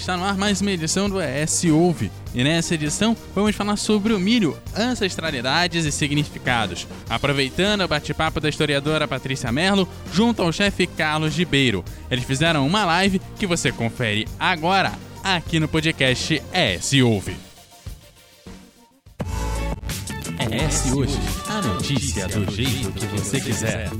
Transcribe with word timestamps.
está 0.00 0.16
no 0.16 0.24
ar 0.24 0.36
mais 0.36 0.62
uma 0.62 0.70
edição 0.70 1.10
do 1.10 1.20
ES 1.20 1.64
Ouve. 1.64 2.10
E 2.34 2.42
nessa 2.42 2.74
edição 2.74 3.14
vamos 3.34 3.54
falar 3.54 3.76
sobre 3.76 4.14
o 4.14 4.18
milho, 4.18 4.56
ancestralidades 4.76 5.84
e 5.84 5.92
significados, 5.92 6.86
aproveitando 7.08 7.82
o 7.82 7.88
bate-papo 7.88 8.40
da 8.40 8.48
historiadora 8.48 9.06
Patrícia 9.06 9.52
Merlo 9.52 9.86
junto 10.12 10.42
ao 10.42 10.52
chefe 10.52 10.86
Carlos 10.86 11.36
Ribeiro. 11.36 11.84
Eles 12.10 12.24
fizeram 12.24 12.66
uma 12.66 12.84
live 12.84 13.20
que 13.38 13.46
você 13.46 13.70
confere 13.70 14.26
agora 14.38 14.92
aqui 15.22 15.60
no 15.60 15.68
podcast 15.68 16.42
ES 16.52 16.92
Ouve. 17.04 17.36
ES 20.50 20.92
Hoje, 20.92 21.18
a 21.46 21.60
notícia 21.60 22.26
do 22.26 22.50
jeito 22.50 22.90
que 22.92 23.06
você 23.06 23.38
quiser. 23.38 23.90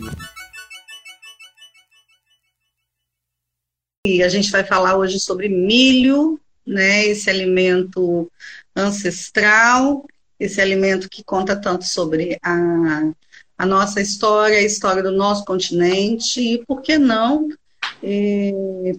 E 4.06 4.22
a 4.22 4.28
gente 4.28 4.50
vai 4.50 4.64
falar 4.64 4.96
hoje 4.96 5.20
sobre 5.20 5.48
milho, 5.48 6.40
né, 6.66 7.04
esse 7.04 7.28
alimento 7.28 8.30
ancestral, 8.74 10.06
esse 10.38 10.59
alimento 10.59 11.09
que 11.09 11.23
conta 11.23 11.54
tanto 11.54 11.84
sobre 11.84 12.38
a, 12.42 13.12
a 13.59 13.66
nossa 13.66 14.00
história, 14.00 14.56
a 14.56 14.62
história 14.62 15.02
do 15.02 15.10
nosso 15.10 15.45
continente, 15.45 16.40
e 16.40 16.64
por 16.64 16.80
que 16.80 16.96
não 16.96 17.50
é, 18.02 18.52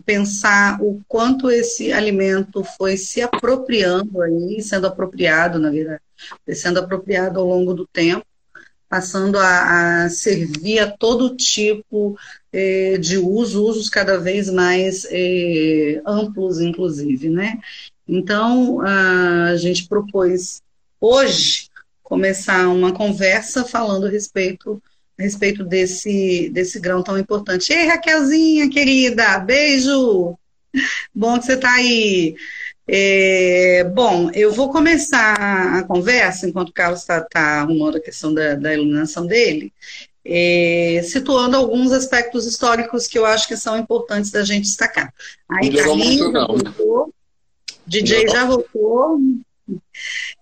pensar 0.05 0.79
o 0.79 1.01
quanto 1.07 1.49
esse 1.49 1.91
alimento 1.91 2.63
foi 2.77 2.95
se 2.95 3.23
apropriando 3.23 4.21
aí, 4.21 4.61
sendo 4.61 4.85
apropriado, 4.85 5.57
na 5.57 5.71
verdade, 5.71 6.01
sendo 6.53 6.79
apropriado 6.79 7.39
ao 7.39 7.47
longo 7.47 7.73
do 7.73 7.87
tempo, 7.87 8.23
passando 8.91 9.39
a, 9.39 10.03
a 10.03 10.09
servir 10.09 10.79
a 10.79 10.91
todo 10.91 11.33
tipo 11.37 12.19
é, 12.51 12.97
de 12.97 13.17
uso, 13.17 13.63
usos 13.63 13.89
cada 13.89 14.17
vez 14.17 14.49
mais 14.49 15.07
é, 15.09 16.01
amplos, 16.05 16.59
inclusive, 16.59 17.29
né? 17.29 17.57
Então, 18.05 18.81
a 18.81 19.55
gente 19.55 19.87
propôs 19.87 20.61
hoje 20.99 21.69
começar 22.03 22.67
uma 22.67 22.91
conversa 22.91 23.63
falando 23.63 24.07
a 24.07 24.09
respeito, 24.09 24.83
a 25.17 25.23
respeito 25.23 25.63
desse, 25.63 26.49
desse 26.49 26.77
grão 26.77 27.01
tão 27.01 27.17
importante. 27.17 27.71
Ei, 27.71 27.87
Raquelzinha, 27.87 28.69
querida, 28.69 29.39
beijo! 29.39 30.37
Bom 31.15 31.39
que 31.39 31.45
você 31.45 31.53
está 31.53 31.75
aí. 31.75 32.35
É, 32.87 33.83
bom, 33.93 34.29
eu 34.33 34.51
vou 34.51 34.71
começar 34.71 35.33
a 35.33 35.83
conversa, 35.83 36.47
enquanto 36.47 36.69
o 36.69 36.73
Carlos 36.73 37.01
está 37.01 37.21
tá 37.21 37.61
arrumando 37.61 37.97
a 37.97 38.01
questão 38.01 38.33
da, 38.33 38.55
da 38.55 38.73
iluminação 38.73 39.25
dele, 39.25 39.71
é, 40.25 41.01
situando 41.03 41.57
alguns 41.57 41.91
aspectos 41.91 42.45
históricos 42.45 43.07
que 43.07 43.17
eu 43.17 43.25
acho 43.25 43.47
que 43.47 43.57
são 43.57 43.77
importantes 43.77 44.31
da 44.31 44.43
gente 44.43 44.63
destacar. 44.63 45.13
Aí, 45.49 45.73
Carlinhos 45.73 46.31
já 46.31 46.45
voltou, 46.45 47.13
DJ 47.87 48.27
já 48.27 48.45
voltou, 48.45 49.19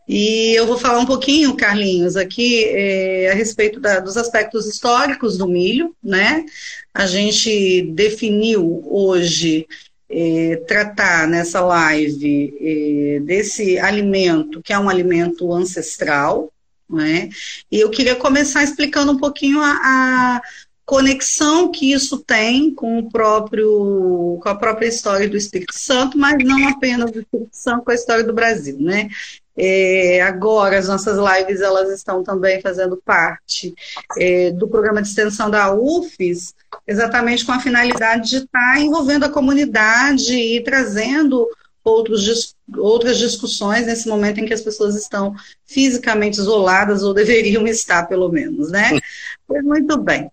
e 0.08 0.54
eu 0.56 0.66
vou 0.66 0.78
falar 0.78 1.00
um 1.00 1.06
pouquinho, 1.06 1.56
Carlinhos, 1.56 2.18
aqui 2.18 2.66
é, 2.66 3.32
a 3.32 3.36
respeito 3.36 3.80
da, 3.80 4.00
dos 4.00 4.18
aspectos 4.18 4.66
históricos 4.66 5.38
do 5.38 5.48
milho, 5.48 5.96
né? 6.04 6.46
A 6.94 7.06
gente 7.06 7.84
definiu 7.92 8.82
hoje 8.86 9.68
é, 10.10 10.56
tratar 10.68 11.28
nessa 11.28 11.62
live 11.62 12.54
é, 12.60 13.20
desse 13.20 13.78
alimento, 13.78 14.62
que 14.62 14.74
é 14.74 14.80
um 14.80 14.90
alimento 14.90 15.52
ancestral, 15.54 16.52
né? 16.90 17.30
E 17.72 17.80
eu 17.80 17.90
queria 17.92 18.16
começar 18.16 18.64
explicando 18.64 19.12
um 19.12 19.18
pouquinho 19.18 19.62
a, 19.62 19.72
a 19.72 20.42
conexão 20.90 21.72
que 21.72 21.94
isso 21.94 22.18
tem 22.18 22.74
com 22.74 22.98
o 22.98 23.12
próprio 23.12 24.40
com 24.42 24.50
a 24.50 24.56
própria 24.56 24.88
história 24.88 25.30
do 25.30 25.38
Espírito 25.38 25.78
Santo, 25.78 26.18
mas 26.18 26.44
não 26.44 26.68
apenas 26.68 27.12
do 27.12 27.20
Espírito 27.20 27.52
Santo, 27.52 27.86
com 27.86 27.92
a 27.92 27.94
história 27.94 28.24
do 28.24 28.34
Brasil, 28.34 28.76
né? 28.80 29.08
É, 29.56 30.20
agora 30.22 30.80
as 30.80 30.88
nossas 30.88 31.16
lives 31.20 31.62
elas 31.62 31.92
estão 31.92 32.24
também 32.24 32.60
fazendo 32.60 32.98
parte 33.06 33.72
é, 34.18 34.50
do 34.50 34.68
programa 34.68 35.00
de 35.00 35.10
extensão 35.10 35.48
da 35.48 35.72
UFES, 35.76 36.56
exatamente 36.88 37.46
com 37.46 37.52
a 37.52 37.60
finalidade 37.60 38.28
de 38.28 38.38
estar 38.38 38.80
envolvendo 38.80 39.26
a 39.26 39.30
comunidade 39.30 40.34
e 40.34 40.64
trazendo 40.64 41.48
outros, 41.84 42.56
outras 42.78 43.20
discussões 43.20 43.86
nesse 43.86 44.08
momento 44.08 44.40
em 44.40 44.46
que 44.48 44.56
as 44.56 44.62
pessoas 44.62 44.96
estão 44.96 45.36
fisicamente 45.68 46.40
isoladas, 46.40 47.04
ou 47.04 47.14
deveriam 47.14 47.68
estar, 47.70 48.08
pelo 48.08 48.30
menos, 48.30 48.72
né? 48.72 49.00
Muito 49.48 49.96
bem. 49.96 50.32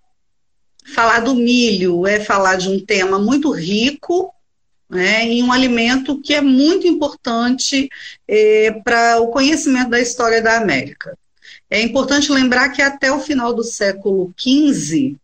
Falar 0.95 1.21
do 1.21 1.35
milho 1.35 2.07
é 2.07 2.21
falar 2.21 2.57
de 2.57 2.69
um 2.69 2.79
tema 2.79 3.19
muito 3.19 3.51
rico, 3.51 4.33
né, 4.89 5.25
em 5.25 5.43
um 5.43 5.53
alimento 5.53 6.21
que 6.21 6.33
é 6.33 6.41
muito 6.41 6.87
importante 6.87 7.89
é, 8.29 8.71
para 8.85 9.21
o 9.21 9.29
conhecimento 9.29 9.91
da 9.91 10.01
história 10.01 10.41
da 10.41 10.57
América. 10.57 11.19
É 11.69 11.81
importante 11.81 12.31
lembrar 12.31 12.69
que 12.69 12.81
até 12.81 13.11
o 13.11 13.21
final 13.21 13.53
do 13.53 13.65
século 13.65 14.33
XV, 14.39 15.17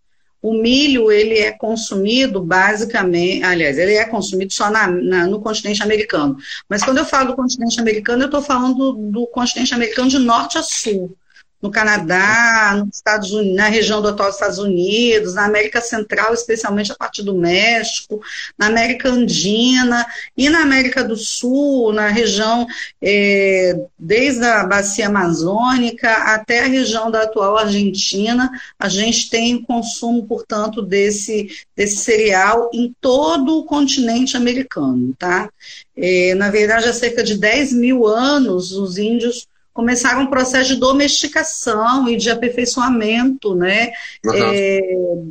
o 0.43 0.53
milho 0.55 1.13
ele 1.13 1.39
é 1.39 1.53
consumido 1.53 2.43
basicamente, 2.43 3.45
aliás, 3.45 3.79
ele 3.79 3.95
é 3.95 4.05
consumido 4.05 4.53
só 4.53 4.69
na, 4.69 4.89
na, 4.89 5.27
no 5.29 5.41
continente 5.41 5.83
americano. 5.83 6.37
Mas 6.69 6.83
quando 6.83 6.99
eu 6.99 7.05
falo 7.05 7.29
do 7.29 7.37
continente 7.37 7.81
americano, 7.81 8.25
eu 8.25 8.27
estou 8.27 8.43
falando 8.43 8.75
do, 8.75 8.93
do 9.11 9.27
continente 9.29 9.73
americano 9.73 10.09
de 10.11 10.19
norte 10.19 10.59
a 10.59 10.63
sul 10.63 11.17
no 11.63 11.71
Canadá, 11.71 12.75
nos 12.77 12.97
Estados 12.97 13.31
Unidos, 13.31 13.57
na 13.57 13.69
região 13.69 14.03
do 14.03 14.09
atual 14.09 14.31
Estados 14.31 14.59
Unidos, 14.59 15.35
na 15.35 15.45
América 15.45 15.81
Central, 15.81 16.35
especialmente 16.35 16.91
a 16.91 16.97
partir 16.97 17.23
do 17.23 17.35
México, 17.35 18.21
na 18.59 18.67
América 18.67 19.09
Andina 19.09 20.05
e 20.37 20.51
na 20.51 20.63
América 20.63 21.05
do 21.05 21.17
Sul, 21.17 21.93
na 21.93 22.09
região 22.09 22.67
é, 23.01 23.81
desde 23.97 24.45
a 24.45 24.65
bacia 24.65 25.07
amazônica 25.07 26.11
até 26.11 26.65
a 26.65 26.69
região 26.69 27.11
da 27.11 27.23
atual 27.23 27.57
Argentina, 27.57 28.51
a 28.77 28.89
gente 28.89 29.31
tem 29.31 29.63
consumo, 29.63 30.27
portanto, 30.27 30.83
desse, 30.83 31.49
desse 31.77 31.97
cereal 31.99 32.71
em 32.73 32.93
todo 33.01 33.59
o 33.59 33.65
continente 33.65 34.37
americano, 34.37 35.15
tá? 35.17 35.49
É, 35.97 36.35
na 36.35 36.51
verdade, 36.51 36.89
há 36.89 36.93
cerca 36.93 37.23
de 37.23 37.37
10 37.37 37.73
mil 37.75 38.07
anos, 38.07 38.73
os 38.73 38.99
índios 38.99 39.47
começaram 39.73 40.23
um 40.23 40.31
processo 40.31 40.75
de 40.75 40.81
domesticação 40.81 42.09
e 42.09 42.17
de 42.17 42.31
aperfeiçoamento 42.31 43.55
né, 43.55 43.93
uhum. 44.25 44.35
é, 44.35 44.81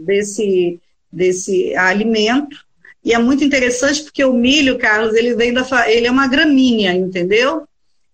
desse, 0.04 0.80
desse 1.12 1.76
alimento. 1.76 2.58
E 3.04 3.14
é 3.14 3.18
muito 3.18 3.44
interessante 3.44 4.04
porque 4.04 4.24
o 4.24 4.34
milho, 4.34 4.78
Carlos, 4.78 5.14
ele 5.14 5.36
vem 5.36 5.54
da 5.54 5.66
ele 5.90 6.08
é 6.08 6.12
uma 6.12 6.28
gramínea, 6.28 6.94
entendeu? 6.94 7.68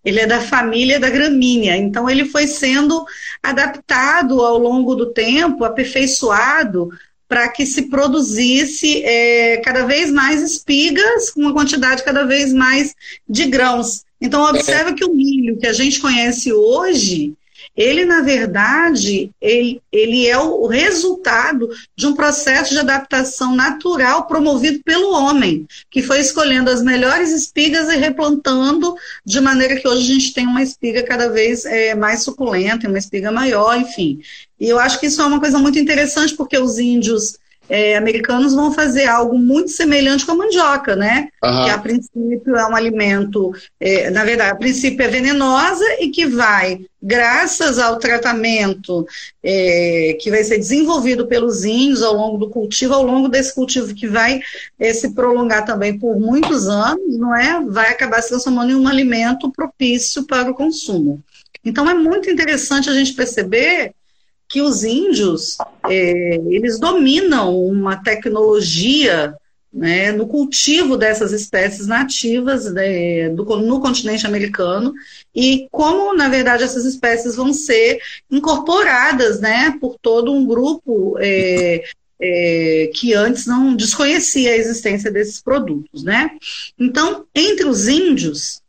Ele 0.04 0.20
é 0.20 0.26
da 0.26 0.40
família 0.40 0.98
da 0.98 1.10
gramínea, 1.10 1.76
então 1.76 2.08
ele 2.08 2.24
foi 2.24 2.46
sendo 2.46 3.04
adaptado 3.42 4.40
ao 4.40 4.56
longo 4.56 4.94
do 4.94 5.12
tempo, 5.12 5.64
aperfeiçoado 5.64 6.88
para 7.28 7.48
que 7.48 7.66
se 7.66 7.90
produzisse 7.90 9.02
é, 9.04 9.58
cada 9.58 9.84
vez 9.84 10.10
mais 10.10 10.40
espigas, 10.40 11.30
com 11.30 11.42
uma 11.42 11.52
quantidade 11.52 12.02
cada 12.02 12.24
vez 12.24 12.54
mais 12.54 12.94
de 13.28 13.44
grãos. 13.44 14.02
Então, 14.20 14.44
observa 14.44 14.92
que 14.92 15.04
o 15.04 15.14
milho 15.14 15.58
que 15.58 15.66
a 15.66 15.72
gente 15.72 16.00
conhece 16.00 16.52
hoje, 16.52 17.34
ele, 17.76 18.04
na 18.04 18.20
verdade, 18.20 19.30
ele, 19.40 19.80
ele 19.92 20.26
é 20.26 20.36
o 20.36 20.66
resultado 20.66 21.68
de 21.94 22.06
um 22.06 22.14
processo 22.14 22.72
de 22.72 22.80
adaptação 22.80 23.54
natural 23.54 24.26
promovido 24.26 24.80
pelo 24.82 25.12
homem, 25.12 25.66
que 25.90 26.02
foi 26.02 26.18
escolhendo 26.18 26.70
as 26.70 26.82
melhores 26.82 27.30
espigas 27.30 27.88
e 27.88 27.96
replantando, 27.96 28.96
de 29.24 29.40
maneira 29.40 29.76
que 29.76 29.86
hoje 29.86 30.10
a 30.10 30.14
gente 30.14 30.34
tem 30.34 30.46
uma 30.46 30.62
espiga 30.62 31.04
cada 31.04 31.28
vez 31.28 31.64
é, 31.64 31.94
mais 31.94 32.22
suculenta, 32.24 32.88
uma 32.88 32.98
espiga 32.98 33.30
maior, 33.30 33.78
enfim. 33.78 34.20
E 34.58 34.68
eu 34.68 34.78
acho 34.78 34.98
que 34.98 35.06
isso 35.06 35.22
é 35.22 35.26
uma 35.26 35.38
coisa 35.38 35.58
muito 35.58 35.78
interessante, 35.78 36.34
porque 36.34 36.58
os 36.58 36.78
índios 36.78 37.38
é, 37.68 37.96
americanos 37.96 38.54
vão 38.54 38.72
fazer 38.72 39.06
algo 39.06 39.38
muito 39.38 39.70
semelhante 39.70 40.24
com 40.24 40.32
a 40.32 40.36
mandioca, 40.36 40.96
né? 40.96 41.28
Uhum. 41.44 41.64
Que 41.64 41.70
a 41.70 41.78
princípio 41.78 42.56
é 42.56 42.66
um 42.66 42.74
alimento, 42.74 43.52
é, 43.78 44.10
na 44.10 44.24
verdade, 44.24 44.52
a 44.52 44.56
princípio 44.56 45.04
é 45.04 45.08
venenosa 45.08 45.84
e 46.00 46.08
que 46.08 46.26
vai, 46.26 46.80
graças 47.02 47.78
ao 47.78 47.98
tratamento 47.98 49.06
é, 49.42 50.16
que 50.20 50.30
vai 50.30 50.42
ser 50.44 50.58
desenvolvido 50.58 51.26
pelos 51.26 51.64
índios 51.64 52.02
ao 52.02 52.14
longo 52.14 52.38
do 52.38 52.48
cultivo, 52.48 52.94
ao 52.94 53.04
longo 53.04 53.28
desse 53.28 53.54
cultivo 53.54 53.94
que 53.94 54.06
vai 54.06 54.40
é, 54.78 54.92
se 54.94 55.14
prolongar 55.14 55.64
também 55.64 55.98
por 55.98 56.18
muitos 56.18 56.68
anos, 56.68 57.18
não 57.18 57.36
é? 57.36 57.62
Vai 57.66 57.90
acabar 57.90 58.22
se 58.22 58.30
transformando 58.30 58.72
em 58.72 58.76
um 58.76 58.88
alimento 58.88 59.52
propício 59.52 60.24
para 60.24 60.50
o 60.50 60.54
consumo. 60.54 61.22
Então 61.64 61.88
é 61.88 61.94
muito 61.94 62.30
interessante 62.30 62.88
a 62.88 62.94
gente 62.94 63.12
perceber 63.12 63.92
que 64.48 64.62
os 64.62 64.82
índios 64.82 65.58
é, 65.88 66.36
eles 66.48 66.78
dominam 66.78 67.56
uma 67.62 68.02
tecnologia 68.02 69.36
né, 69.72 70.10
no 70.12 70.26
cultivo 70.26 70.96
dessas 70.96 71.32
espécies 71.32 71.86
nativas 71.86 72.72
né, 72.72 73.28
do, 73.28 73.44
no 73.58 73.80
continente 73.80 74.26
americano 74.26 74.94
e 75.34 75.68
como, 75.70 76.14
na 76.14 76.28
verdade, 76.28 76.64
essas 76.64 76.84
espécies 76.84 77.36
vão 77.36 77.52
ser 77.52 78.00
incorporadas 78.30 79.40
né, 79.40 79.76
por 79.80 79.96
todo 80.00 80.32
um 80.32 80.46
grupo 80.46 81.16
é, 81.20 81.84
é, 82.20 82.90
que 82.94 83.14
antes 83.14 83.46
não 83.46 83.76
desconhecia 83.76 84.50
a 84.50 84.56
existência 84.56 85.10
desses 85.10 85.40
produtos, 85.40 86.02
né? 86.02 86.30
Então, 86.78 87.24
entre 87.34 87.66
os 87.66 87.86
índios, 87.86 88.60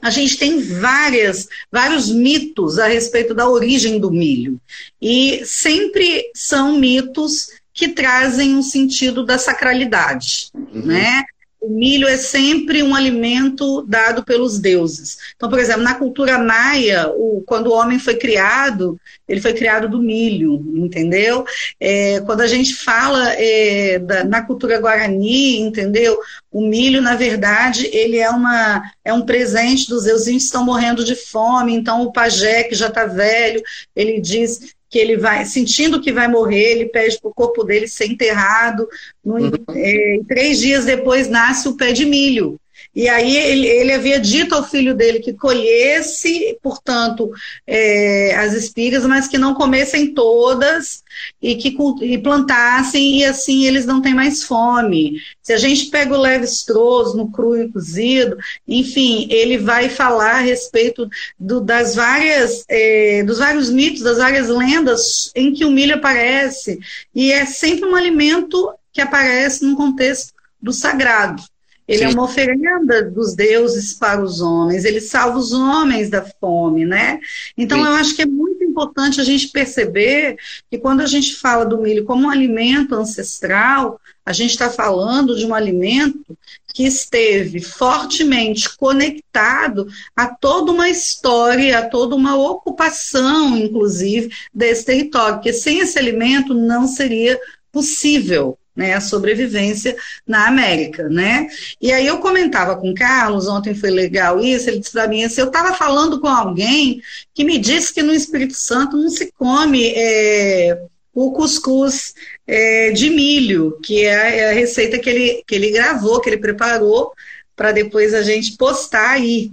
a 0.00 0.10
gente 0.10 0.36
tem 0.36 0.60
várias, 0.60 1.48
vários 1.70 2.10
mitos 2.10 2.78
a 2.78 2.86
respeito 2.86 3.34
da 3.34 3.48
origem 3.48 3.98
do 3.98 4.10
milho. 4.10 4.60
E 5.00 5.42
sempre 5.44 6.30
são 6.34 6.78
mitos 6.78 7.48
que 7.72 7.88
trazem 7.88 8.54
um 8.54 8.62
sentido 8.62 9.24
da 9.24 9.38
sacralidade, 9.38 10.50
uhum. 10.54 10.86
né? 10.86 11.24
O 11.60 11.68
milho 11.70 12.06
é 12.06 12.16
sempre 12.16 12.82
um 12.82 12.94
alimento 12.94 13.82
dado 13.82 14.24
pelos 14.24 14.58
deuses. 14.58 15.18
Então, 15.34 15.48
por 15.48 15.58
exemplo, 15.58 15.82
na 15.82 15.94
cultura 15.94 16.38
maia, 16.38 17.08
o, 17.08 17.42
quando 17.46 17.68
o 17.68 17.72
homem 17.72 17.98
foi 17.98 18.16
criado, 18.16 19.00
ele 19.28 19.40
foi 19.40 19.52
criado 19.52 19.88
do 19.88 19.98
milho, 19.98 20.62
entendeu? 20.76 21.44
É, 21.80 22.20
quando 22.20 22.42
a 22.42 22.46
gente 22.46 22.74
fala 22.74 23.32
é, 23.34 23.98
da, 23.98 24.22
na 24.24 24.42
cultura 24.42 24.78
guarani, 24.78 25.58
entendeu? 25.60 26.18
O 26.52 26.60
milho, 26.60 27.02
na 27.02 27.16
verdade, 27.16 27.88
ele 27.92 28.18
é, 28.18 28.30
uma, 28.30 28.82
é 29.04 29.12
um 29.12 29.22
presente 29.22 29.88
dos 29.88 30.04
deuses, 30.04 30.26
que 30.26 30.36
estão 30.36 30.64
morrendo 30.64 31.04
de 31.04 31.14
fome, 31.14 31.74
então 31.74 32.02
o 32.02 32.12
pajé, 32.12 32.64
que 32.64 32.74
já 32.74 32.88
está 32.88 33.06
velho, 33.06 33.62
ele 33.94 34.20
diz 34.20 34.75
que 34.88 34.98
ele 34.98 35.16
vai, 35.16 35.44
sentindo 35.44 36.00
que 36.00 36.12
vai 36.12 36.28
morrer, 36.28 36.72
ele 36.72 36.86
pede 36.86 37.20
para 37.20 37.30
o 37.30 37.34
corpo 37.34 37.64
dele 37.64 37.88
ser 37.88 38.06
enterrado. 38.06 38.88
No, 39.24 39.36
uhum. 39.36 39.50
é, 39.74 40.20
três 40.28 40.58
dias 40.58 40.84
depois 40.84 41.28
nasce 41.28 41.68
o 41.68 41.76
pé 41.76 41.92
de 41.92 42.04
milho. 42.04 42.58
E 42.96 43.10
aí 43.10 43.36
ele, 43.36 43.66
ele, 43.66 43.92
havia 43.92 44.18
dito 44.18 44.54
ao 44.54 44.66
filho 44.66 44.94
dele 44.94 45.20
que 45.20 45.34
colhesse, 45.34 46.58
portanto, 46.62 47.30
é, 47.66 48.34
as 48.34 48.54
espigas, 48.54 49.04
mas 49.04 49.28
que 49.28 49.36
não 49.36 49.52
comessem 49.52 50.14
todas 50.14 51.04
e 51.42 51.56
que 51.56 51.76
e 52.00 52.16
plantassem, 52.16 53.18
e 53.18 53.24
assim 53.26 53.66
eles 53.66 53.84
não 53.84 54.00
têm 54.00 54.14
mais 54.14 54.44
fome. 54.44 55.20
Se 55.42 55.52
a 55.52 55.58
gente 55.58 55.90
pega 55.90 56.14
o 56.14 56.20
Levi 56.20 56.46
Strauss 56.46 57.14
no 57.14 57.30
cru 57.30 57.60
e 57.60 57.70
cozido, 57.70 58.38
enfim, 58.66 59.28
ele 59.30 59.58
vai 59.58 59.90
falar 59.90 60.36
a 60.36 60.40
respeito 60.40 61.06
do, 61.38 61.60
das 61.60 61.94
várias, 61.94 62.64
é, 62.66 63.22
dos 63.24 63.38
vários 63.40 63.68
mitos, 63.68 64.00
das 64.00 64.16
várias 64.16 64.48
lendas 64.48 65.30
em 65.34 65.52
que 65.52 65.66
o 65.66 65.70
milho 65.70 65.96
aparece, 65.96 66.78
e 67.14 67.30
é 67.30 67.44
sempre 67.44 67.86
um 67.86 67.94
alimento 67.94 68.72
que 68.90 69.02
aparece 69.02 69.66
num 69.66 69.76
contexto 69.76 70.32
do 70.62 70.72
sagrado. 70.72 71.42
Ele 71.88 72.02
é 72.02 72.08
Sim. 72.08 72.12
é 72.12 72.16
uma 72.16 72.24
oferenda 72.24 73.02
dos 73.02 73.34
deuses 73.34 73.94
para 73.94 74.22
os 74.22 74.40
homens, 74.40 74.84
ele 74.84 75.00
salva 75.00 75.38
os 75.38 75.52
homens 75.52 76.10
da 76.10 76.22
fome, 76.22 76.84
né? 76.84 77.20
Então 77.56 77.78
Sim. 77.78 77.84
eu 77.86 77.92
acho 77.92 78.16
que 78.16 78.22
é 78.22 78.26
muito 78.26 78.64
importante 78.64 79.20
a 79.20 79.24
gente 79.24 79.48
perceber 79.48 80.36
que 80.70 80.78
quando 80.78 81.00
a 81.00 81.06
gente 81.06 81.36
fala 81.36 81.64
do 81.64 81.78
milho 81.78 82.04
como 82.04 82.26
um 82.26 82.30
alimento 82.30 82.94
ancestral, 82.94 84.00
a 84.24 84.32
gente 84.32 84.50
está 84.50 84.68
falando 84.68 85.36
de 85.36 85.46
um 85.46 85.54
alimento 85.54 86.36
que 86.74 86.84
esteve 86.84 87.60
fortemente 87.60 88.76
conectado 88.76 89.86
a 90.14 90.26
toda 90.26 90.72
uma 90.72 90.90
história, 90.90 91.78
a 91.78 91.88
toda 91.88 92.16
uma 92.16 92.36
ocupação, 92.36 93.56
inclusive, 93.56 94.30
desse 94.52 94.84
território, 94.84 95.36
porque 95.36 95.52
sem 95.52 95.78
esse 95.78 95.98
alimento 95.98 96.52
não 96.52 96.86
seria 96.88 97.40
possível 97.70 98.58
né, 98.76 98.92
a 98.92 99.00
sobrevivência 99.00 99.96
na 100.26 100.46
América, 100.46 101.08
né? 101.08 101.48
E 101.80 101.90
aí 101.90 102.06
eu 102.06 102.18
comentava 102.18 102.76
com 102.76 102.90
o 102.90 102.94
Carlos, 102.94 103.48
ontem 103.48 103.74
foi 103.74 103.90
legal 103.90 104.40
isso, 104.40 104.68
ele 104.68 104.80
disse 104.80 104.92
para 104.92 105.08
mim 105.08 105.24
assim, 105.24 105.40
eu 105.40 105.46
estava 105.46 105.72
falando 105.72 106.20
com 106.20 106.28
alguém 106.28 107.00
que 107.34 107.44
me 107.44 107.58
disse 107.58 107.94
que 107.94 108.02
no 108.02 108.12
Espírito 108.12 108.54
Santo 108.54 108.96
não 108.96 109.08
se 109.08 109.32
come 109.32 109.92
é, 109.96 110.78
o 111.14 111.32
cuscuz 111.32 112.14
é, 112.46 112.90
de 112.90 113.08
milho, 113.08 113.78
que 113.82 114.04
é, 114.04 114.40
é 114.40 114.50
a 114.50 114.52
receita 114.52 114.98
que 114.98 115.08
ele, 115.08 115.42
que 115.46 115.54
ele 115.54 115.70
gravou, 115.70 116.20
que 116.20 116.28
ele 116.28 116.36
preparou, 116.36 117.12
para 117.56 117.72
depois 117.72 118.12
a 118.12 118.22
gente 118.22 118.56
postar 118.58 119.12
aí. 119.12 119.50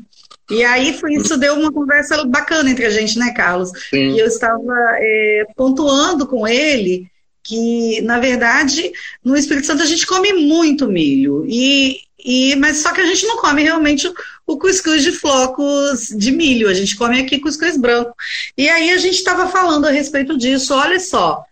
E 0.51 0.61
aí 0.65 0.93
foi, 0.93 1.13
isso 1.13 1.37
deu 1.37 1.55
uma 1.55 1.71
conversa 1.71 2.25
bacana 2.25 2.69
entre 2.69 2.85
a 2.85 2.89
gente, 2.89 3.17
né, 3.17 3.31
Carlos? 3.31 3.71
Sim. 3.89 4.11
E 4.11 4.19
eu 4.19 4.27
estava 4.27 4.61
é, 4.97 5.45
pontuando 5.55 6.27
com 6.27 6.45
ele 6.45 7.09
que, 7.43 8.01
na 8.01 8.19
verdade, 8.19 8.91
no 9.23 9.35
Espírito 9.35 9.67
Santo 9.67 9.83
a 9.83 9.85
gente 9.85 10.07
come 10.07 10.31
muito 10.33 10.87
milho, 10.87 11.45
e, 11.47 11.99
e, 12.17 12.55
mas 12.55 12.77
só 12.77 12.93
que 12.93 13.01
a 13.01 13.05
gente 13.05 13.25
não 13.25 13.37
come 13.37 13.61
realmente 13.61 14.07
o, 14.07 14.13
o 14.47 14.57
cuscuz 14.57 15.03
de 15.03 15.11
flocos 15.11 16.07
de 16.07 16.31
milho, 16.31 16.69
a 16.69 16.73
gente 16.73 16.95
come 16.95 17.19
aqui 17.19 17.39
cuscuz 17.39 17.75
branco. 17.75 18.15
E 18.57 18.69
aí 18.69 18.91
a 18.91 18.97
gente 18.97 19.15
estava 19.15 19.47
falando 19.47 19.85
a 19.85 19.91
respeito 19.91 20.37
disso, 20.37 20.73
olha 20.73 20.99
só, 20.99 21.43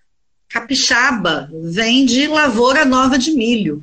capixaba 0.47 1.49
vem 1.53 2.05
de 2.05 2.27
lavoura 2.27 2.85
nova 2.85 3.17
de 3.17 3.31
milho. 3.31 3.81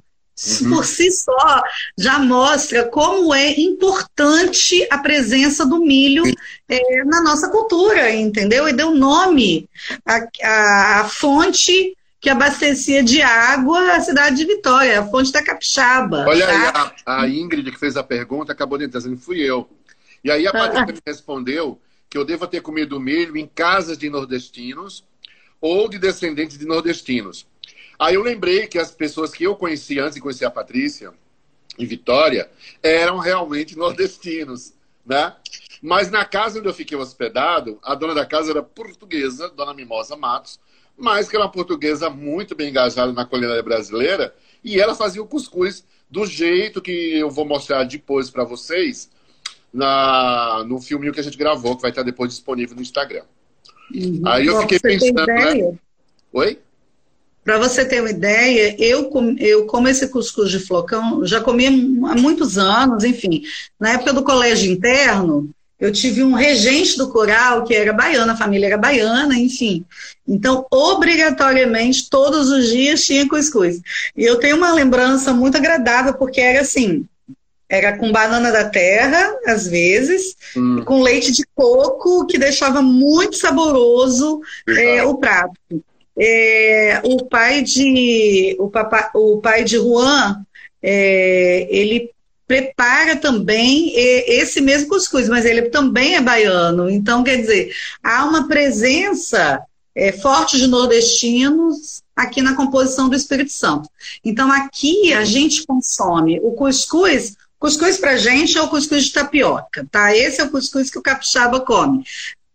Uhum. 0.62 0.70
Por 0.70 0.84
si 0.84 1.10
só, 1.10 1.62
já 1.98 2.18
mostra 2.18 2.84
como 2.84 3.34
é 3.34 3.58
importante 3.58 4.86
a 4.88 4.98
presença 4.98 5.66
do 5.66 5.80
milho 5.80 6.22
é, 6.68 7.04
na 7.04 7.22
nossa 7.22 7.48
cultura, 7.50 8.14
entendeu? 8.14 8.68
E 8.68 8.72
deu 8.72 8.92
nome 8.92 9.68
à, 10.06 11.00
à 11.00 11.08
fonte 11.08 11.96
que 12.20 12.30
abastecia 12.30 13.02
de 13.02 13.20
água 13.20 13.92
a 13.92 14.00
cidade 14.00 14.36
de 14.36 14.44
Vitória, 14.44 15.00
a 15.00 15.06
fonte 15.06 15.32
da 15.32 15.42
Capixaba. 15.42 16.24
Olha 16.28 16.46
tá? 16.46 16.52
aí, 16.52 16.92
a, 17.06 17.22
a, 17.22 17.28
Ingrid 17.28 17.70
que 17.72 17.78
fez 17.78 17.96
a 17.96 18.02
pergunta 18.02 18.52
acabou 18.52 18.78
de 18.78 18.86
dizendo, 18.86 19.16
fui 19.16 19.40
eu. 19.40 19.68
E 20.22 20.30
aí 20.30 20.46
a 20.46 20.52
Patrícia 20.52 20.82
ah. 20.82 20.86
me 20.86 21.00
respondeu 21.04 21.80
que 22.08 22.16
eu 22.16 22.24
devo 22.24 22.46
ter 22.46 22.60
comido 22.60 22.98
milho 23.00 23.36
em 23.36 23.46
casas 23.46 23.98
de 23.98 24.08
nordestinos 24.08 25.04
ou 25.60 25.88
de 25.88 25.98
descendentes 25.98 26.56
de 26.56 26.64
nordestinos. 26.64 27.46
Aí 27.98 28.14
eu 28.14 28.22
lembrei 28.22 28.66
que 28.66 28.78
as 28.78 28.90
pessoas 28.90 29.32
que 29.32 29.44
eu 29.44 29.56
conheci 29.56 29.98
antes 29.98 30.14
de 30.14 30.20
conhecer 30.20 30.44
a 30.44 30.50
Patrícia, 30.50 31.12
em 31.78 31.86
Vitória, 31.86 32.50
eram 32.82 33.18
realmente 33.18 33.76
nordestinos, 33.78 34.74
né? 35.04 35.34
Mas 35.80 36.10
na 36.10 36.24
casa 36.24 36.58
onde 36.58 36.68
eu 36.68 36.74
fiquei 36.74 36.96
hospedado, 36.96 37.78
a 37.82 37.94
dona 37.94 38.14
da 38.14 38.26
casa 38.26 38.50
era 38.50 38.62
portuguesa, 38.62 39.48
dona 39.48 39.72
Mimosa 39.72 40.16
Matos, 40.16 40.58
mas 40.96 41.28
que 41.28 41.36
era 41.36 41.44
uma 41.44 41.50
portuguesa 41.50 42.10
muito 42.10 42.56
bem 42.56 42.70
engajada 42.70 43.12
na 43.12 43.24
culinária 43.24 43.62
brasileira, 43.62 44.34
e 44.64 44.80
ela 44.80 44.94
fazia 44.94 45.22
o 45.22 45.26
cuscuz 45.26 45.84
do 46.10 46.26
jeito 46.26 46.82
que 46.82 47.16
eu 47.16 47.30
vou 47.30 47.44
mostrar 47.44 47.84
depois 47.84 48.28
para 48.28 48.42
vocês 48.42 49.08
na, 49.72 50.64
no 50.66 50.80
filminho 50.80 51.12
que 51.12 51.20
a 51.20 51.22
gente 51.22 51.36
gravou, 51.36 51.76
que 51.76 51.82
vai 51.82 51.90
estar 51.90 52.02
depois 52.02 52.30
disponível 52.30 52.74
no 52.74 52.82
Instagram. 52.82 53.22
Uhum. 53.94 54.22
Aí 54.26 54.46
eu 54.46 54.60
fiquei 54.62 54.80
pensando. 54.80 55.26
Né? 55.26 55.78
Oi? 56.32 56.58
Para 57.48 57.56
você 57.56 57.82
ter 57.82 58.00
uma 58.00 58.10
ideia, 58.10 58.76
eu, 58.78 59.10
eu 59.38 59.64
como 59.64 59.88
esse 59.88 60.06
cuscuz 60.08 60.50
de 60.50 60.58
flocão, 60.58 61.24
já 61.24 61.40
comi 61.40 61.66
há 61.66 62.14
muitos 62.14 62.58
anos, 62.58 63.04
enfim. 63.04 63.42
Na 63.80 63.92
época 63.92 64.12
do 64.12 64.22
colégio 64.22 64.70
interno, 64.70 65.48
eu 65.80 65.90
tive 65.90 66.22
um 66.22 66.34
regente 66.34 66.98
do 66.98 67.08
coral 67.08 67.64
que 67.64 67.72
era 67.74 67.90
baiana, 67.90 68.34
a 68.34 68.36
família 68.36 68.66
era 68.66 68.76
baiana, 68.76 69.34
enfim. 69.34 69.82
Então, 70.26 70.66
obrigatoriamente, 70.70 72.10
todos 72.10 72.50
os 72.50 72.68
dias 72.68 73.02
tinha 73.02 73.26
cuscuz. 73.26 73.80
E 74.14 74.24
eu 74.24 74.36
tenho 74.36 74.58
uma 74.58 74.74
lembrança 74.74 75.32
muito 75.32 75.56
agradável, 75.56 76.12
porque 76.12 76.42
era 76.42 76.60
assim: 76.60 77.06
era 77.66 77.96
com 77.96 78.12
banana 78.12 78.52
da 78.52 78.68
terra, 78.68 79.34
às 79.46 79.66
vezes, 79.66 80.36
hum. 80.54 80.82
com 80.84 81.00
leite 81.00 81.32
de 81.32 81.46
coco, 81.54 82.26
que 82.26 82.36
deixava 82.36 82.82
muito 82.82 83.38
saboroso 83.38 84.38
é, 84.68 85.02
o 85.02 85.14
prato. 85.16 85.58
É, 86.20 87.00
o 87.04 87.24
pai 87.24 87.62
de 87.62 88.56
o, 88.58 88.68
papa, 88.68 89.10
o 89.14 89.40
pai 89.40 89.62
de 89.64 89.76
Juan, 89.76 90.44
é, 90.82 91.66
ele 91.70 92.10
prepara 92.46 93.14
também 93.14 93.92
esse 93.94 94.60
mesmo 94.60 94.88
cuscuz, 94.88 95.28
mas 95.28 95.44
ele 95.44 95.62
também 95.62 96.16
é 96.16 96.20
baiano. 96.20 96.88
Então, 96.88 97.22
quer 97.22 97.36
dizer, 97.36 97.74
há 98.02 98.24
uma 98.24 98.48
presença 98.48 99.62
é, 99.94 100.12
forte 100.12 100.56
de 100.56 100.66
nordestinos 100.66 102.02
aqui 102.16 102.40
na 102.40 102.54
composição 102.54 103.08
do 103.08 103.14
Espírito 103.14 103.52
Santo. 103.52 103.88
Então, 104.24 104.50
aqui 104.50 105.12
a 105.12 105.24
gente 105.24 105.66
consome 105.66 106.40
o 106.40 106.52
cuscuz. 106.52 107.36
Cuscuz 107.58 107.98
para 107.98 108.16
gente 108.16 108.56
é 108.56 108.62
o 108.62 108.68
cuscuz 108.68 109.04
de 109.04 109.12
tapioca, 109.12 109.86
tá? 109.90 110.16
Esse 110.16 110.40
é 110.40 110.44
o 110.44 110.50
cuscuz 110.50 110.90
que 110.90 110.98
o 110.98 111.02
capixaba 111.02 111.60
come 111.60 112.04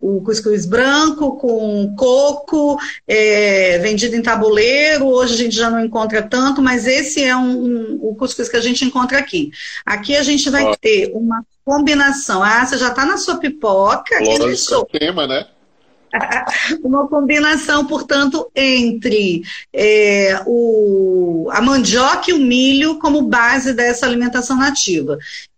o 0.03 0.21
cuscuz 0.21 0.65
branco 0.65 1.37
com 1.37 1.95
coco, 1.95 2.77
é, 3.07 3.77
vendido 3.79 4.17
em 4.17 4.21
tabuleiro. 4.21 5.07
Hoje 5.07 5.33
a 5.33 5.37
gente 5.37 5.55
já 5.55 5.69
não 5.69 5.79
encontra 5.79 6.21
tanto, 6.21 6.61
mas 6.61 6.85
esse 6.85 7.23
é 7.23 7.35
um, 7.35 7.65
um, 7.65 7.99
o 8.01 8.15
cuscuz 8.15 8.49
que 8.49 8.57
a 8.57 8.61
gente 8.61 8.83
encontra 8.83 9.17
aqui. 9.17 9.51
Aqui 9.85 10.15
a 10.17 10.21
gente 10.21 10.49
vai 10.49 10.75
ter 10.75 11.09
uma 11.13 11.45
combinação. 11.63 12.43
Ah, 12.43 12.65
você 12.65 12.77
já 12.77 12.89
está 12.89 13.05
na 13.05 13.15
sua 13.15 13.37
pipoca. 13.37 14.19
Lógico, 14.19 14.87
é 14.93 14.99
tema, 14.99 15.25
né? 15.25 15.47
uma 16.83 17.07
combinação, 17.07 17.87
portanto, 17.87 18.51
entre 18.55 19.41
é, 19.73 20.41
o, 20.45 21.49
a 21.51 21.61
mandioca 21.61 22.29
e 22.29 22.33
o 22.33 22.39
milho 22.39 22.99
como 22.99 23.21
base 23.23 23.73
dessa 23.73 24.05
alimentação 24.05 24.57
nativa. 24.57 25.17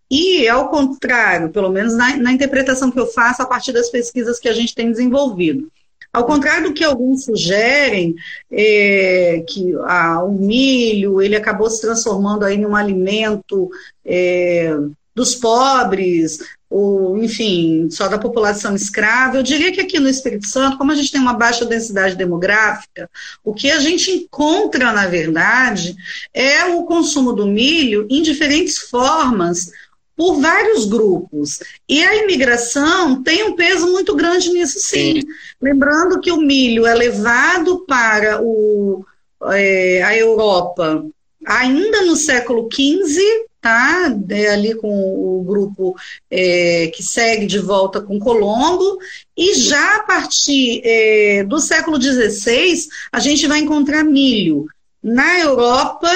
E, 0.10 0.48
ao 0.48 0.70
contrário, 0.70 1.50
pelo 1.50 1.70
menos 1.70 1.96
na, 1.96 2.16
na, 2.18 2.32
interpretação 2.32 2.92
que 2.92 3.00
eu 3.00 3.08
faço 3.08 3.42
a 3.42 3.46
partir 3.46 3.72
das 3.72 3.90
pesquisas 3.90 4.40
que 4.40 4.48
a 4.48 4.54
gente 4.54 4.76
tem 4.76 4.92
desenvolvido, 4.92 5.72
Ao 6.14 6.26
contrário 6.26 6.70
do 6.70 6.74
que 6.74 6.84
alguns 6.84 7.26
sugerem, 7.26 8.16
é, 8.52 9.44
que 9.48 9.74
ah, 9.86 10.24
o 10.24 10.32
milho 10.32 11.22
ele 11.22 11.36
acabou 11.36 11.70
se 11.70 11.82
transformando 11.82 12.46
aí 12.46 12.56
em 12.56 12.66
um 12.66 12.76
alimento 12.76 13.70
é, 14.06 14.78
dos 15.16 15.34
pobres, 15.34 16.40
ou, 16.70 17.18
enfim, 17.24 17.88
só 17.90 18.10
da 18.10 18.20
população 18.20 18.76
escrava. 18.76 19.38
Eu 19.38 19.44
diria 19.44 19.72
que 19.72 19.80
aqui 19.80 19.98
no 19.98 20.10
Espírito 20.10 20.46
Santo, 20.46 20.78
como 20.78 20.92
a 20.92 20.96
gente 20.96 21.10
tem 21.10 21.22
uma 21.22 21.34
baixa 21.34 21.66
densidade 21.66 22.16
demográfica, 22.16 23.10
o 23.44 23.54
que 23.54 23.72
a 23.72 23.80
gente 23.80 24.12
encontra, 24.12 24.92
na 24.92 25.08
verdade, 25.08 25.96
é 26.34 26.66
o 26.66 26.84
consumo 26.84 27.32
do 27.32 27.48
milho 27.48 28.06
em 28.10 28.22
diferentes 28.22 28.78
formas, 28.78 29.72
por 30.16 30.40
vários 30.40 30.86
grupos. 30.86 31.60
E 31.88 32.04
a 32.04 32.16
imigração 32.16 33.22
tem 33.22 33.44
um 33.44 33.56
peso 33.56 33.92
muito 33.92 34.16
grande 34.16 34.50
nisso, 34.50 34.80
sim. 34.80 35.22
sim. 35.22 35.28
Lembrando 35.62 36.20
que 36.22 36.32
o 36.32 36.38
milho 36.38 36.86
é 36.86 36.94
levado 36.94 37.86
para 37.86 38.42
o, 38.42 39.06
é, 39.52 40.02
a 40.04 40.16
Europa 40.18 41.06
ainda 41.46 42.02
no 42.04 42.16
século 42.16 42.68
XV, 42.72 43.22
tá? 43.62 44.16
É, 44.30 44.50
ali 44.50 44.76
com 44.76 44.90
o 44.90 45.44
grupo 45.44 45.96
é, 46.30 46.92
que 46.96 47.04
segue 47.04 47.46
de 47.46 47.60
volta 47.60 48.02
com 48.02 48.20
Colombo, 48.20 48.98
e 49.38 49.54
já 49.54 49.98
a 49.98 50.04
partir 50.04 50.82
é, 50.84 51.44
do 51.44 51.60
século 51.60 52.02
XVI, 52.02 52.88
a 53.12 53.20
gente 53.20 53.48
vai 53.48 53.60
encontrar 53.60 54.04
milho. 54.04 54.66
Na 55.06 55.40
Europa, 55.40 56.10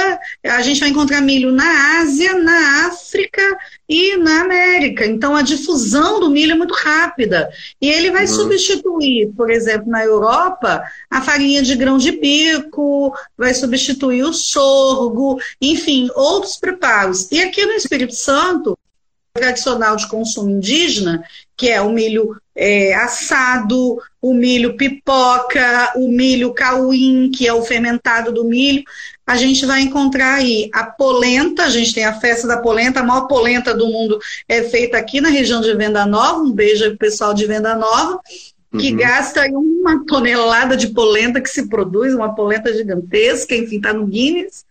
a 0.43 0.63
gente 0.63 0.79
vai 0.79 0.89
encontrar 0.89 1.22
milho 1.22 1.51
na 1.51 2.00
Ásia, 2.00 2.34
na 2.34 2.88
África 2.88 3.39
e 3.88 4.17
na 4.17 4.41
América. 4.41 5.05
Então, 5.05 5.36
a 5.36 5.43
difusão 5.43 6.19
do 6.19 6.31
milho 6.31 6.53
é 6.53 6.55
muito 6.55 6.74
rápida. 6.74 7.51
E 7.79 7.88
ele 7.88 8.10
vai 8.10 8.24
uhum. 8.24 8.34
substituir, 8.34 9.31
por 9.38 9.51
exemplo, 9.51 9.91
na 9.91 10.03
Europa, 10.03 10.81
a 11.08 11.22
farinha 11.22 11.62
de 11.62 11.75
grão 11.75 12.00
de 12.00 12.13
bico, 12.13 13.13
vai 13.38 13.53
substituir 13.53 14.24
o 14.24 14.34
sorgo, 14.34 15.39
enfim, 15.62 16.10
outros 16.15 16.58
preparos. 16.58 17.31
E 17.31 17.43
aqui 17.43 17.63
no 17.63 17.74
Espírito 17.74 18.15
Santo, 18.15 18.75
tradicional 19.39 19.96
de 19.96 20.08
consumo 20.08 20.50
indígena, 20.50 21.24
que 21.55 21.69
é 21.69 21.81
o 21.81 21.91
milho 21.91 22.36
é, 22.55 22.93
assado, 22.93 23.98
o 24.22 24.34
milho 24.34 24.75
pipoca, 24.75 25.93
o 25.96 26.10
milho 26.10 26.53
cauim, 26.53 27.31
que 27.34 27.48
é 27.48 27.53
o 27.53 27.63
fermentado 27.63 28.34
do 28.34 28.43
milho. 28.43 28.84
A 29.25 29.38
gente 29.38 29.65
vai 29.65 29.81
encontrar 29.81 30.36
aí 30.36 30.69
a 30.74 30.84
polenta, 30.84 31.63
a 31.63 31.69
gente 31.69 31.93
tem 31.93 32.03
a 32.03 32.19
festa 32.19 32.48
da 32.48 32.58
polenta, 32.58 33.00
a 33.00 33.03
maior 33.03 33.27
polenta 33.27 33.74
do 33.74 33.88
mundo 33.88 34.19
é 34.48 34.63
feita 34.63 34.98
aqui 34.98 35.22
na 35.22 35.29
região 35.29 35.62
de 35.62 35.74
Venda 35.74 36.05
Nova. 36.05 36.41
Um 36.41 36.51
beijo 36.51 36.84
para 36.86 36.93
o 36.93 36.98
pessoal 36.98 37.34
de 37.34 37.46
Venda 37.46 37.75
Nova 37.75 38.19
que 38.78 38.92
uhum. 38.92 38.98
gasta 38.98 39.46
uma 39.48 40.06
tonelada 40.06 40.78
de 40.78 40.90
polenta 40.90 41.42
que 41.42 41.50
se 41.50 41.68
produz, 41.68 42.14
uma 42.14 42.36
polenta 42.36 42.72
gigantesca, 42.72 43.56
enfim, 43.56 43.78
está 43.78 43.92
no 43.94 44.06
Guinness. 44.06 44.64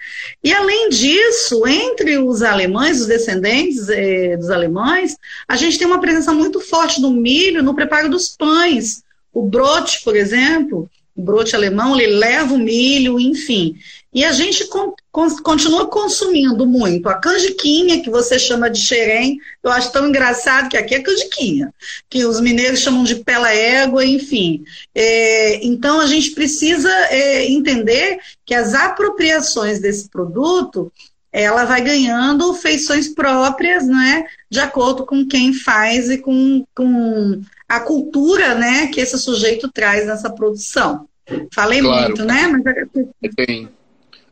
E 0.42 0.52
além 0.52 0.88
disso, 0.88 1.66
entre 1.66 2.16
os 2.16 2.42
alemães, 2.42 3.00
os 3.00 3.08
descendentes 3.08 3.88
é, 3.88 4.36
dos 4.36 4.50
alemães, 4.50 5.16
a 5.48 5.56
gente 5.56 5.78
tem 5.78 5.86
uma 5.86 6.00
presença 6.00 6.32
muito 6.32 6.60
forte 6.60 7.00
do 7.00 7.10
milho 7.10 7.62
no 7.62 7.74
preparo 7.74 8.08
dos 8.08 8.28
pães. 8.28 9.02
O 9.32 9.42
brote, 9.42 10.04
por 10.04 10.14
exemplo, 10.14 10.88
o 11.16 11.22
brote 11.22 11.56
alemão, 11.56 11.98
ele 11.98 12.14
leva 12.14 12.54
o 12.54 12.58
milho, 12.58 13.18
enfim. 13.18 13.74
E 14.12 14.24
a 14.24 14.32
gente 14.32 14.66
con 14.68 14.94
continua 15.42 15.86
consumindo 15.86 16.64
muito. 16.66 17.08
A 17.08 17.14
canjiquinha, 17.14 18.00
que 18.02 18.08
você 18.08 18.38
chama 18.38 18.70
de 18.70 18.80
xerém, 18.80 19.38
eu 19.62 19.70
acho 19.70 19.92
tão 19.92 20.08
engraçado 20.08 20.68
que 20.68 20.76
aqui 20.76 20.94
é 20.94 21.00
canjiquinha, 21.00 21.74
que 22.08 22.24
os 22.24 22.40
mineiros 22.40 22.80
chamam 22.80 23.04
de 23.04 23.16
pela 23.16 23.52
égua, 23.52 24.04
enfim. 24.04 24.64
É, 24.94 25.64
então, 25.66 26.00
a 26.00 26.06
gente 26.06 26.30
precisa 26.30 26.90
é, 27.10 27.50
entender 27.50 28.18
que 28.46 28.54
as 28.54 28.74
apropriações 28.74 29.80
desse 29.80 30.08
produto, 30.08 30.90
ela 31.32 31.64
vai 31.64 31.82
ganhando 31.82 32.54
feições 32.54 33.08
próprias, 33.08 33.86
né, 33.86 34.24
de 34.48 34.60
acordo 34.60 35.04
com 35.04 35.26
quem 35.26 35.52
faz 35.52 36.10
e 36.10 36.18
com, 36.18 36.64
com 36.74 37.42
a 37.68 37.80
cultura, 37.80 38.54
né, 38.54 38.86
que 38.86 39.00
esse 39.00 39.18
sujeito 39.18 39.70
traz 39.70 40.06
nessa 40.06 40.30
produção. 40.30 41.06
Falei 41.52 41.80
claro. 41.80 42.06
muito, 42.06 42.24
né? 42.24 42.46
Mas... 42.46 43.34
Tem. 43.36 43.68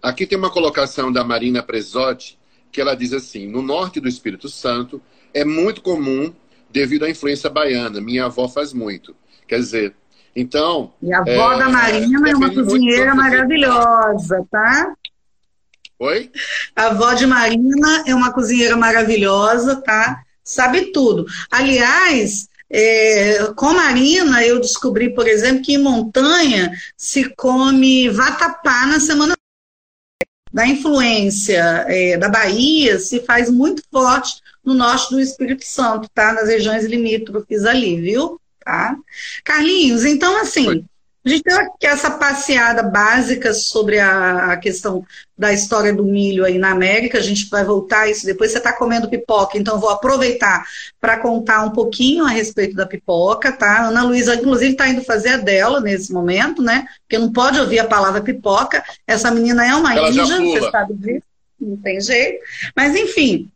Aqui 0.03 0.27
tem 0.27 0.39
uma 0.39 0.51
colocação 0.51 1.13
da 1.13 1.25
Marina 1.25 1.63
Presotti, 1.63 2.39
que 2.71 2.81
ela 2.81 2.95
diz 2.95 3.13
assim: 3.13 3.47
no 3.47 3.63
norte 3.63 4.01
do 4.01 4.09
Espírito 4.09 4.49
Santo 4.49 5.01
é 5.33 5.45
muito 5.45 5.83
comum 5.83 6.33
devido 6.71 7.05
à 7.05 7.11
influência 7.11 7.51
baiana. 7.51 8.01
Minha 8.01 8.27
avó 8.27 8.49
faz 8.49 8.73
muito. 8.73 9.15
Quer 9.47 9.59
dizer, 9.59 9.95
então. 10.35 10.93
E 11.03 11.13
a 11.13 11.21
avó 11.21 11.53
é, 11.53 11.59
da 11.59 11.69
Marina 11.69 12.31
é 12.31 12.35
uma 12.35 12.53
cozinheira 12.53 13.15
maravilhosa, 13.15 14.47
tá? 14.51 14.95
Oi? 15.99 16.31
A 16.75 16.89
avó 16.89 17.15
de 17.15 17.27
Marina 17.27 18.05
é 18.07 18.15
uma 18.15 18.33
cozinheira 18.33 18.77
maravilhosa, 18.77 19.77
tá? 19.77 20.23
Sabe 20.45 20.93
tudo. 20.93 21.25
Aliás, 21.51 22.49
é, 22.69 23.53
com 23.57 23.73
Marina, 23.73 24.45
eu 24.45 24.61
descobri, 24.61 25.15
por 25.15 25.27
exemplo, 25.27 25.63
que 25.63 25.75
em 25.75 25.79
montanha 25.79 26.71
se 26.97 27.33
come 27.35 28.09
vatapá 28.11 28.87
na 28.87 29.01
semana 29.01 29.36
da 30.57 30.67
influência 30.67 31.85
é, 31.87 32.17
da 32.17 32.31
Bahia 32.31 32.99
se 32.99 33.21
faz 33.21 33.51
muito 33.51 33.83
forte 33.93 34.41
no 34.65 34.73
norte 34.73 35.11
do 35.11 35.21
Espírito 35.21 35.67
Santo, 35.67 36.09
tá? 36.15 36.33
Nas 36.33 36.49
regiões 36.49 36.87
limítrofes 36.87 37.67
ali, 37.67 38.01
viu? 38.01 38.41
Tá? 38.65 38.97
Carlinhos, 39.45 40.07
então 40.07 40.41
assim, 40.41 40.83
a 41.27 41.29
gente 41.29 41.43
tem 41.43 41.55
aqui 41.55 41.87
essa 41.87 42.09
passeada 42.09 42.85
básica 42.85 43.53
sobre 43.53 43.99
a, 43.99 44.53
a, 44.53 44.57
questão 44.57 45.05
da 45.37 45.53
história 45.53 45.93
do 45.93 46.05
milho 46.05 46.45
aí 46.45 46.57
na 46.57 46.71
América. 46.71 47.19
A 47.19 47.23
gente 47.23 47.49
vai 47.49 47.65
voltar 47.65 48.03
a 48.03 48.09
isso 48.09 48.25
depois. 48.25 48.53
Você 48.53 48.59
está 48.59 48.73
comendo 48.73 49.11
pipoca, 49.11 49.59
então 49.59 49.81
vou 49.81 49.91
aproveitar 49.91 50.65
para 51.01 51.19
contar 51.19 51.65
um 51.65 51.71
pouquinho 51.71 52.25
a 52.25 52.29
respeito 52.29 52.77
da 52.77 52.87
pipoca, 52.87 53.51
tá? 53.51 53.89
Ana 53.89 54.05
Luísa, 54.05 54.37
inclusive, 54.37 54.71
está 54.71 54.89
indo 54.89 55.03
fazer 55.03 55.31
a 55.31 55.37
dela 55.39 55.81
nesse 55.81 56.13
momento, 56.13 56.63
né? 56.63 56.87
Porque 57.01 57.19
não 57.19 57.33
pode 57.33 57.59
ouvir 57.59 57.81
a 57.81 57.89
palavra 57.89 58.21
pipoca. 58.21 58.85
Essa 59.05 59.29
menina 59.33 59.67
é 59.67 59.75
uma 59.75 59.97
Ela 59.97 60.11
índia, 60.11 60.27
você 60.27 60.71
sabe 60.71 60.95
disso. 60.95 61.27
Não 61.61 61.77
tem 61.77 62.01
jeito. 62.01 62.45
Mas, 62.77 62.95
enfim, 62.95 63.51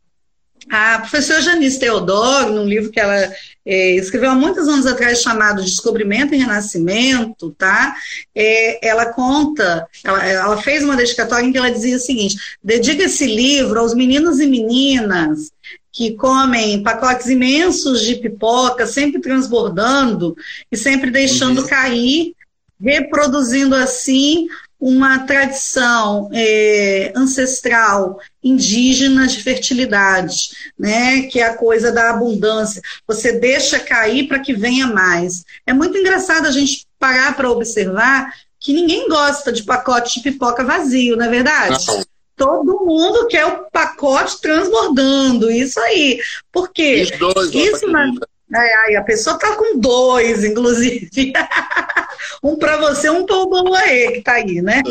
a 0.68 0.98
professora 0.98 1.40
Janice 1.40 1.78
Teodoro, 1.78 2.52
num 2.52 2.66
livro 2.66 2.90
que 2.90 3.00
ela 3.00 3.32
é, 3.64 3.96
escreveu 3.96 4.30
há 4.30 4.34
muitos 4.34 4.66
anos 4.68 4.86
atrás, 4.86 5.22
chamado 5.22 5.62
Descobrimento 5.62 6.34
e 6.34 6.38
Renascimento, 6.38 7.54
tá? 7.56 7.94
É, 8.34 8.86
ela 8.86 9.06
conta, 9.06 9.86
ela, 10.04 10.26
ela, 10.26 10.62
fez 10.62 10.82
uma 10.82 10.96
dedicatória 10.96 11.46
em 11.46 11.52
que 11.52 11.58
ela 11.58 11.70
dizia 11.70 11.96
o 11.96 12.00
seguinte: 12.00 12.36
dedica 12.62 13.04
esse 13.04 13.26
livro 13.26 13.80
aos 13.80 13.94
meninos 13.94 14.40
e 14.40 14.46
meninas 14.46 15.50
que 15.92 16.12
comem 16.14 16.82
pacotes 16.82 17.26
imensos 17.26 18.02
de 18.02 18.16
pipoca, 18.16 18.86
sempre 18.86 19.20
transbordando 19.20 20.36
e 20.70 20.76
sempre 20.76 21.10
deixando 21.10 21.62
uhum. 21.62 21.66
cair, 21.66 22.34
reproduzindo 22.80 23.74
assim 23.74 24.46
uma 24.80 25.18
tradição 25.20 26.30
é, 26.32 27.12
ancestral 27.14 28.18
indígena 28.42 29.26
de 29.26 29.42
fertilidade, 29.42 30.50
né, 30.78 31.22
que 31.22 31.38
é 31.38 31.44
a 31.44 31.56
coisa 31.56 31.92
da 31.92 32.10
abundância. 32.10 32.80
Você 33.06 33.32
deixa 33.32 33.78
cair 33.78 34.26
para 34.26 34.38
que 34.38 34.54
venha 34.54 34.86
mais. 34.86 35.44
É 35.66 35.72
muito 35.74 35.98
engraçado 35.98 36.46
a 36.46 36.50
gente 36.50 36.86
parar 36.98 37.36
para 37.36 37.50
observar 37.50 38.32
que 38.58 38.72
ninguém 38.72 39.08
gosta 39.08 39.52
de 39.52 39.62
pacote 39.62 40.14
de 40.14 40.30
pipoca 40.30 40.64
vazio, 40.64 41.16
não 41.16 41.26
é 41.26 41.28
verdade? 41.28 41.86
Não. 41.86 42.02
Todo 42.36 42.86
mundo 42.86 43.26
quer 43.26 43.44
o 43.44 43.70
pacote 43.70 44.40
transbordando, 44.40 45.50
isso 45.50 45.78
aí. 45.78 46.18
Por 46.50 46.72
quê? 46.72 47.06
Isso 47.52 47.86
na, 47.86 48.10
é, 48.54 48.96
a 48.96 49.02
pessoa 49.02 49.38
tá 49.38 49.54
com 49.56 49.78
dois, 49.78 50.44
inclusive. 50.44 51.32
um 52.42 52.56
para 52.56 52.76
você, 52.78 53.08
um 53.10 53.24
para 53.24 53.36
o 53.36 53.46
Boluaê, 53.46 54.12
que 54.12 54.18
está 54.18 54.32
aí, 54.34 54.60
né? 54.60 54.82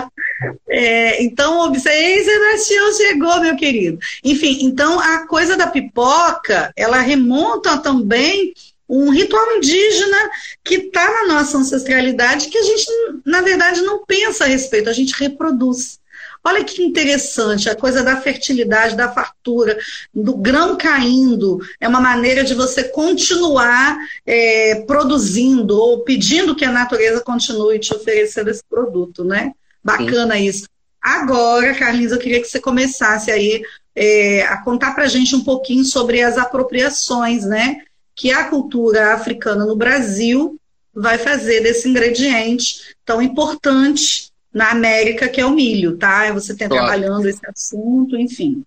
é, 0.68 1.22
então, 1.22 1.66
observe, 1.66 2.24
Sebastião 2.24 2.92
chegou, 2.92 3.40
meu 3.40 3.56
querido. 3.56 3.98
Enfim, 4.24 4.58
então 4.62 4.98
a 4.98 5.26
coisa 5.26 5.56
da 5.56 5.66
pipoca, 5.66 6.72
ela 6.76 7.00
remonta 7.00 7.78
também 7.78 8.52
um 8.90 9.10
ritual 9.10 9.56
indígena 9.56 10.30
que 10.64 10.74
está 10.74 11.08
na 11.08 11.34
nossa 11.34 11.56
ancestralidade, 11.56 12.48
que 12.48 12.58
a 12.58 12.62
gente, 12.62 12.86
na 13.24 13.40
verdade, 13.40 13.80
não 13.82 14.04
pensa 14.04 14.44
a 14.44 14.48
respeito, 14.48 14.90
a 14.90 14.92
gente 14.92 15.14
reproduz. 15.14 15.99
Olha 16.42 16.64
que 16.64 16.82
interessante, 16.82 17.68
a 17.68 17.76
coisa 17.76 18.02
da 18.02 18.16
fertilidade, 18.16 18.96
da 18.96 19.12
fartura, 19.12 19.78
do 20.12 20.34
grão 20.34 20.76
caindo, 20.76 21.60
é 21.78 21.86
uma 21.86 22.00
maneira 22.00 22.42
de 22.42 22.54
você 22.54 22.84
continuar 22.84 23.98
é, 24.24 24.76
produzindo 24.86 25.78
ou 25.78 26.00
pedindo 26.00 26.56
que 26.56 26.64
a 26.64 26.72
natureza 26.72 27.20
continue 27.20 27.78
te 27.78 27.94
oferecendo 27.94 28.48
esse 28.48 28.62
produto, 28.68 29.22
né? 29.22 29.52
Bacana 29.84 30.36
Sim. 30.36 30.44
isso. 30.44 30.68
Agora, 31.00 31.74
Carlinhos, 31.74 32.12
eu 32.12 32.18
queria 32.18 32.40
que 32.40 32.48
você 32.48 32.58
começasse 32.60 33.30
aí 33.30 33.62
é, 33.94 34.42
a 34.42 34.62
contar 34.62 34.94
para 34.94 35.04
a 35.04 35.08
gente 35.08 35.36
um 35.36 35.44
pouquinho 35.44 35.84
sobre 35.84 36.22
as 36.22 36.38
apropriações, 36.38 37.44
né? 37.44 37.82
Que 38.14 38.32
a 38.32 38.44
cultura 38.44 39.12
africana 39.12 39.66
no 39.66 39.76
Brasil 39.76 40.58
vai 40.94 41.18
fazer 41.18 41.60
desse 41.60 41.88
ingrediente 41.88 42.94
tão 43.04 43.20
importante 43.20 44.29
na 44.52 44.70
América, 44.70 45.28
que 45.28 45.40
é 45.40 45.46
o 45.46 45.50
milho, 45.50 45.96
tá? 45.96 46.32
Você 46.32 46.56
tem 46.56 46.68
claro. 46.68 46.86
trabalhando 46.86 47.26
esse 47.26 47.40
assunto, 47.46 48.16
enfim. 48.16 48.64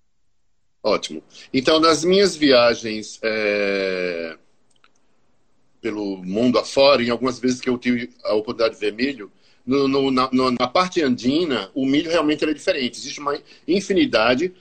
Ótimo. 0.82 1.24
Então, 1.54 1.80
nas 1.80 2.04
minhas 2.04 2.36
viagens 2.36 3.20
é, 3.22 4.38
pelo 5.82 6.18
mundo 6.24 6.58
afora, 6.58 7.04
em 7.04 7.10
algumas 7.10 7.40
vezes 7.40 7.62
que 7.62 7.70
eu 7.70 7.78
tive 7.78 8.10
a 8.24 8.34
oportunidade 8.34 8.76
de 8.76 8.80
ver 8.80 8.94
milho, 8.94 9.32
no, 9.66 9.88
no, 9.88 10.12
na, 10.12 10.30
no, 10.32 10.52
na, 10.52 10.68
parte 10.68 11.02
andina, 11.02 11.70
o 11.74 11.86
milho 11.86 12.12
realmente 12.12 12.44
é 12.44 12.54
diferente. 12.54 12.98
Existe 12.98 13.20
uma 13.20 13.38
infinidade, 13.68 14.54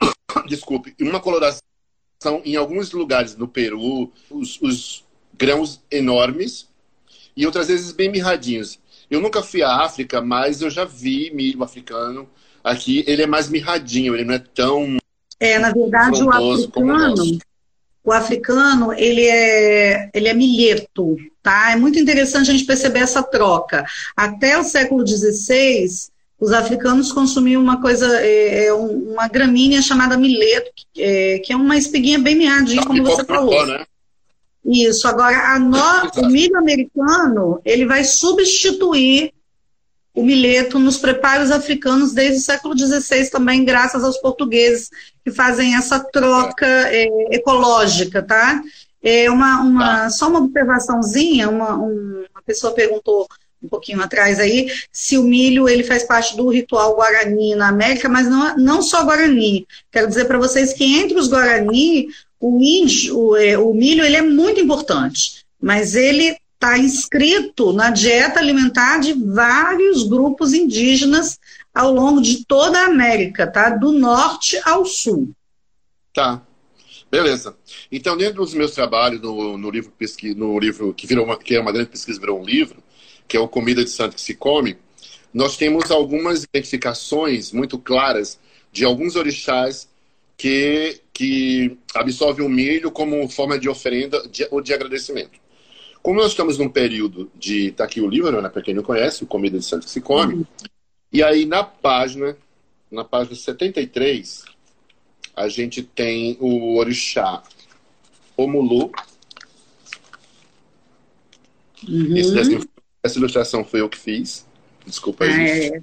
desculpe, 0.48 0.94
uma 1.00 1.20
coloração 1.20 1.62
em 2.44 2.56
alguns 2.56 2.92
lugares 2.92 3.36
no 3.36 3.48
Peru, 3.48 4.12
os, 4.30 4.60
os 4.60 5.04
grãos 5.34 5.80
enormes 5.90 6.68
e 7.34 7.46
outras 7.46 7.68
vezes 7.68 7.92
bem 7.92 8.10
mirradinhos. 8.10 8.78
Eu 9.10 9.20
nunca 9.20 9.42
fui 9.42 9.62
à 9.62 9.82
África, 9.82 10.20
mas 10.20 10.62
eu 10.62 10.70
já 10.70 10.84
vi 10.84 11.30
milho 11.34 11.64
africano. 11.64 12.28
Aqui 12.62 13.04
ele 13.06 13.22
é 13.22 13.26
mais 13.26 13.48
mirradinho, 13.48 14.14
ele 14.14 14.24
não 14.24 14.34
é 14.34 14.38
tão 14.38 15.00
é, 15.40 15.58
na 15.58 15.72
verdade, 15.72 16.22
o 16.22 16.30
africano, 16.30 17.38
o 18.04 18.12
africano, 18.12 18.92
ele 18.92 19.26
é, 19.26 20.10
ele 20.12 20.28
é 20.28 20.34
milheto, 20.34 21.16
tá? 21.42 21.72
É 21.72 21.76
muito 21.76 21.98
interessante 21.98 22.50
a 22.50 22.52
gente 22.52 22.66
perceber 22.66 23.00
essa 23.00 23.22
troca. 23.22 23.84
Até 24.14 24.58
o 24.58 24.62
século 24.62 25.06
XVI, 25.06 25.86
os 26.38 26.52
africanos 26.52 27.10
consumiam 27.10 27.62
uma 27.62 27.80
coisa, 27.80 28.20
é, 28.20 28.66
é 28.66 28.72
uma 28.72 29.28
gramínea 29.28 29.80
chamada 29.80 30.18
milheto, 30.18 30.70
que 30.74 31.02
é, 31.02 31.38
que 31.38 31.52
é 31.54 31.56
uma 31.56 31.76
espiguinha 31.76 32.18
bem 32.18 32.34
miadinha, 32.34 32.84
como 32.84 33.02
você 33.02 33.24
falou. 33.24 33.66
Né? 33.66 33.84
Isso. 34.64 35.08
Agora, 35.08 35.58
no, 35.58 35.78
o 36.22 36.26
milho 36.26 36.56
americano, 36.56 37.60
ele 37.64 37.86
vai 37.86 38.04
substituir 38.04 39.32
o 40.14 40.22
milheto 40.22 40.78
nos 40.78 40.98
preparos 40.98 41.50
africanos 41.50 42.12
desde 42.12 42.38
o 42.38 42.42
século 42.42 42.76
XVI 42.76 43.30
também, 43.30 43.64
graças 43.64 44.02
aos 44.02 44.18
portugueses 44.18 44.90
que 45.24 45.30
fazem 45.30 45.76
essa 45.76 46.00
troca 46.00 46.66
é, 46.66 47.08
ecológica, 47.34 48.22
tá? 48.22 48.60
É 49.02 49.30
uma, 49.30 49.60
uma, 49.60 49.86
tá. 49.86 50.10
Só 50.10 50.28
uma 50.28 50.40
observaçãozinha, 50.40 51.48
uma, 51.48 51.74
uma 51.76 52.42
pessoa 52.44 52.74
perguntou 52.74 53.26
um 53.62 53.68
pouquinho 53.68 54.02
atrás 54.02 54.40
aí, 54.40 54.70
se 54.90 55.18
o 55.18 55.22
milho 55.22 55.68
ele 55.68 55.84
faz 55.84 56.02
parte 56.02 56.36
do 56.36 56.48
ritual 56.48 56.96
Guarani 56.96 57.54
na 57.54 57.68
América, 57.68 58.08
mas 58.08 58.26
não, 58.26 58.56
não 58.56 58.82
só 58.82 59.04
Guarani. 59.04 59.66
Quero 59.92 60.08
dizer 60.08 60.24
para 60.24 60.38
vocês 60.38 60.72
que 60.72 60.98
entre 60.98 61.18
os 61.18 61.28
Guarani, 61.28 62.08
o, 62.40 62.58
índio, 62.58 63.18
o, 63.18 63.36
é, 63.36 63.58
o 63.58 63.74
milho 63.74 64.04
ele 64.04 64.16
é 64.16 64.22
muito 64.22 64.60
importante, 64.60 65.44
mas 65.60 65.94
ele 65.94 66.36
está 66.54 66.78
inscrito 66.78 67.72
na 67.72 67.90
dieta 67.90 68.40
alimentar 68.40 68.98
de 68.98 69.12
vários 69.12 70.02
grupos 70.02 70.52
indígenas 70.52 71.38
ao 71.74 71.92
longo 71.92 72.20
de 72.20 72.44
toda 72.44 72.80
a 72.80 72.86
América, 72.86 73.46
tá? 73.46 73.70
Do 73.70 73.92
norte 73.92 74.60
ao 74.64 74.84
sul. 74.84 75.30
Tá. 76.12 76.42
Beleza. 77.10 77.56
Então, 77.90 78.16
dentro 78.16 78.36
dos 78.36 78.54
meus 78.54 78.72
trabalhos 78.72 79.20
no, 79.20 79.58
no 79.58 79.70
livro 79.70 79.92
pesqui, 79.98 80.34
no 80.34 80.58
livro 80.58 80.94
que 80.94 81.06
virou 81.06 81.24
uma, 81.24 81.36
que 81.36 81.56
é 81.56 81.60
uma 81.60 81.72
grande 81.72 81.90
pesquisa, 81.90 82.20
virou 82.20 82.40
um 82.40 82.44
livro, 82.44 82.82
que 83.26 83.36
é 83.36 83.40
o 83.40 83.48
Comida 83.48 83.82
de 83.84 83.90
Santo 83.90 84.14
que 84.14 84.20
se 84.20 84.34
come, 84.34 84.76
nós 85.32 85.56
temos 85.56 85.90
algumas 85.90 86.44
identificações 86.44 87.52
muito 87.52 87.78
claras 87.78 88.38
de 88.72 88.84
alguns 88.84 89.16
orixás 89.16 89.88
que, 90.36 91.00
que 91.20 91.76
absorvem 91.94 92.46
o 92.46 92.48
milho 92.48 92.90
como 92.90 93.28
forma 93.28 93.58
de 93.58 93.68
oferenda 93.68 94.26
de, 94.26 94.48
ou 94.50 94.62
de 94.62 94.72
agradecimento. 94.72 95.38
Como 96.02 96.18
nós 96.18 96.30
estamos 96.30 96.56
num 96.56 96.70
período 96.70 97.30
de. 97.38 97.72
Tá 97.72 97.84
aqui 97.84 98.00
o 98.00 98.08
livro, 98.08 98.40
né? 98.40 98.48
Para 98.48 98.62
quem 98.62 98.72
não 98.72 98.82
conhece, 98.82 99.22
o 99.22 99.26
Comida 99.26 99.58
de 99.58 99.64
Santo 99.66 99.84
que 99.84 99.90
se 99.90 100.00
come. 100.00 100.32
Uhum. 100.36 100.44
E 101.12 101.22
aí 101.22 101.44
na 101.44 101.62
página, 101.62 102.38
na 102.90 103.04
página 103.04 103.36
73, 103.36 104.46
a 105.36 105.46
gente 105.50 105.82
tem 105.82 106.38
o 106.40 106.78
orixá 106.78 107.42
Omulu. 108.34 108.90
Uhum. 111.86 112.14
Desenho, 112.14 112.66
essa 113.02 113.18
ilustração 113.18 113.62
foi 113.62 113.82
eu 113.82 113.90
que 113.90 113.98
fiz. 113.98 114.46
Desculpa 114.86 115.24
aí. 115.24 115.68
É. 115.68 115.80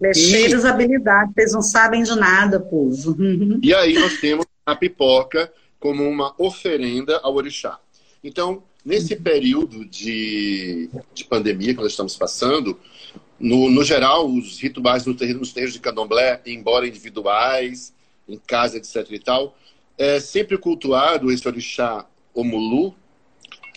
Lecheiros 0.00 0.62
e... 0.62 0.68
habilidades, 0.68 1.34
vocês 1.34 1.52
não 1.52 1.62
sabem 1.62 2.04
de 2.04 2.14
nada, 2.14 2.60
povo. 2.60 3.16
E 3.60 3.74
aí 3.74 3.94
nós 3.94 4.20
temos 4.20 4.46
a 4.70 4.76
pipoca 4.76 5.52
como 5.78 6.02
uma 6.02 6.34
oferenda 6.38 7.20
ao 7.22 7.34
orixá. 7.34 7.78
Então, 8.22 8.62
Nesse 8.88 9.16
período 9.16 9.84
de, 9.84 10.88
de 11.12 11.22
pandemia 11.24 11.74
que 11.74 11.82
nós 11.82 11.90
estamos 11.90 12.16
passando, 12.16 12.78
no, 13.38 13.68
no 13.68 13.84
geral, 13.84 14.26
os 14.26 14.58
rituais 14.58 15.04
no 15.04 15.12
nos 15.12 15.52
terreiros 15.52 15.74
de 15.74 15.78
candomblé, 15.78 16.40
embora 16.46 16.88
individuais, 16.88 17.92
em 18.26 18.38
casa, 18.38 18.78
etc 18.78 19.06
e 19.10 19.18
tal, 19.18 19.54
é 19.98 20.18
sempre 20.20 20.56
cultuado 20.56 21.30
esse 21.30 21.46
orixá 21.46 22.06
Omulu 22.32 22.94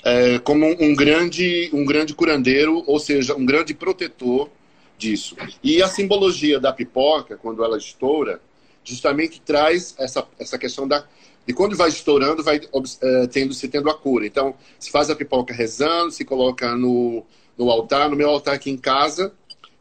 é, 0.02 0.40
como 0.40 0.66
um 0.82 0.96
grande, 0.96 1.70
um 1.74 1.84
grande 1.84 2.14
curandeiro, 2.14 2.82
ou 2.88 2.98
seja, 2.98 3.36
um 3.36 3.46
grande 3.46 3.74
protetor 3.74 4.50
disso. 4.98 5.36
E 5.62 5.84
a 5.84 5.90
simbologia 5.90 6.58
da 6.58 6.72
pipoca, 6.72 7.36
quando 7.36 7.66
ela 7.66 7.78
estoura, 7.78 8.40
justamente 8.84 9.41
traz 9.41 9.96
essa, 9.98 10.28
essa 10.39 10.58
questão 10.58 10.88
da 10.88 11.06
e 11.48 11.54
quando 11.54 11.76
vai 11.76 11.89
estourando, 11.89 12.44
vai 12.44 12.58
uh, 12.58 13.28
tendo, 13.32 13.54
se 13.54 13.67
tendo 13.67 13.89
a 13.89 13.98
cura. 13.98 14.26
Então, 14.26 14.56
se 14.80 14.91
faz 14.91 15.10
a 15.10 15.15
pipoca 15.15 15.54
rezando, 15.54 16.12
se 16.12 16.24
coloca 16.24 16.76
no, 16.76 17.26
no 17.58 17.70
altar. 17.70 18.10
No 18.10 18.15
meu 18.15 18.30
altar 18.30 18.56
aqui 18.56 18.70
em 18.70 18.78
casa, 18.78 19.34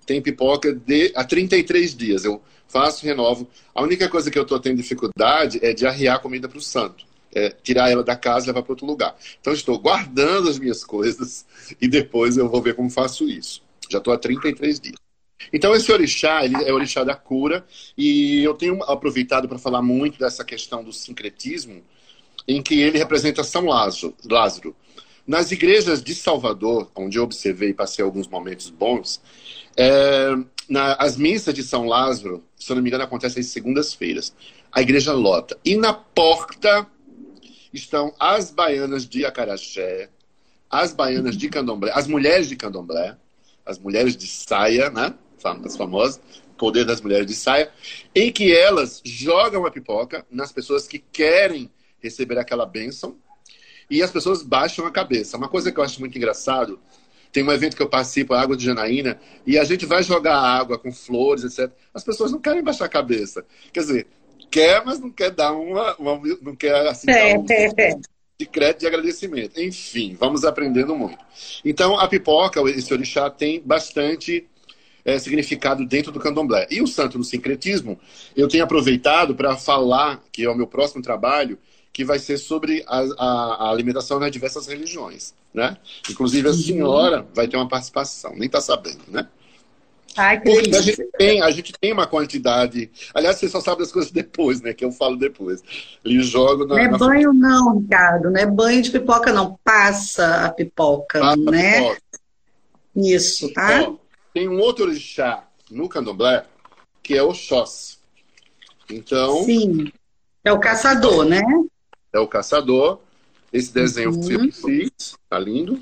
tem 0.06 0.22
pipoca 0.22 0.72
de, 0.72 1.12
há 1.14 1.22
33 1.22 1.94
dias. 1.94 2.24
Eu 2.24 2.40
faço, 2.66 3.04
renovo. 3.04 3.46
A 3.74 3.82
única 3.82 4.08
coisa 4.08 4.30
que 4.30 4.38
eu 4.38 4.42
estou 4.42 4.58
tendo 4.58 4.78
dificuldade 4.78 5.58
é 5.62 5.72
de 5.72 5.86
arriar 5.86 6.18
comida 6.20 6.48
para 6.48 6.58
o 6.58 6.62
santo. 6.62 7.04
É, 7.32 7.50
tirar 7.50 7.90
ela 7.90 8.02
da 8.02 8.16
casa 8.16 8.46
e 8.46 8.48
levar 8.48 8.62
para 8.62 8.72
outro 8.72 8.86
lugar. 8.86 9.14
Então, 9.40 9.52
estou 9.52 9.78
guardando 9.78 10.48
as 10.48 10.58
minhas 10.58 10.82
coisas 10.82 11.46
e 11.80 11.86
depois 11.86 12.36
eu 12.36 12.48
vou 12.48 12.62
ver 12.62 12.74
como 12.74 12.90
faço 12.90 13.28
isso. 13.28 13.62
Já 13.88 13.98
estou 13.98 14.12
há 14.12 14.18
33 14.18 14.80
dias. 14.80 15.09
Então, 15.52 15.74
esse 15.74 15.90
orixá 15.90 16.44
ele 16.44 16.56
é 16.64 16.72
o 16.72 16.76
orixá 16.76 17.02
da 17.04 17.14
cura, 17.14 17.64
e 17.96 18.42
eu 18.42 18.54
tenho 18.54 18.82
aproveitado 18.84 19.48
para 19.48 19.58
falar 19.58 19.82
muito 19.82 20.18
dessa 20.18 20.44
questão 20.44 20.84
do 20.84 20.92
sincretismo, 20.92 21.82
em 22.46 22.62
que 22.62 22.80
ele 22.80 22.98
representa 22.98 23.44
São 23.44 23.66
Lázaro. 23.66 24.14
Nas 25.26 25.52
igrejas 25.52 26.02
de 26.02 26.14
Salvador, 26.14 26.90
onde 26.94 27.18
eu 27.18 27.22
observei 27.22 27.70
e 27.70 27.74
passei 27.74 28.04
alguns 28.04 28.26
momentos 28.26 28.70
bons, 28.70 29.20
é, 29.76 30.36
na, 30.68 30.94
as 30.94 31.16
missas 31.16 31.54
de 31.54 31.62
São 31.62 31.86
Lázaro, 31.86 32.44
se 32.56 32.70
eu 32.70 32.76
não 32.76 32.82
me 32.82 32.88
engano, 32.88 33.04
acontecem 33.04 33.40
às 33.40 33.46
segundas-feiras. 33.46 34.34
A 34.72 34.80
igreja 34.80 35.12
lota. 35.12 35.58
E 35.64 35.76
na 35.76 35.92
porta 35.92 36.86
estão 37.72 38.14
as 38.18 38.50
baianas 38.50 39.08
de 39.08 39.24
Acaraxé, 39.24 40.08
as 40.68 40.92
baianas 40.92 41.36
de 41.36 41.48
Candomblé, 41.48 41.90
as 41.94 42.06
mulheres 42.06 42.48
de 42.48 42.56
Candomblé, 42.56 43.16
as 43.66 43.78
mulheres 43.78 44.16
de 44.16 44.26
saia, 44.26 44.90
né? 44.90 45.14
As 45.44 45.76
famosas, 45.76 46.20
Poder 46.56 46.84
das 46.84 47.00
Mulheres 47.00 47.26
de 47.26 47.34
Saia, 47.34 47.70
em 48.14 48.30
que 48.30 48.54
elas 48.54 49.00
jogam 49.04 49.64
a 49.64 49.70
pipoca 49.70 50.26
nas 50.30 50.52
pessoas 50.52 50.86
que 50.86 50.98
querem 50.98 51.70
receber 52.02 52.38
aquela 52.38 52.66
bênção 52.66 53.16
e 53.90 54.02
as 54.02 54.10
pessoas 54.10 54.42
baixam 54.42 54.86
a 54.86 54.90
cabeça. 54.90 55.36
Uma 55.36 55.48
coisa 55.48 55.72
que 55.72 55.80
eu 55.80 55.84
acho 55.84 55.98
muito 56.00 56.16
engraçado, 56.16 56.78
tem 57.32 57.42
um 57.42 57.50
evento 57.50 57.76
que 57.76 57.82
eu 57.82 57.88
participo, 57.88 58.34
a 58.34 58.40
Água 58.40 58.56
de 58.56 58.64
Janaína, 58.64 59.20
e 59.46 59.58
a 59.58 59.64
gente 59.64 59.86
vai 59.86 60.02
jogar 60.02 60.38
água 60.38 60.78
com 60.78 60.92
flores, 60.92 61.44
etc. 61.44 61.72
As 61.94 62.04
pessoas 62.04 62.30
não 62.30 62.40
querem 62.40 62.62
baixar 62.62 62.84
a 62.84 62.88
cabeça. 62.88 63.44
Quer 63.72 63.80
dizer, 63.80 64.06
quer, 64.50 64.84
mas 64.84 64.98
não 65.00 65.10
quer 65.10 65.30
dar 65.30 65.52
uma. 65.52 65.94
uma 65.96 66.20
não 66.42 66.54
quer 66.54 66.88
assim, 66.88 67.10
é, 67.10 67.38
um, 67.38 67.46
é, 67.48 67.70
é. 67.78 68.00
de 68.38 68.46
crédito 68.46 68.80
de 68.80 68.86
agradecimento. 68.86 69.60
Enfim, 69.60 70.16
vamos 70.18 70.44
aprendendo 70.44 70.94
muito. 70.96 71.18
Então, 71.64 71.98
a 71.98 72.08
pipoca, 72.08 72.60
esse 72.70 72.92
orixá, 72.92 73.30
tem 73.30 73.60
bastante 73.60 74.46
é, 75.04 75.18
significado 75.18 75.86
dentro 75.86 76.12
do 76.12 76.20
candomblé. 76.20 76.66
E 76.70 76.80
o 76.82 76.86
santo 76.86 77.18
no 77.18 77.24
sincretismo, 77.24 77.98
eu 78.36 78.48
tenho 78.48 78.64
aproveitado 78.64 79.34
para 79.34 79.56
falar, 79.56 80.22
que 80.32 80.44
é 80.44 80.50
o 80.50 80.56
meu 80.56 80.66
próximo 80.66 81.02
trabalho, 81.02 81.58
que 81.92 82.04
vai 82.04 82.18
ser 82.18 82.38
sobre 82.38 82.84
a, 82.86 82.98
a, 83.18 83.66
a 83.66 83.70
alimentação 83.70 84.18
nas 84.18 84.30
diversas 84.30 84.66
religiões. 84.66 85.34
Né? 85.52 85.76
Inclusive, 86.08 86.48
a 86.48 86.52
senhora 86.52 87.26
vai 87.34 87.48
ter 87.48 87.56
uma 87.56 87.68
participação, 87.68 88.32
nem 88.36 88.46
está 88.46 88.60
sabendo, 88.60 89.02
né? 89.08 89.26
Ai, 90.16 90.40
que 90.40 90.50
Porque 90.50 90.76
a 90.76 90.80
gente, 90.80 91.08
tem, 91.16 91.42
a 91.42 91.50
gente 91.50 91.72
tem 91.80 91.92
uma 91.92 92.06
quantidade. 92.06 92.90
Aliás, 93.14 93.36
você 93.36 93.48
só 93.48 93.60
sabe 93.60 93.80
das 93.80 93.92
coisas 93.92 94.10
depois, 94.10 94.60
né? 94.60 94.72
Que 94.72 94.84
eu 94.84 94.90
falo 94.90 95.16
depois. 95.16 95.62
Eles 96.04 96.26
jogam 96.26 96.66
na. 96.66 96.74
Não 96.74 96.82
é 96.82 96.88
na... 96.88 96.98
banho, 96.98 97.32
não, 97.32 97.78
Ricardo. 97.78 98.30
Não 98.30 98.40
é 98.40 98.46
banho 98.46 98.82
de 98.82 98.90
pipoca, 98.90 99.32
não. 99.32 99.58
Passa 99.62 100.46
a 100.46 100.50
pipoca, 100.50 101.20
Passa 101.20 101.36
né? 101.36 101.78
A 101.78 101.82
pipoca. 101.82 102.02
Isso, 102.96 103.52
tá? 103.52 103.88
Ó, 103.88 103.96
tem 104.32 104.48
um 104.48 104.58
outro 104.58 104.86
orixá 104.86 105.44
no 105.70 105.88
candomblé 105.88 106.46
que 107.02 107.16
é 107.16 107.22
o 107.22 107.34
Xós. 107.34 107.98
Então. 108.88 109.44
Sim. 109.44 109.92
É 110.44 110.52
o 110.52 110.60
caçador, 110.60 111.24
né? 111.24 111.40
É 112.12 112.18
o 112.18 112.28
caçador. 112.28 113.00
Esse 113.52 113.72
desenho 113.72 114.10
uhum. 114.10 114.52
fiz, 114.52 115.16
tá 115.28 115.38
lindo. 115.38 115.80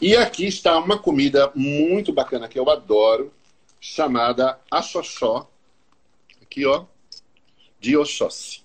E 0.00 0.16
aqui 0.16 0.46
está 0.46 0.78
uma 0.78 0.98
comida 0.98 1.52
muito 1.54 2.12
bacana 2.12 2.48
que 2.48 2.58
eu 2.58 2.68
adoro, 2.70 3.32
chamada 3.80 4.58
axoxó. 4.70 5.48
Aqui, 6.42 6.66
ó, 6.66 6.86
de 7.78 7.96
Oxóssi. 7.96 8.62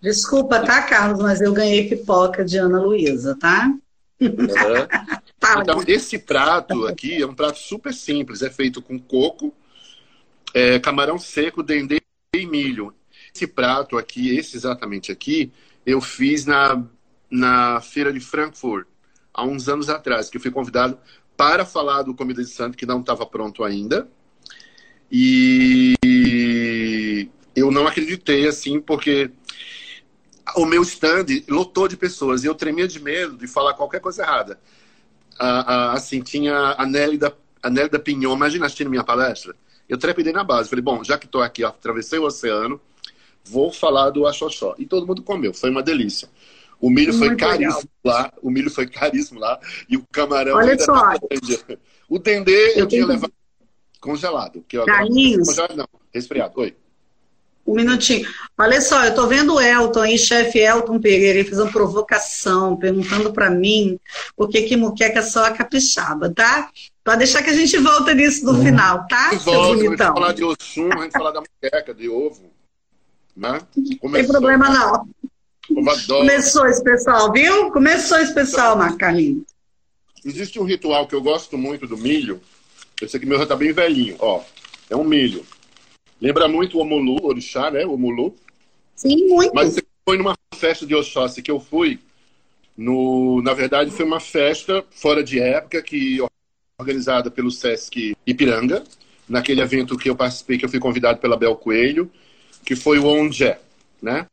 Desculpa, 0.00 0.60
tá, 0.60 0.82
Carlos, 0.82 1.20
mas 1.20 1.40
eu 1.40 1.52
ganhei 1.52 1.88
pipoca 1.88 2.44
de 2.44 2.58
Ana 2.58 2.80
Luísa, 2.80 3.36
tá? 3.38 3.72
Uhum. 4.20 4.30
então, 5.42 5.82
esse 5.86 6.18
prato 6.18 6.86
aqui 6.86 7.22
é 7.22 7.26
um 7.26 7.34
prato 7.34 7.58
super 7.58 7.94
simples. 7.94 8.42
É 8.42 8.50
feito 8.50 8.82
com 8.82 8.98
coco, 8.98 9.54
é, 10.52 10.78
camarão 10.78 11.18
seco, 11.18 11.62
dendê 11.62 12.00
e 12.34 12.46
milho. 12.46 12.94
Esse 13.34 13.46
prato 13.46 13.96
aqui, 13.96 14.36
esse 14.36 14.56
exatamente 14.56 15.10
aqui, 15.10 15.52
eu 15.86 16.00
fiz 16.00 16.44
na, 16.44 16.84
na 17.30 17.80
feira 17.80 18.12
de 18.12 18.20
Frankfurt, 18.20 18.86
há 19.32 19.44
uns 19.44 19.68
anos 19.68 19.88
atrás, 19.88 20.28
que 20.28 20.36
eu 20.36 20.40
fui 20.40 20.50
convidado 20.50 20.98
para 21.36 21.64
falar 21.64 22.02
do 22.02 22.14
Comida 22.14 22.42
de 22.42 22.50
Santo, 22.50 22.76
que 22.76 22.84
não 22.84 23.00
estava 23.00 23.24
pronto 23.24 23.64
ainda. 23.64 24.08
E 25.10 25.96
eu 27.56 27.70
não 27.70 27.86
acreditei, 27.86 28.46
assim, 28.46 28.80
porque 28.80 29.30
o 30.56 30.66
meu 30.66 30.82
stand 30.82 31.26
lotou 31.48 31.88
de 31.88 31.96
pessoas 31.96 32.44
e 32.44 32.46
eu 32.46 32.54
tremia 32.54 32.86
de 32.86 33.00
medo 33.00 33.36
de 33.36 33.46
falar 33.46 33.74
qualquer 33.74 34.00
coisa 34.00 34.22
errada. 34.22 34.60
Ah, 35.42 35.64
ah, 35.66 35.92
assim, 35.94 36.20
tinha 36.20 36.74
a 36.76 36.84
Nélida, 36.84 37.34
a 37.62 37.70
Nélida 37.70 37.98
Pinhon, 37.98 38.34
imagina 38.34 38.66
assistindo 38.66 38.90
minha 38.90 39.02
palestra. 39.02 39.56
Eu 39.88 39.96
trepidei 39.96 40.34
na 40.34 40.44
base. 40.44 40.68
Falei, 40.68 40.82
bom, 40.82 41.02
já 41.02 41.16
que 41.16 41.24
estou 41.24 41.40
aqui, 41.40 41.64
atravessei 41.64 42.18
o 42.18 42.24
oceano, 42.24 42.78
vou 43.42 43.72
falar 43.72 44.10
do 44.10 44.26
Axoxó. 44.26 44.74
E 44.78 44.84
todo 44.84 45.06
mundo 45.06 45.22
comeu, 45.22 45.54
foi 45.54 45.70
uma 45.70 45.82
delícia. 45.82 46.28
O 46.78 46.90
milho 46.90 47.14
Muito 47.14 47.26
foi 47.26 47.36
caríssimo 47.36 47.90
legal. 48.04 48.22
lá, 48.22 48.32
o 48.42 48.50
milho 48.50 48.70
foi 48.70 48.86
caríssimo 48.86 49.40
lá, 49.40 49.58
e 49.88 49.96
o 49.96 50.04
camarão 50.12 50.56
Olha 50.56 50.78
só. 50.78 50.94
O 52.08 52.18
dendê 52.18 52.72
eu, 52.72 52.80
eu 52.80 52.86
tinha 52.86 53.06
levado 53.06 53.32
congelado. 54.00 54.64
Que 54.68 54.76
eu 54.76 54.82
agora... 54.82 55.04
Congelado 55.44 55.76
não, 55.76 55.88
resfriado. 56.12 56.52
Oi. 56.60 56.76
Um 57.70 57.76
minutinho. 57.76 58.28
Olha 58.58 58.80
só, 58.80 59.04
eu 59.04 59.14
tô 59.14 59.28
vendo 59.28 59.54
o 59.54 59.60
Elton 59.60 60.00
aí, 60.00 60.18
chefe 60.18 60.58
Elton 60.58 60.98
Pereira, 60.98 61.38
ele 61.38 61.48
fez 61.48 61.60
uma 61.60 61.70
provocação, 61.70 62.76
perguntando 62.76 63.32
para 63.32 63.48
mim 63.48 63.98
por 64.36 64.48
que 64.48 64.62
que 64.62 64.76
muqueca 64.76 65.22
só 65.22 65.44
a 65.44 65.52
capixaba, 65.52 66.28
tá? 66.30 66.68
Pode 67.04 67.18
deixar 67.18 67.42
que 67.44 67.50
a 67.50 67.54
gente 67.54 67.78
volta 67.78 68.12
nisso 68.12 68.44
no 68.44 68.52
hum. 68.52 68.64
final, 68.64 69.06
tá? 69.06 69.30
Volta, 69.44 69.74
a 69.74 69.88
gente 69.88 69.96
falar 69.96 70.32
de 70.32 70.42
Oxum, 70.42 70.90
a 70.92 71.02
gente 71.02 71.12
falar 71.12 71.30
da 71.30 71.40
muqueca, 71.40 71.94
de 71.94 72.08
ovo. 72.08 72.50
Né? 73.36 73.60
Não 74.02 74.12
tem 74.12 74.26
problema 74.26 74.68
não. 74.68 75.08
Começou 76.08 76.66
esse 76.66 76.82
pessoal, 76.82 77.32
viu? 77.32 77.70
Começou 77.70 78.18
esse 78.18 78.34
pessoal, 78.34 78.76
Marcalinho. 78.76 79.46
Existe 80.24 80.58
um 80.58 80.64
ritual 80.64 81.06
que 81.06 81.14
eu 81.14 81.22
gosto 81.22 81.56
muito 81.56 81.86
do 81.86 81.96
milho. 81.96 82.40
Esse 83.00 83.16
aqui 83.16 83.26
meu 83.26 83.38
já 83.38 83.46
tá 83.46 83.54
bem 83.54 83.72
velhinho, 83.72 84.16
ó. 84.18 84.42
É 84.90 84.96
um 84.96 85.04
milho. 85.04 85.46
Lembra 86.20 86.46
muito 86.48 86.76
o 86.76 86.80
Omulu, 86.80 87.24
orixá, 87.24 87.70
né? 87.70 87.84
O 87.86 87.94
Omulu. 87.94 88.34
Sim, 88.94 89.26
muito. 89.28 89.54
Mas 89.54 89.74
você 89.74 89.82
foi 90.04 90.18
numa 90.18 90.36
festa 90.54 90.86
de 90.86 90.94
Oxóssi 90.94 91.42
que 91.42 91.50
eu 91.50 91.58
fui. 91.58 91.98
No, 92.76 93.42
na 93.42 93.54
verdade, 93.54 93.90
foi 93.90 94.04
uma 94.04 94.20
festa 94.20 94.84
fora 94.90 95.22
de 95.22 95.38
época 95.40 95.82
que 95.82 96.18
organizada 96.78 97.30
pelo 97.30 97.50
Sesc 97.50 98.16
Ipiranga, 98.26 98.82
naquele 99.28 99.60
evento 99.60 99.96
que 99.98 100.08
eu 100.08 100.16
participei, 100.16 100.58
que 100.58 100.64
eu 100.64 100.68
fui 100.68 100.78
convidado 100.78 101.18
pela 101.18 101.36
Bel 101.36 101.54
Coelho, 101.56 102.10
que 102.64 102.74
foi 102.74 102.98
o 102.98 103.06
Onde, 103.06 103.54
né? 104.00 104.26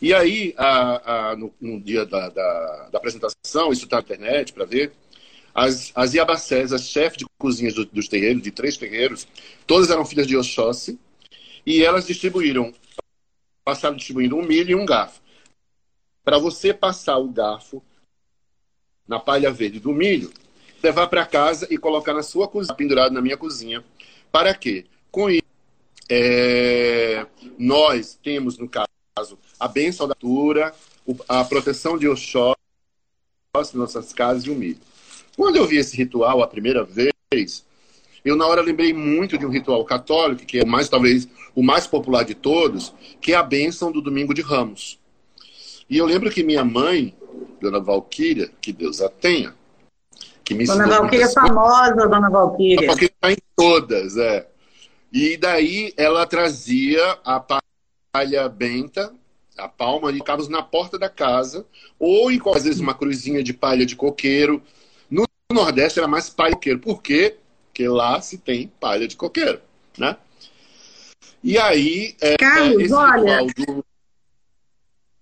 E 0.00 0.12
aí, 0.12 0.54
a, 0.56 1.30
a, 1.30 1.36
no, 1.36 1.52
no, 1.60 1.80
dia 1.80 2.04
da, 2.04 2.28
da, 2.28 2.88
da 2.92 2.98
apresentação, 2.98 3.72
isso 3.72 3.84
está 3.84 3.96
na 3.96 4.02
internet 4.02 4.52
para 4.52 4.64
ver, 4.64 4.92
as, 5.54 5.92
as 5.94 6.14
Iabacés, 6.14 6.72
as 6.72 6.88
chefes 6.88 7.18
de 7.18 7.26
cozinhas 7.38 7.74
do, 7.74 7.84
dos 7.86 8.08
terreiros, 8.08 8.42
de 8.42 8.50
três 8.50 8.76
terreiros, 8.76 9.26
todas 9.66 9.90
eram 9.90 10.04
filhas 10.04 10.26
de 10.26 10.36
Oxóssi, 10.36 10.98
e 11.64 11.82
elas 11.82 12.06
distribuíram, 12.06 12.74
passaram 13.64 13.96
distribuindo 13.96 14.36
um 14.36 14.44
milho 14.44 14.72
e 14.72 14.74
um 14.74 14.84
garfo. 14.84 15.20
Para 16.24 16.38
você 16.38 16.74
passar 16.74 17.18
o 17.18 17.28
garfo 17.28 17.82
na 19.06 19.20
palha 19.20 19.50
verde 19.50 19.78
do 19.78 19.92
milho, 19.92 20.32
levar 20.82 21.06
para 21.06 21.24
casa 21.24 21.66
e 21.70 21.78
colocar 21.78 22.12
na 22.12 22.22
sua 22.22 22.48
cozinha, 22.48 22.74
pendurado 22.74 23.12
na 23.12 23.22
minha 23.22 23.36
cozinha. 23.36 23.84
Para 24.32 24.54
quê? 24.54 24.86
Com 25.10 25.30
isso, 25.30 25.42
é, 26.10 27.26
nós 27.58 28.18
temos, 28.22 28.58
no 28.58 28.68
caso, 28.68 29.38
a 29.58 29.68
bênção 29.68 30.06
da 30.06 30.14
natura, 30.14 30.74
a 31.28 31.44
proteção 31.44 31.96
de 31.96 32.08
Oxóssi 32.08 32.54
nossas 33.72 34.12
casas 34.12 34.44
e 34.44 34.50
o 34.50 34.54
milho. 34.54 34.80
Quando 35.36 35.56
eu 35.56 35.66
vi 35.66 35.78
esse 35.78 35.96
ritual 35.96 36.42
a 36.42 36.46
primeira 36.46 36.84
vez, 36.84 37.64
eu 38.24 38.36
na 38.36 38.46
hora 38.46 38.62
lembrei 38.62 38.92
muito 38.92 39.36
de 39.36 39.44
um 39.44 39.50
ritual 39.50 39.84
católico, 39.84 40.46
que 40.46 40.58
é 40.58 40.64
mais 40.64 40.88
talvez 40.88 41.28
o 41.54 41.62
mais 41.62 41.86
popular 41.86 42.24
de 42.24 42.34
todos, 42.34 42.94
que 43.20 43.32
é 43.32 43.36
a 43.36 43.42
bênção 43.42 43.92
do 43.92 44.00
Domingo 44.00 44.32
de 44.32 44.42
Ramos. 44.42 44.98
E 45.88 45.98
eu 45.98 46.06
lembro 46.06 46.30
que 46.30 46.42
minha 46.42 46.64
mãe, 46.64 47.14
Dona 47.60 47.80
Valquíria, 47.80 48.50
que 48.60 48.72
Deus 48.72 49.00
a 49.00 49.08
tenha, 49.08 49.54
que 50.44 50.54
me 50.54 50.66
Dona 50.66 50.86
Valquíria 50.86 51.24
é 51.24 51.32
famosa, 51.32 52.06
Dona 52.08 52.30
Valquíria. 52.30 52.76
Dona 52.76 52.86
Valquíria 52.88 53.14
está 53.14 53.32
em 53.32 53.36
todas, 53.56 54.16
é. 54.16 54.48
E 55.12 55.36
daí 55.36 55.92
ela 55.96 56.26
trazia 56.26 57.18
a 57.24 57.38
palha 57.38 58.48
benta, 58.48 59.12
a 59.56 59.68
palma 59.68 60.12
de 60.12 60.20
cabos 60.20 60.48
na 60.48 60.62
porta 60.62 60.98
da 60.98 61.08
casa, 61.08 61.64
ou 61.98 62.32
em, 62.32 62.40
às 62.54 62.64
vezes 62.64 62.80
uma 62.80 62.94
cruzinha 62.94 63.42
de 63.42 63.52
palha 63.52 63.86
de 63.86 63.94
coqueiro, 63.94 64.62
no 65.54 65.62
Nordeste 65.62 65.98
era 65.98 66.08
mais 66.08 66.28
palha 66.28 66.50
de 66.50 66.56
coqueiro. 66.56 66.80
Por 66.80 67.00
quê? 67.00 67.36
Porque 67.66 67.88
lá 67.88 68.20
se 68.20 68.36
tem 68.38 68.70
palha 68.80 69.06
de 69.06 69.16
coqueiro, 69.16 69.60
né? 69.96 70.16
E 71.42 71.56
aí... 71.58 72.16
É, 72.20 72.36
Carlos, 72.36 72.90
olha... 72.90 73.46
Do... 73.56 73.84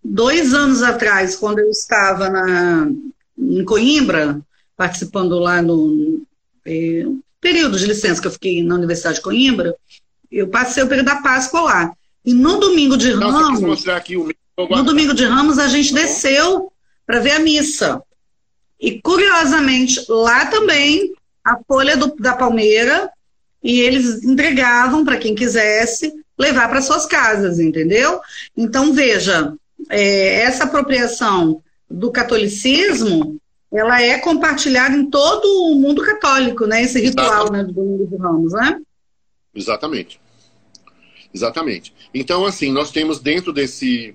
Dois 0.04 0.52
anos 0.52 0.82
atrás, 0.82 1.36
quando 1.36 1.60
eu 1.60 1.70
estava 1.70 2.28
na, 2.28 2.90
em 3.38 3.64
Coimbra, 3.64 4.40
participando 4.76 5.38
lá 5.38 5.62
no 5.62 6.26
é, 6.66 7.04
período 7.40 7.78
de 7.78 7.86
licença 7.86 8.20
que 8.20 8.26
eu 8.26 8.32
fiquei 8.32 8.64
na 8.64 8.74
Universidade 8.74 9.16
de 9.16 9.22
Coimbra, 9.22 9.76
eu 10.30 10.48
passei 10.48 10.82
o 10.82 10.88
período 10.88 11.06
da 11.06 11.22
Páscoa 11.22 11.60
lá. 11.60 11.92
E 12.24 12.34
no 12.34 12.58
domingo 12.58 12.96
de 12.96 13.12
Ramos, 13.12 13.60
no 13.60 14.82
domingo 14.82 15.14
de 15.14 15.24
Ramos, 15.24 15.58
a 15.58 15.68
gente 15.68 15.94
desceu 15.94 16.72
para 17.06 17.20
ver 17.20 17.32
a 17.32 17.38
missa. 17.38 18.02
E 18.82 19.00
curiosamente, 19.00 20.04
lá 20.08 20.46
também, 20.46 21.14
a 21.44 21.56
folha 21.68 21.96
do, 21.96 22.16
da 22.16 22.34
palmeira, 22.34 23.08
e 23.62 23.80
eles 23.80 24.24
entregavam 24.24 25.04
para 25.04 25.16
quem 25.16 25.36
quisesse 25.36 26.12
levar 26.36 26.68
para 26.68 26.82
suas 26.82 27.06
casas, 27.06 27.60
entendeu? 27.60 28.20
Então, 28.56 28.92
veja, 28.92 29.54
é, 29.88 30.42
essa 30.42 30.64
apropriação 30.64 31.62
do 31.88 32.10
catolicismo, 32.10 33.40
ela 33.72 34.02
é 34.02 34.18
compartilhada 34.18 34.96
em 34.96 35.08
todo 35.08 35.44
o 35.46 35.76
mundo 35.76 36.02
católico, 36.02 36.66
né? 36.66 36.82
Esse 36.82 37.00
ritual 37.00 37.52
né, 37.52 37.62
do 37.62 37.72
Domingo 37.72 38.08
de 38.08 38.16
Ramos, 38.16 38.52
né? 38.52 38.80
Exatamente. 39.54 40.20
Exatamente. 41.32 41.94
Então, 42.12 42.44
assim, 42.44 42.72
nós 42.72 42.90
temos 42.90 43.20
dentro 43.20 43.52
desse. 43.52 44.12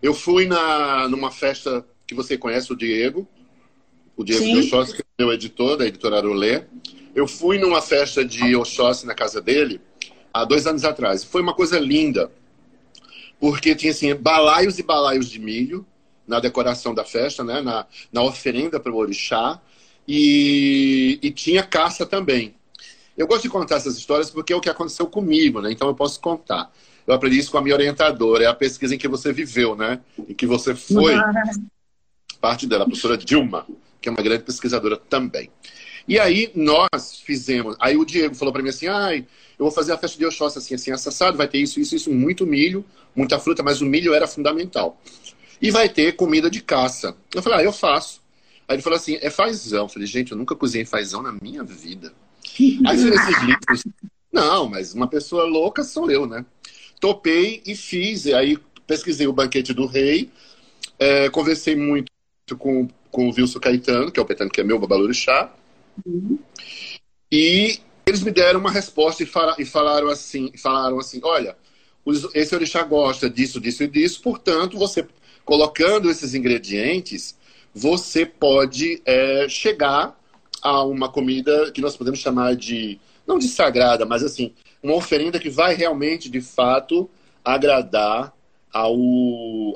Eu 0.00 0.14
fui 0.14 0.46
na, 0.46 1.08
numa 1.08 1.32
festa 1.32 1.84
que 2.06 2.14
você 2.14 2.38
conhece, 2.38 2.72
o 2.72 2.76
Diego, 2.76 3.28
o 4.16 4.24
Diego 4.24 4.44
de 4.44 4.58
Oxóssi, 4.60 4.94
que 4.94 5.02
é 5.02 5.22
meu 5.22 5.32
editor 5.32 5.76
da 5.76 5.86
editora 5.86 6.18
Arolé. 6.18 6.66
Eu 7.14 7.26
fui 7.26 7.58
numa 7.58 7.80
festa 7.80 8.24
de 8.24 8.54
Oxóssi 8.56 9.06
na 9.06 9.14
casa 9.14 9.40
dele 9.40 9.80
há 10.32 10.44
dois 10.44 10.66
anos 10.66 10.84
atrás. 10.84 11.22
E 11.22 11.26
foi 11.26 11.42
uma 11.42 11.54
coisa 11.54 11.78
linda, 11.78 12.30
porque 13.38 13.74
tinha 13.74 13.92
assim, 13.92 14.14
balaios 14.14 14.78
e 14.78 14.82
balaios 14.82 15.28
de 15.28 15.38
milho 15.38 15.86
na 16.26 16.40
decoração 16.40 16.94
da 16.94 17.04
festa, 17.04 17.44
né? 17.44 17.60
na, 17.60 17.86
na 18.12 18.22
oferenda 18.22 18.80
para 18.80 18.92
o 18.92 18.96
orixá, 18.96 19.60
e, 20.06 21.18
e 21.22 21.30
tinha 21.30 21.62
caça 21.62 22.06
também. 22.06 22.54
Eu 23.16 23.26
gosto 23.26 23.42
de 23.42 23.48
contar 23.48 23.76
essas 23.76 23.96
histórias 23.96 24.30
porque 24.30 24.52
é 24.52 24.56
o 24.56 24.60
que 24.60 24.70
aconteceu 24.70 25.06
comigo, 25.06 25.60
né? 25.60 25.70
então 25.70 25.86
eu 25.86 25.94
posso 25.94 26.20
contar. 26.20 26.72
Eu 27.06 27.14
aprendi 27.14 27.38
isso 27.38 27.50
com 27.50 27.58
a 27.58 27.62
minha 27.62 27.74
orientadora, 27.74 28.44
é 28.44 28.46
a 28.46 28.54
pesquisa 28.54 28.94
em 28.94 28.98
que 28.98 29.06
você 29.06 29.30
viveu, 29.30 29.76
né? 29.76 30.00
Em 30.26 30.32
que 30.32 30.46
você 30.46 30.74
foi 30.74 31.12
parte 32.40 32.66
dela, 32.66 32.84
a 32.84 32.86
professora 32.86 33.18
Dilma 33.18 33.66
que 34.04 34.08
é 34.10 34.12
uma 34.12 34.22
grande 34.22 34.44
pesquisadora 34.44 34.98
também. 34.98 35.50
E 36.06 36.18
aí 36.18 36.52
nós 36.54 37.22
fizemos. 37.24 37.74
Aí 37.80 37.96
o 37.96 38.04
Diego 38.04 38.34
falou 38.34 38.52
para 38.52 38.62
mim 38.62 38.68
assim: 38.68 38.86
ai, 38.86 39.26
eu 39.58 39.64
vou 39.64 39.70
fazer 39.70 39.92
a 39.92 39.98
festa 39.98 40.18
de 40.18 40.26
Oxóssi 40.26 40.58
assim, 40.58 40.74
assim, 40.74 40.92
assado, 40.92 41.38
vai 41.38 41.48
ter 41.48 41.56
isso, 41.56 41.80
isso, 41.80 41.96
isso, 41.96 42.12
muito 42.12 42.46
milho, 42.46 42.84
muita 43.16 43.38
fruta, 43.38 43.62
mas 43.62 43.80
o 43.80 43.86
milho 43.86 44.12
era 44.12 44.26
fundamental. 44.26 45.00
E 45.62 45.70
vai 45.70 45.88
ter 45.88 46.12
comida 46.16 46.50
de 46.50 46.60
caça. 46.60 47.16
Eu 47.34 47.42
falei, 47.42 47.60
ah, 47.60 47.62
eu 47.62 47.72
faço. 47.72 48.20
Aí 48.68 48.76
ele 48.76 48.82
falou 48.82 48.98
assim: 48.98 49.16
é 49.22 49.30
fazão. 49.30 49.84
Eu 49.84 49.88
falei, 49.88 50.06
gente, 50.06 50.32
eu 50.32 50.36
nunca 50.36 50.54
cozinhei 50.54 50.84
fazão 50.84 51.22
na 51.22 51.32
minha 51.32 51.64
vida. 51.64 52.12
Aí 52.86 52.98
você 52.98 53.08
esses 53.08 53.42
livros. 53.42 53.84
Não, 54.30 54.68
mas 54.68 54.92
uma 54.92 55.08
pessoa 55.08 55.44
louca 55.44 55.82
sou 55.82 56.10
eu, 56.10 56.26
né? 56.26 56.44
Topei 57.00 57.62
e 57.64 57.74
fiz. 57.74 58.26
E 58.26 58.34
aí 58.34 58.58
pesquisei 58.86 59.26
o 59.26 59.32
banquete 59.32 59.72
do 59.72 59.86
rei, 59.86 60.30
é, 60.98 61.30
conversei 61.30 61.74
muito 61.74 62.12
com 62.58 62.86
com 63.14 63.28
o 63.28 63.32
Wilson 63.32 63.60
Caetano, 63.60 64.10
que 64.10 64.18
é 64.18 64.22
o 64.22 64.26
Petano 64.26 64.50
que 64.50 64.60
é 64.60 64.64
meu 64.64 64.78
babalorixá, 64.78 65.52
Uhum. 66.04 66.38
E 67.30 67.78
eles 68.06 68.22
me 68.22 68.30
deram 68.30 68.60
uma 68.60 68.70
resposta 68.70 69.22
e, 69.22 69.26
fala, 69.26 69.54
e 69.58 69.64
falaram 69.64 70.08
assim, 70.08 70.50
falaram 70.56 70.98
assim, 70.98 71.20
olha, 71.22 71.56
esse 72.34 72.54
orixá 72.54 72.82
gosta 72.82 73.30
disso, 73.30 73.60
disso 73.60 73.82
e 73.82 73.88
disso, 73.88 74.20
portanto, 74.20 74.78
você 74.78 75.06
colocando 75.44 76.10
esses 76.10 76.34
ingredientes, 76.34 77.36
você 77.74 78.24
pode 78.24 79.00
é, 79.04 79.46
chegar 79.48 80.18
a 80.62 80.82
uma 80.84 81.08
comida 81.08 81.70
que 81.72 81.80
nós 81.80 81.96
podemos 81.96 82.18
chamar 82.18 82.56
de, 82.56 82.98
não 83.26 83.38
de 83.38 83.48
sagrada, 83.48 84.06
mas 84.06 84.22
assim, 84.22 84.52
uma 84.82 84.94
oferenda 84.94 85.38
que 85.38 85.50
vai 85.50 85.74
realmente, 85.74 86.30
de 86.30 86.40
fato, 86.40 87.08
agradar 87.44 88.34
ao, 88.72 88.94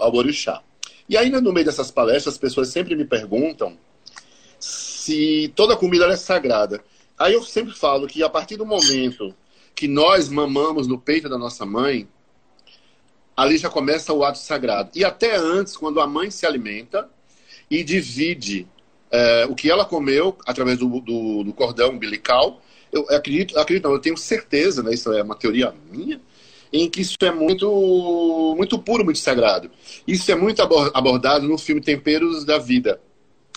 ao 0.01 0.15
orixá. 0.15 0.63
E 1.09 1.17
ainda 1.17 1.41
no 1.41 1.53
meio 1.53 1.67
dessas 1.67 1.91
palestras, 1.91 2.35
as 2.35 2.41
pessoas 2.41 2.69
sempre 2.69 2.95
me 2.95 3.05
perguntam 3.05 3.77
se 4.59 5.53
toda 5.57 5.77
comida 5.77 6.07
é 6.07 6.17
sagrada. 6.17 6.83
Aí 7.19 7.33
eu 7.33 7.43
sempre 7.43 7.75
falo 7.75 8.07
que 8.07 8.23
a 8.23 8.29
partir 8.29 8.57
do 8.57 8.67
momento 8.67 9.35
que 9.75 9.89
nós 9.89 10.29
mamamos 10.29 10.87
no 10.87 10.99
peito 10.99 11.29
da 11.29 11.39
nossa 11.39 11.65
mãe, 11.65 12.09
ali 13.37 13.57
já 13.57 13.71
começa 13.71 14.13
o 14.13 14.25
ato 14.25 14.39
sagrado. 14.39 14.91
E 14.95 15.05
até 15.05 15.37
antes, 15.37 15.77
quando 15.77 16.01
a 16.01 16.07
mãe 16.07 16.31
se 16.31 16.45
alimenta 16.45 17.09
e 17.71 17.85
divide 17.85 18.67
é, 19.11 19.47
o 19.47 19.55
que 19.55 19.71
ela 19.71 19.85
comeu 19.85 20.37
através 20.47 20.79
do, 20.79 21.01
do, 21.01 21.45
do, 21.45 21.53
cordão 21.53 21.91
umbilical, 21.91 22.61
eu 22.93 23.07
acredito, 23.11 23.59
acredito 23.59 23.85
não, 23.85 23.93
eu 23.93 24.01
tenho 24.01 24.17
certeza, 24.17 24.83
né, 24.83 24.93
isso 24.93 25.13
é 25.13 25.23
uma 25.23 25.37
teoria 25.37 25.73
minha, 25.91 26.21
em 26.73 26.89
que 26.89 27.01
isso 27.01 27.17
é 27.23 27.31
muito, 27.31 28.55
muito 28.57 28.79
puro, 28.79 29.05
muito 29.05 29.19
sagrado. 29.19 29.71
Isso 30.07 30.31
é 30.31 30.35
muito 30.35 30.63
abordado 30.63 31.47
no 31.47 31.59
filme 31.59 31.81
Temperos 31.81 32.45
da 32.45 32.59
Vida. 32.59 33.01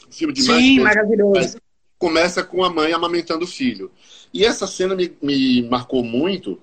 Um 0.08 0.12
filme 0.12 0.34
de 0.34 0.44
Sim, 0.44 0.80
maravilhoso. 0.80 1.58
Começa 1.98 2.44
com 2.44 2.64
a 2.64 2.70
mãe 2.70 2.94
amamentando 2.94 3.46
o 3.46 3.48
filho. 3.48 3.92
E 4.34 4.46
essa 4.46 4.66
cena 4.66 4.96
me, 4.96 5.12
me 5.22 5.64
marcou 5.64 6.04
muito, 6.04 6.60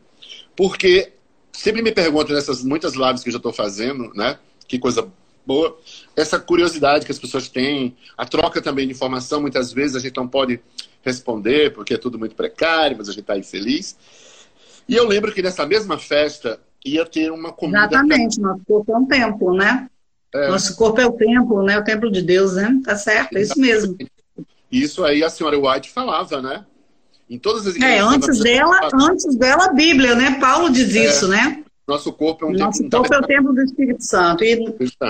porque 0.56 1.12
sempre 1.52 1.82
me 1.82 1.92
perguntam 1.92 2.34
nessas 2.34 2.62
muitas 2.64 2.94
lives 2.94 3.22
que 3.22 3.28
eu 3.28 3.32
já 3.32 3.38
estou 3.38 3.52
fazendo, 3.52 4.12
né? 4.14 4.38
Que 4.66 4.78
coisa 4.78 5.10
boa. 5.46 5.78
Essa 6.14 6.38
curiosidade 6.38 7.06
que 7.06 7.12
as 7.12 7.18
pessoas 7.18 7.48
têm, 7.48 7.96
a 8.16 8.26
troca 8.26 8.60
também 8.60 8.86
de 8.86 8.92
informação, 8.92 9.40
muitas 9.40 9.72
vezes 9.72 9.96
a 9.96 10.00
gente 10.00 10.16
não 10.16 10.28
pode 10.28 10.60
responder 11.02 11.72
porque 11.72 11.94
é 11.94 11.98
tudo 11.98 12.18
muito 12.18 12.34
precário, 12.34 12.96
mas 12.96 13.08
a 13.08 13.12
gente 13.12 13.22
está 13.22 13.32
aí 13.34 13.42
feliz. 13.42 13.96
E 14.88 14.94
eu 14.94 15.06
lembro 15.06 15.32
que 15.32 15.42
nessa 15.42 15.66
mesma 15.66 15.98
festa 15.98 16.58
ia 16.84 17.04
ter 17.04 17.30
uma 17.30 17.52
comida. 17.52 17.80
Exatamente, 17.80 18.40
nosso 18.40 18.62
corpo 18.66 18.92
é 18.92 18.96
um 18.96 19.06
templo, 19.06 19.54
né? 19.54 19.88
É. 20.34 20.48
Nosso 20.48 20.76
corpo 20.76 21.00
é 21.00 21.06
o 21.06 21.12
templo, 21.12 21.62
né? 21.62 21.78
O 21.78 21.84
templo 21.84 22.10
de 22.10 22.22
Deus, 22.22 22.54
né? 22.54 22.80
Tá 22.84 22.96
certo, 22.96 23.36
é 23.36 23.42
isso 23.42 23.58
mesmo. 23.58 23.96
Isso 24.70 25.04
aí 25.04 25.22
a 25.22 25.30
senhora 25.30 25.58
White 25.58 25.90
falava, 25.90 26.40
né? 26.42 26.64
Em 27.28 27.38
todas 27.38 27.66
as 27.66 27.76
igrejas. 27.76 27.96
É, 27.96 28.00
antes 28.00 28.40
dela, 28.40 28.88
antes 28.94 29.36
dela 29.36 29.66
a 29.66 29.72
Bíblia, 29.72 30.14
né? 30.14 30.38
Paulo 30.40 30.70
diz 30.70 30.94
é, 30.94 31.04
isso, 31.04 31.28
né? 31.28 31.62
Nosso 31.86 32.12
corpo 32.12 32.44
é 32.44 32.48
um 32.48 32.52
Nosso 32.52 32.82
templo. 32.82 32.98
corpo 32.98 33.14
é 33.14 33.18
o 33.18 33.26
templo 33.26 33.54
do 33.54 33.62
Espírito 33.62 34.04
Santo. 34.04 34.44
E 34.44 34.56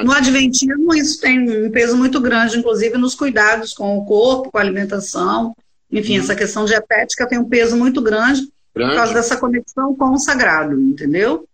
no 0.04 0.12
Adventismo 0.12 0.94
isso 0.94 1.20
tem 1.20 1.66
um 1.66 1.70
peso 1.70 1.96
muito 1.96 2.20
grande, 2.20 2.56
inclusive 2.56 2.96
nos 2.96 3.16
cuidados 3.16 3.72
com 3.72 3.98
o 3.98 4.04
corpo, 4.04 4.52
com 4.52 4.58
a 4.58 4.60
alimentação. 4.60 5.54
Enfim, 5.90 6.18
hum. 6.18 6.22
essa 6.22 6.36
questão 6.36 6.64
dietética 6.64 7.26
tem 7.26 7.38
um 7.38 7.48
peso 7.48 7.76
muito 7.76 8.00
grande, 8.00 8.48
grande, 8.74 8.92
por 8.92 8.96
causa 8.96 9.14
dessa 9.14 9.36
conexão 9.36 9.94
com 9.94 10.10
o 10.12 10.18
sagrado, 10.18 10.80
entendeu? 10.80 11.48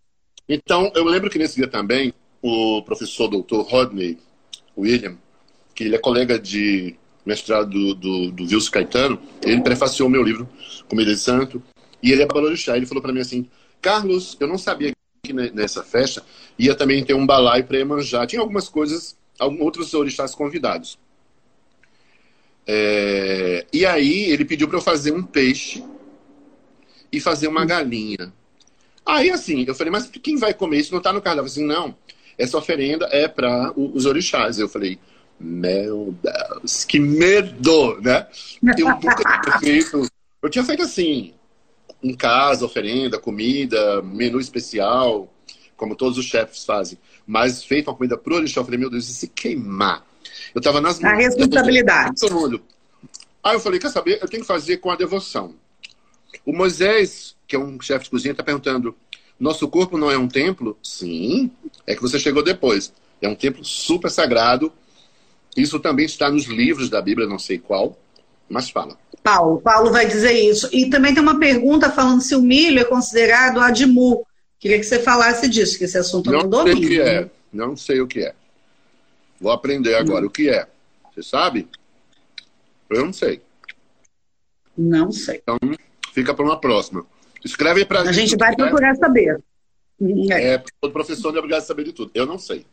Então, 0.47 0.91
eu 0.95 1.03
lembro 1.05 1.29
que 1.29 1.39
nesse 1.39 1.55
dia 1.55 1.67
também, 1.67 2.13
o 2.41 2.81
professor 2.83 3.27
doutor 3.27 3.63
Rodney 3.63 4.17
William, 4.77 5.17
que 5.73 5.85
ele 5.85 5.95
é 5.95 5.99
colega 5.99 6.37
de 6.37 6.95
mestrado 7.25 7.69
do, 7.69 7.95
do, 7.95 8.31
do 8.31 8.43
Wilson 8.43 8.71
Caetano, 8.71 9.19
ele 9.43 9.61
prefaciou 9.61 10.07
meu 10.07 10.21
livro 10.21 10.47
Comida 10.87 11.11
de 11.13 11.19
Santo, 11.19 11.61
e 12.01 12.11
ele 12.11 12.21
é 12.21 12.27
balorixá. 12.27 12.77
Ele 12.77 12.85
falou 12.85 13.01
para 13.01 13.11
mim 13.11 13.21
assim, 13.21 13.49
Carlos, 13.81 14.37
eu 14.39 14.47
não 14.47 14.59
sabia 14.59 14.91
que 15.23 15.33
nessa 15.33 15.83
festa 15.83 16.23
ia 16.57 16.75
também 16.75 17.03
ter 17.03 17.15
um 17.15 17.25
balai 17.25 17.63
para 17.63 17.77
Iemanjá. 17.77 18.27
Tinha 18.27 18.41
algumas 18.41 18.69
coisas, 18.69 19.17
alguns 19.39 19.61
outros 19.61 19.93
orixás 19.95 20.35
convidados. 20.35 20.99
É, 22.67 23.65
e 23.73 23.85
aí 23.85 24.25
ele 24.31 24.45
pediu 24.45 24.67
para 24.67 24.77
eu 24.77 24.81
fazer 24.81 25.11
um 25.11 25.23
peixe 25.23 25.83
e 27.15 27.21
fazer 27.21 27.47
uma 27.47 27.65
galinha. 27.65 28.33
Aí 29.05 29.29
assim, 29.29 29.63
eu 29.67 29.75
falei, 29.75 29.91
mas 29.91 30.07
quem 30.07 30.37
vai 30.37 30.53
comer 30.53 30.79
isso? 30.79 30.91
Não 30.91 30.97
está 30.99 31.13
no 31.13 31.21
cardápio. 31.21 31.49
Assim, 31.49 31.65
não, 31.65 31.95
essa 32.37 32.57
oferenda 32.57 33.07
é 33.11 33.27
para 33.27 33.71
os 33.75 34.05
orixás. 34.05 34.59
Eu 34.59 34.67
falei, 34.67 34.99
meu 35.39 36.15
Deus, 36.21 36.83
que 36.83 36.99
medo, 36.99 37.99
né? 38.01 38.27
Eu 38.77 38.87
nunca 38.89 39.15
tinha 39.41 39.59
feito. 39.59 40.07
Eu 40.41 40.49
tinha 40.49 40.63
feito 40.63 40.83
assim, 40.83 41.33
em 42.03 42.13
casa, 42.13 42.65
oferenda, 42.65 43.17
comida, 43.17 44.01
menu 44.01 44.39
especial, 44.39 45.31
como 45.75 45.95
todos 45.95 46.17
os 46.17 46.25
chefes 46.25 46.65
fazem. 46.65 46.97
Mas 47.25 47.63
feito 47.63 47.89
uma 47.89 47.95
comida 47.95 48.17
pro 48.17 48.35
orixá, 48.35 48.59
eu 48.59 48.65
falei, 48.65 48.79
meu 48.79 48.89
Deus, 48.89 49.09
e 49.09 49.13
se 49.13 49.27
queimar? 49.27 50.05
Eu 50.53 50.61
tava 50.61 50.79
nas 50.79 51.03
A 51.03 51.13
responsabilidade. 51.13 52.19
Todo 52.19 52.35
mundo. 52.35 52.61
Aí 53.43 53.55
eu 53.55 53.59
falei, 53.59 53.79
quer 53.79 53.89
saber? 53.89 54.19
Eu 54.21 54.27
tenho 54.27 54.41
que 54.41 54.47
fazer 54.47 54.77
com 54.77 54.89
a 54.89 54.95
devoção. 54.95 55.55
O 56.45 56.53
Moisés, 56.53 57.35
que 57.47 57.55
é 57.55 57.59
um 57.59 57.79
chefe 57.81 58.05
de 58.05 58.11
cozinha, 58.11 58.31
está 58.31 58.43
perguntando: 58.43 58.95
nosso 59.39 59.67
corpo 59.67 59.97
não 59.97 60.11
é 60.11 60.17
um 60.17 60.27
templo? 60.27 60.77
Sim, 60.83 61.51
é 61.85 61.95
que 61.95 62.01
você 62.01 62.19
chegou 62.19 62.43
depois. 62.43 62.93
É 63.21 63.27
um 63.27 63.35
templo 63.35 63.63
super 63.63 64.11
sagrado 64.11 64.71
isso 65.55 65.79
também 65.79 66.05
está 66.05 66.29
nos 66.29 66.45
livros 66.45 66.89
da 66.89 67.01
Bíblia, 67.01 67.27
não 67.27 67.39
sei 67.39 67.57
qual, 67.57 67.97
mas 68.49 68.69
fala. 68.69 68.97
Paulo, 69.23 69.61
Paulo 69.61 69.91
vai 69.91 70.05
dizer 70.05 70.33
isso. 70.33 70.69
E 70.71 70.89
também 70.89 71.13
tem 71.13 71.23
uma 71.23 71.39
pergunta 71.39 71.89
falando 71.89 72.21
se 72.21 72.35
o 72.35 72.41
milho 72.41 72.79
é 72.79 72.83
considerado 72.83 73.59
admu. 73.59 74.25
Queria 74.59 74.77
que 74.77 74.83
você 74.83 74.99
falasse 74.99 75.47
disso, 75.47 75.77
que 75.77 75.85
esse 75.85 75.97
assunto 75.97 76.29
não, 76.29 76.41
não 76.41 76.49
domina. 76.49 76.75
Sei 76.75 76.85
o 76.85 76.89
que 76.89 77.01
é. 77.01 77.29
Não 77.53 77.77
sei 77.77 78.01
o 78.01 78.07
que 78.07 78.19
é. 78.19 78.35
Vou 79.39 79.51
aprender 79.51 79.95
agora 79.95 80.25
o 80.25 80.29
que 80.29 80.49
é. 80.49 80.67
Você 81.13 81.23
sabe? 81.23 81.67
Eu 82.89 83.05
não 83.05 83.13
sei. 83.13 83.41
Não 84.77 85.11
sei. 85.11 85.41
Então, 85.41 85.57
fica 86.15 86.33
para 86.33 86.45
uma 86.45 86.57
próxima. 86.57 87.05
Escreve 87.43 87.85
para 87.85 87.99
a 87.99 88.05
gente. 88.05 88.15
A 88.15 88.19
gente 88.21 88.37
vai 88.37 88.55
procurar 88.55 88.91
é. 88.91 88.95
saber. 88.95 89.43
É, 90.31 90.63
todo 90.79 90.91
professor 90.91 91.29
não 91.31 91.35
é 91.35 91.39
obrigado 91.39 91.61
a 91.61 91.65
saber 91.65 91.83
de 91.83 91.93
tudo. 91.93 92.09
Eu 92.15 92.25
não 92.25 92.39
sei. 92.39 92.65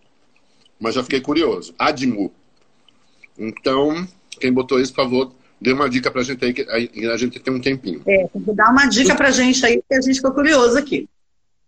Mas 0.80 0.94
já 0.94 1.02
fiquei 1.02 1.20
curioso. 1.20 1.74
Admu. 1.78 2.32
Então, 3.36 4.06
quem 4.40 4.52
botou 4.52 4.80
isso, 4.80 4.94
por 4.94 5.04
favor, 5.04 5.32
dê 5.60 5.72
uma 5.72 5.90
dica 5.90 6.10
pra 6.10 6.22
gente 6.22 6.44
aí, 6.44 6.52
que 6.52 7.06
a 7.06 7.16
gente 7.16 7.40
tem 7.40 7.52
um 7.52 7.60
tempinho. 7.60 8.02
É, 8.06 8.28
que 8.28 8.38
dar 8.54 8.70
uma 8.70 8.86
dica 8.86 9.14
pra 9.14 9.30
gente 9.30 9.64
aí, 9.66 9.82
que 9.88 9.94
a 9.94 10.00
gente 10.00 10.16
ficou 10.16 10.32
curioso 10.32 10.78
aqui. 10.78 11.08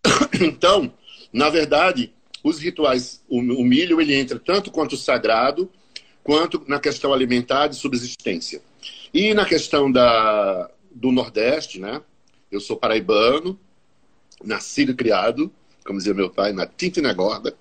Então, 0.41 0.93
na 1.33 1.49
verdade, 1.49 2.13
os 2.43 2.59
rituais, 2.59 3.23
o, 3.29 3.39
o 3.39 3.65
milho, 3.65 4.01
ele 4.01 4.15
entra 4.15 4.39
tanto 4.39 4.71
quanto 4.71 4.97
sagrado, 4.97 5.71
quanto 6.23 6.63
na 6.67 6.79
questão 6.79 7.13
alimentar 7.13 7.69
de 7.69 7.77
subsistência. 7.77 8.61
E 9.13 9.33
na 9.33 9.45
questão 9.45 9.91
da, 9.91 10.69
do 10.95 11.11
Nordeste, 11.11 11.81
né? 11.81 12.01
Eu 12.51 12.61
sou 12.61 12.77
paraibano, 12.77 13.59
nascido 14.43 14.93
e 14.93 14.95
criado, 14.95 15.51
como 15.85 15.99
dizia 15.99 16.15
meu 16.15 16.31
pai, 16.31 16.53
na 16.53 16.67
tinta 16.67 17.01
e 17.01 17.03
na 17.03 17.13
gorda. 17.13 17.55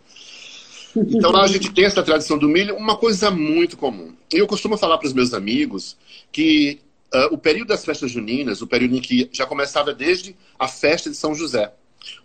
Então 0.96 1.32
lá 1.32 1.44
a 1.44 1.48
gente 1.48 1.72
tem 1.72 1.86
essa 1.86 2.04
tradição 2.04 2.38
do 2.38 2.48
milho, 2.48 2.76
uma 2.76 2.96
coisa 2.96 3.32
muito 3.32 3.76
comum. 3.76 4.14
Eu 4.32 4.46
costumo 4.46 4.78
falar 4.78 4.98
para 4.98 5.08
os 5.08 5.14
meus 5.14 5.34
amigos 5.34 5.98
que 6.32 6.80
uh, 7.14 7.34
o 7.34 7.38
período 7.38 7.70
das 7.70 7.84
festas 7.84 8.12
juninas, 8.12 8.62
o 8.62 8.68
período 8.68 8.96
em 8.96 9.02
que 9.02 9.28
já 9.32 9.46
começava 9.46 9.94
desde 9.94 10.36
a 10.58 10.68
festa 10.68 11.10
de 11.10 11.16
São 11.16 11.34
José, 11.34 11.74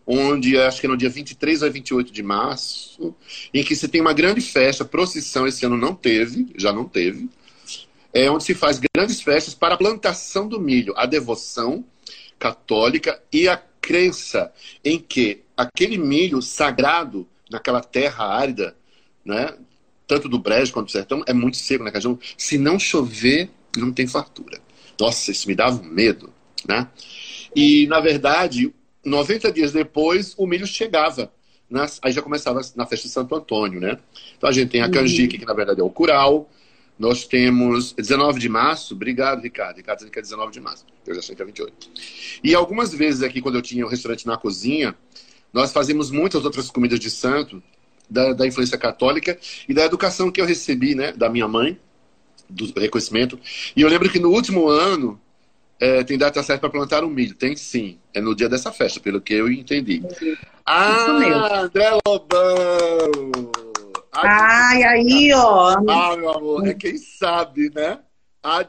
onde 0.07 0.59
acho 0.59 0.81
que 0.81 0.87
é 0.87 0.91
no 0.91 0.97
dia 0.97 1.09
23 1.09 1.63
ou 1.63 1.71
28 1.71 2.13
de 2.13 2.23
março, 2.23 3.15
em 3.55 3.65
que 3.65 3.75
se 3.75 3.89
tem 3.89 4.01
uma 4.01 4.13
grande 4.13 4.41
festa, 4.41 4.85
procissão, 4.85 5.47
esse 5.47 5.65
ano 5.65 5.77
não 5.77 5.95
teve, 5.95 6.49
já 6.57 6.73
não 6.73 6.85
teve, 6.85 7.29
é 8.13 8.31
onde 8.31 8.45
se 8.45 8.55
faz 8.55 8.81
grandes 8.95 9.21
festas 9.21 9.55
para 9.55 9.75
a 9.75 9.79
plantação 9.79 10.49
do 10.49 10.61
milho, 10.61 10.95
a 10.97 11.07
devoção 11.07 11.85
católica 12.39 13.23
e 13.33 13.49
a 13.49 13.57
crença 13.81 14.53
em 14.85 14.99
que 14.99 15.43
aquele 15.57 15.99
milho 15.99 16.41
sagrado 16.41 17.27
naquela 17.51 17.81
terra 17.81 18.25
árida, 18.25 18.77
né? 19.25 19.55
tanto 20.07 20.29
do 20.29 20.39
Brejo 20.39 20.73
quanto 20.73 20.87
do 20.87 20.93
sertão, 20.93 21.23
é 21.27 21.35
muito 21.35 21.59
seco 21.59 21.85
na 21.85 21.91
né, 21.91 21.95
região. 21.95 22.19
Se 22.37 22.57
não 22.57 22.79
chover, 22.79 23.51
não 23.77 23.93
tem 23.93 24.07
fartura. 24.07 24.59
Nossa, 24.99 25.31
isso 25.31 25.47
me 25.47 25.55
dava 25.55 25.83
medo. 25.83 26.33
Né? 26.67 26.89
E, 27.55 27.87
na 27.87 28.01
verdade, 28.01 28.73
90 29.05 29.53
dias 29.53 29.73
depois, 29.73 30.35
o 30.37 30.47
milho 30.47 30.67
chegava. 30.67 31.31
Nas, 31.69 32.01
aí 32.03 32.13
já 32.13 32.23
começava 32.23 32.61
na 32.75 32.87
festa 32.87 33.07
de 33.07 33.13
Santo 33.13 33.35
Antônio, 33.35 33.79
né? 33.79 33.99
Então 34.39 34.49
a 34.49 34.53
gente 34.53 34.71
tem 34.71 34.81
a 34.81 34.91
canjica, 34.91 35.37
que 35.37 35.45
na 35.45 35.53
verdade 35.53 35.83
é 35.83 35.85
o 35.85 35.91
curau. 35.91 36.49
Nós 36.99 37.25
temos 37.25 37.93
19 37.93 38.41
de 38.41 38.49
março, 38.49 38.95
obrigado, 38.95 39.41
Ricardo. 39.41 39.77
Ricardo 39.77 39.99
dizendo 39.99 40.13
que 40.13 40.19
é 40.19 40.23
19 40.23 40.53
de 40.53 40.61
março, 40.61 40.85
eu 41.07 41.15
já 41.15 41.23
sei 41.23 41.37
que 41.37 41.43
é 41.43 41.45
28. 41.45 41.91
E 42.43 42.55
algumas 42.55 42.93
vezes 42.93 43.23
aqui, 43.23 43.41
quando 43.41 43.55
eu 43.55 43.63
tinha 43.63 43.85
o 43.85 43.89
um 43.89 43.91
restaurante 43.91 44.27
na 44.27 44.37
cozinha, 44.37 44.97
nós 45.53 45.73
fazemos 45.73 46.11
muitas 46.11 46.45
outras 46.45 46.71
comidas 46.71 46.99
de 46.99 47.11
santo, 47.11 47.63
da, 48.11 48.33
da, 48.33 48.47
influência 48.47 48.79
católica 48.79 49.39
e 49.69 49.75
da 49.75 49.85
educação 49.85 50.31
que 50.31 50.41
eu 50.41 50.47
recebi 50.47 50.95
né, 50.95 51.13
da 51.13 51.29
minha 51.29 51.47
mãe, 51.47 51.79
do 52.49 52.73
reconhecimento. 52.79 53.39
E 53.77 53.83
eu 53.83 53.89
lembro 53.89 54.11
que 54.11 54.19
no 54.19 54.31
último 54.31 54.69
ano 54.69 55.21
é, 55.79 56.03
tem 56.03 56.19
data 56.19 56.43
certa 56.43 56.61
para 56.61 56.71
plantar 56.71 57.05
um 57.05 57.11
milho. 57.11 57.35
Tem 57.35 57.55
sim. 57.57 57.99
É 58.13 58.21
no 58.21 58.35
dia 58.35 58.49
dessa 58.49 58.73
festa, 58.73 58.99
pelo 58.99 59.21
que 59.21 59.35
eu 59.35 59.51
entendi. 59.51 60.03
Ah, 60.65 61.61
André 61.63 61.91
Lobão! 62.07 63.68
Ai, 64.27 64.83
aí, 64.83 65.33
ó. 65.35 65.77
Ah, 65.89 66.17
meu 66.17 66.31
amor, 66.31 66.67
é 66.67 66.75
quem 66.75 66.97
sabe, 66.99 67.71
né? 67.75 67.99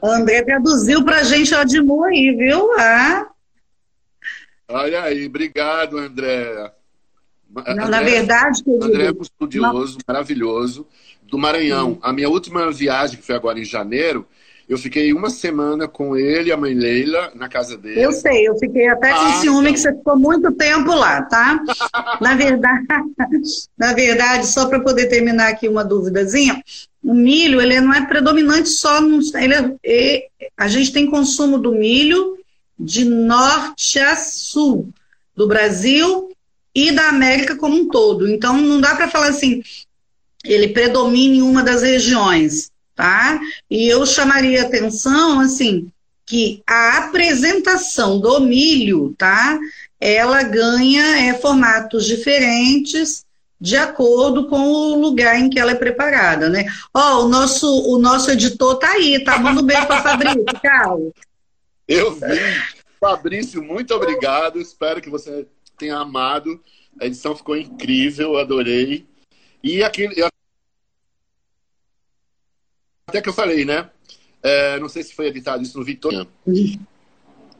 André 0.02 0.42
traduziu 0.42 1.04
pra 1.04 1.22
gente 1.22 1.54
a 1.54 1.62
Admu 1.62 2.04
aí, 2.04 2.34
viu? 2.36 2.72
Ah. 2.78 3.26
Olha 4.68 5.02
aí, 5.02 5.26
obrigado, 5.26 5.98
André. 5.98 6.72
Não, 7.48 7.62
André, 7.66 7.86
na 7.86 8.02
verdade, 8.02 8.62
querido, 8.62 8.84
André 8.84 9.06
é 9.06 9.10
um 9.10 9.22
estudioso, 9.22 9.98
não. 9.98 10.04
maravilhoso, 10.06 10.86
do 11.22 11.36
Maranhão. 11.36 11.92
Hum. 11.92 11.98
A 12.02 12.12
minha 12.12 12.28
última 12.28 12.70
viagem, 12.70 13.18
que 13.18 13.26
foi 13.26 13.34
agora 13.34 13.58
em 13.58 13.64
janeiro, 13.64 14.26
eu 14.70 14.78
fiquei 14.78 15.12
uma 15.12 15.30
semana 15.30 15.88
com 15.88 16.16
ele 16.16 16.48
e 16.48 16.52
a 16.52 16.56
mãe 16.56 16.74
Leila 16.74 17.32
na 17.34 17.48
casa 17.48 17.76
dele. 17.76 18.00
Eu 18.00 18.12
sei, 18.12 18.46
eu 18.46 18.56
fiquei 18.56 18.86
até 18.86 19.10
com 19.10 19.18
ah, 19.18 19.32
ciúme 19.40 19.62
então. 19.62 19.72
que 19.72 19.80
você 19.80 19.92
ficou 19.92 20.16
muito 20.16 20.52
tempo 20.52 20.94
lá, 20.94 21.22
tá? 21.22 21.60
na 22.22 22.36
verdade, 22.36 22.86
na 23.76 23.92
verdade, 23.92 24.46
só 24.46 24.66
para 24.66 24.78
poder 24.78 25.08
terminar 25.08 25.48
aqui 25.48 25.68
uma 25.68 25.82
duvidazinha, 25.82 26.62
o 27.02 27.12
milho 27.12 27.60
ele 27.60 27.80
não 27.80 27.92
é 27.92 28.06
predominante 28.06 28.68
só 28.68 29.00
no, 29.00 29.18
ele 29.34 29.76
é, 29.82 30.28
a 30.56 30.68
gente 30.68 30.92
tem 30.92 31.10
consumo 31.10 31.58
do 31.58 31.72
milho 31.72 32.38
de 32.78 33.04
norte 33.04 33.98
a 33.98 34.14
sul 34.14 34.88
do 35.34 35.48
Brasil 35.48 36.30
e 36.72 36.92
da 36.92 37.08
América 37.08 37.56
como 37.56 37.74
um 37.74 37.88
todo. 37.88 38.28
Então 38.28 38.56
não 38.56 38.80
dá 38.80 38.94
para 38.94 39.08
falar 39.08 39.30
assim, 39.30 39.64
ele 40.44 40.68
predomina 40.68 41.34
em 41.34 41.42
uma 41.42 41.64
das 41.64 41.82
regiões 41.82 42.70
tá? 43.00 43.40
E 43.70 43.88
eu 43.88 44.04
chamaria 44.04 44.60
atenção, 44.60 45.40
assim, 45.40 45.90
que 46.26 46.62
a 46.66 46.98
apresentação 46.98 48.20
do 48.20 48.38
milho, 48.40 49.14
tá? 49.16 49.58
Ela 49.98 50.42
ganha 50.42 51.16
é, 51.16 51.32
formatos 51.32 52.04
diferentes 52.04 53.24
de 53.58 53.74
acordo 53.74 54.48
com 54.48 54.68
o 54.68 55.00
lugar 55.00 55.40
em 55.40 55.48
que 55.48 55.58
ela 55.58 55.70
é 55.70 55.74
preparada, 55.74 56.50
né? 56.50 56.66
Ó, 56.92 57.20
oh, 57.20 57.24
o 57.24 57.28
nosso, 57.30 57.66
o 57.88 57.98
nosso 57.98 58.30
editor 58.30 58.76
tá 58.76 58.90
aí, 58.90 59.24
tá? 59.24 59.38
Manda 59.38 59.62
um 59.62 59.64
beijo 59.64 59.86
para 59.86 60.02
Fabrício, 60.02 60.44
Carlos. 60.62 61.12
Eu 61.88 62.12
vi. 62.12 62.20
Fabrício, 63.00 63.62
muito 63.62 63.94
obrigado. 63.94 64.60
Espero 64.60 65.00
que 65.00 65.08
você 65.08 65.46
tenha 65.78 65.96
amado. 65.96 66.60
A 67.00 67.06
edição 67.06 67.34
ficou 67.34 67.56
incrível, 67.56 68.36
adorei. 68.36 69.06
E 69.62 69.82
aquele, 69.82 70.22
até 73.10 73.20
que 73.20 73.28
eu 73.28 73.32
falei, 73.32 73.64
né? 73.64 73.90
É, 74.42 74.78
não 74.78 74.88
sei 74.88 75.02
se 75.02 75.14
foi 75.14 75.26
editado 75.26 75.62
isso 75.62 75.76
no 75.76 75.84
Vitor. 75.84 76.26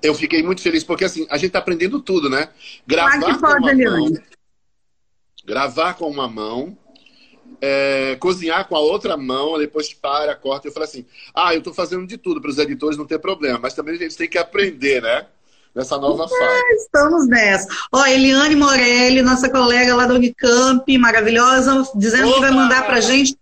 Eu 0.03 0.15
fiquei 0.15 0.43
muito 0.43 0.63
feliz, 0.63 0.83
porque 0.83 1.05
assim, 1.05 1.27
a 1.29 1.37
gente 1.37 1.49
está 1.49 1.59
aprendendo 1.59 2.01
tudo, 2.01 2.31
né? 2.31 2.49
Gravar 2.87 3.39
com 3.39 3.47
uma 3.47 3.75
mão. 3.75 4.13
Gravar 5.45 5.95
com 5.95 6.09
uma 6.09 6.29
mão. 6.29 6.79
É, 7.61 8.17
cozinhar 8.21 8.67
com 8.67 8.77
a 8.77 8.81
outra 8.81 9.17
mão, 9.17 9.59
depois 9.59 9.93
para, 9.93 10.35
corta. 10.35 10.69
Eu 10.69 10.73
falei 10.73 10.89
assim: 10.89 11.05
ah, 11.35 11.53
eu 11.53 11.59
estou 11.59 11.75
fazendo 11.75 12.07
de 12.07 12.17
tudo 12.17 12.41
para 12.41 12.51
os 12.51 12.57
editores 12.57 12.97
não 12.97 13.05
ter 13.05 13.19
problema, 13.19 13.59
mas 13.59 13.75
também 13.75 13.97
a 13.97 13.99
gente 13.99 14.17
tem 14.17 14.29
que 14.29 14.39
aprender, 14.39 15.03
né? 15.03 15.27
Nessa 15.75 15.99
nova 15.99 16.27
fase. 16.27 16.63
estamos 16.77 17.29
nessa. 17.29 17.69
Ó, 17.93 18.05
Eliane 18.07 18.57
Morelli, 18.57 19.23
nossa 19.23 19.49
colega 19.49 19.95
lá 19.95 20.07
do 20.07 20.15
Unicamp, 20.15 20.99
maravilhosa, 20.99 21.85
dizendo 21.95 22.29
Opa! 22.29 22.35
que 22.35 22.41
vai 22.41 22.51
mandar 22.51 22.87
para 22.87 23.01
gente 23.01 23.37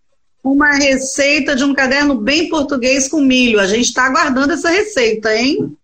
uma 0.53 0.71
receita 0.71 1.55
de 1.55 1.63
um 1.63 1.75
caderno 1.75 2.15
bem 2.15 2.49
português 2.49 3.07
com 3.07 3.21
milho. 3.21 3.61
A 3.61 3.67
gente 3.67 3.87
está 3.87 4.07
aguardando 4.07 4.55
essa 4.55 4.71
receita, 4.71 5.35
hein? 5.35 5.77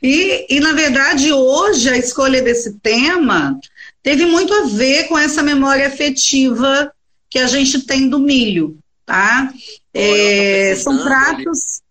E, 0.00 0.46
e, 0.56 0.60
na 0.60 0.72
verdade, 0.72 1.32
hoje 1.32 1.88
a 1.88 1.96
escolha 1.96 2.42
desse 2.42 2.74
tema 2.74 3.58
teve 4.02 4.24
muito 4.26 4.52
a 4.54 4.66
ver 4.66 5.08
com 5.08 5.18
essa 5.18 5.42
memória 5.42 5.86
afetiva 5.86 6.92
que 7.28 7.38
a 7.38 7.46
gente 7.46 7.84
tem 7.86 8.08
do 8.08 8.18
milho, 8.18 8.78
tá? 9.04 9.52
É, 9.92 10.76
são 10.76 11.02
pratos. 11.02 11.82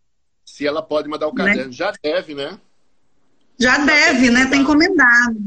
Se 0.46 0.66
ela 0.66 0.82
pode 0.82 1.10
mandar 1.10 1.28
o 1.28 1.34
caderno, 1.34 1.66
né? 1.66 1.72
já 1.72 1.92
deve, 2.02 2.36
né? 2.36 2.58
Já, 3.60 3.80
já 3.80 3.86
deve, 3.86 4.30
né? 4.30 4.46
Tem 4.46 4.62
encomendado. 4.62 5.38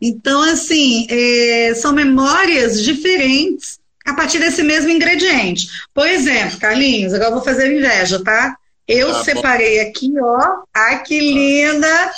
Então, 0.00 0.42
assim, 0.42 1.06
é, 1.08 1.74
são 1.74 1.92
memórias 1.92 2.82
diferentes 2.82 3.79
a 4.06 4.14
partir 4.14 4.38
desse 4.38 4.62
mesmo 4.62 4.90
ingrediente. 4.90 5.68
Por 5.94 6.06
exemplo, 6.06 6.58
Carlinhos, 6.58 7.14
agora 7.14 7.30
eu 7.30 7.34
vou 7.34 7.44
fazer 7.44 7.76
inveja, 7.76 8.22
tá? 8.22 8.56
Eu 8.86 9.12
tá 9.12 9.24
separei 9.24 9.80
aqui, 9.80 10.12
ó. 10.20 10.62
Ai, 10.74 11.02
que 11.02 11.20
linda! 11.20 12.12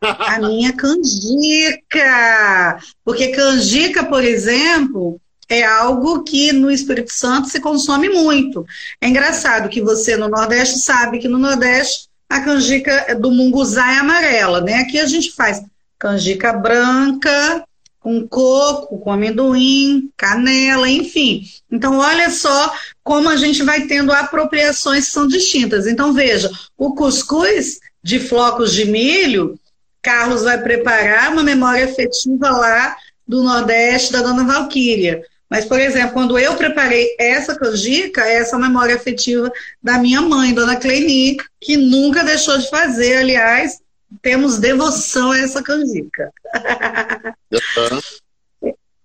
A 0.00 0.38
minha 0.38 0.72
canjica! 0.72 2.78
Porque 3.04 3.28
canjica, 3.28 4.04
por 4.04 4.24
exemplo, 4.24 5.20
é 5.48 5.64
algo 5.64 6.24
que 6.24 6.52
no 6.52 6.70
Espírito 6.70 7.12
Santo 7.12 7.48
se 7.48 7.60
consome 7.60 8.08
muito. 8.08 8.66
É 9.00 9.08
engraçado 9.08 9.68
que 9.68 9.80
você 9.80 10.16
no 10.16 10.28
Nordeste 10.28 10.80
sabe 10.80 11.18
que 11.18 11.28
no 11.28 11.38
Nordeste 11.38 12.08
a 12.28 12.40
canjica 12.40 13.14
do 13.14 13.30
munguzá 13.30 13.92
é 13.92 13.98
amarela, 13.98 14.60
né? 14.60 14.80
Aqui 14.80 14.98
a 14.98 15.06
gente 15.06 15.32
faz 15.32 15.62
canjica 15.98 16.52
branca, 16.52 17.64
com 18.06 18.24
coco, 18.24 19.00
com 19.00 19.10
amendoim, 19.10 20.12
canela, 20.16 20.88
enfim. 20.88 21.42
Então, 21.68 21.98
olha 21.98 22.30
só 22.30 22.72
como 23.02 23.28
a 23.28 23.34
gente 23.34 23.64
vai 23.64 23.88
tendo 23.88 24.12
apropriações 24.12 25.06
que 25.06 25.10
são 25.10 25.26
distintas. 25.26 25.88
Então, 25.88 26.12
veja, 26.12 26.48
o 26.78 26.94
cuscuz 26.94 27.80
de 28.00 28.20
flocos 28.20 28.72
de 28.72 28.84
milho, 28.84 29.58
Carlos 30.00 30.44
vai 30.44 30.62
preparar 30.62 31.32
uma 31.32 31.42
memória 31.42 31.84
afetiva 31.84 32.48
lá 32.48 32.96
do 33.26 33.42
Nordeste 33.42 34.12
da 34.12 34.22
Dona 34.22 34.44
Valquíria. 34.44 35.24
Mas, 35.50 35.64
por 35.64 35.80
exemplo, 35.80 36.12
quando 36.12 36.38
eu 36.38 36.54
preparei 36.54 37.08
essa 37.18 37.56
canjica, 37.56 38.20
essa 38.20 38.54
é 38.54 38.58
memória 38.60 38.94
afetiva 38.94 39.50
da 39.82 39.98
minha 39.98 40.20
mãe, 40.20 40.54
Dona 40.54 40.76
Cleni, 40.76 41.38
que 41.60 41.76
nunca 41.76 42.22
deixou 42.22 42.56
de 42.56 42.70
fazer, 42.70 43.16
aliás, 43.16 43.80
temos 44.22 44.58
devoção 44.58 45.30
a 45.32 45.38
essa 45.38 45.62
canjica. 45.62 46.32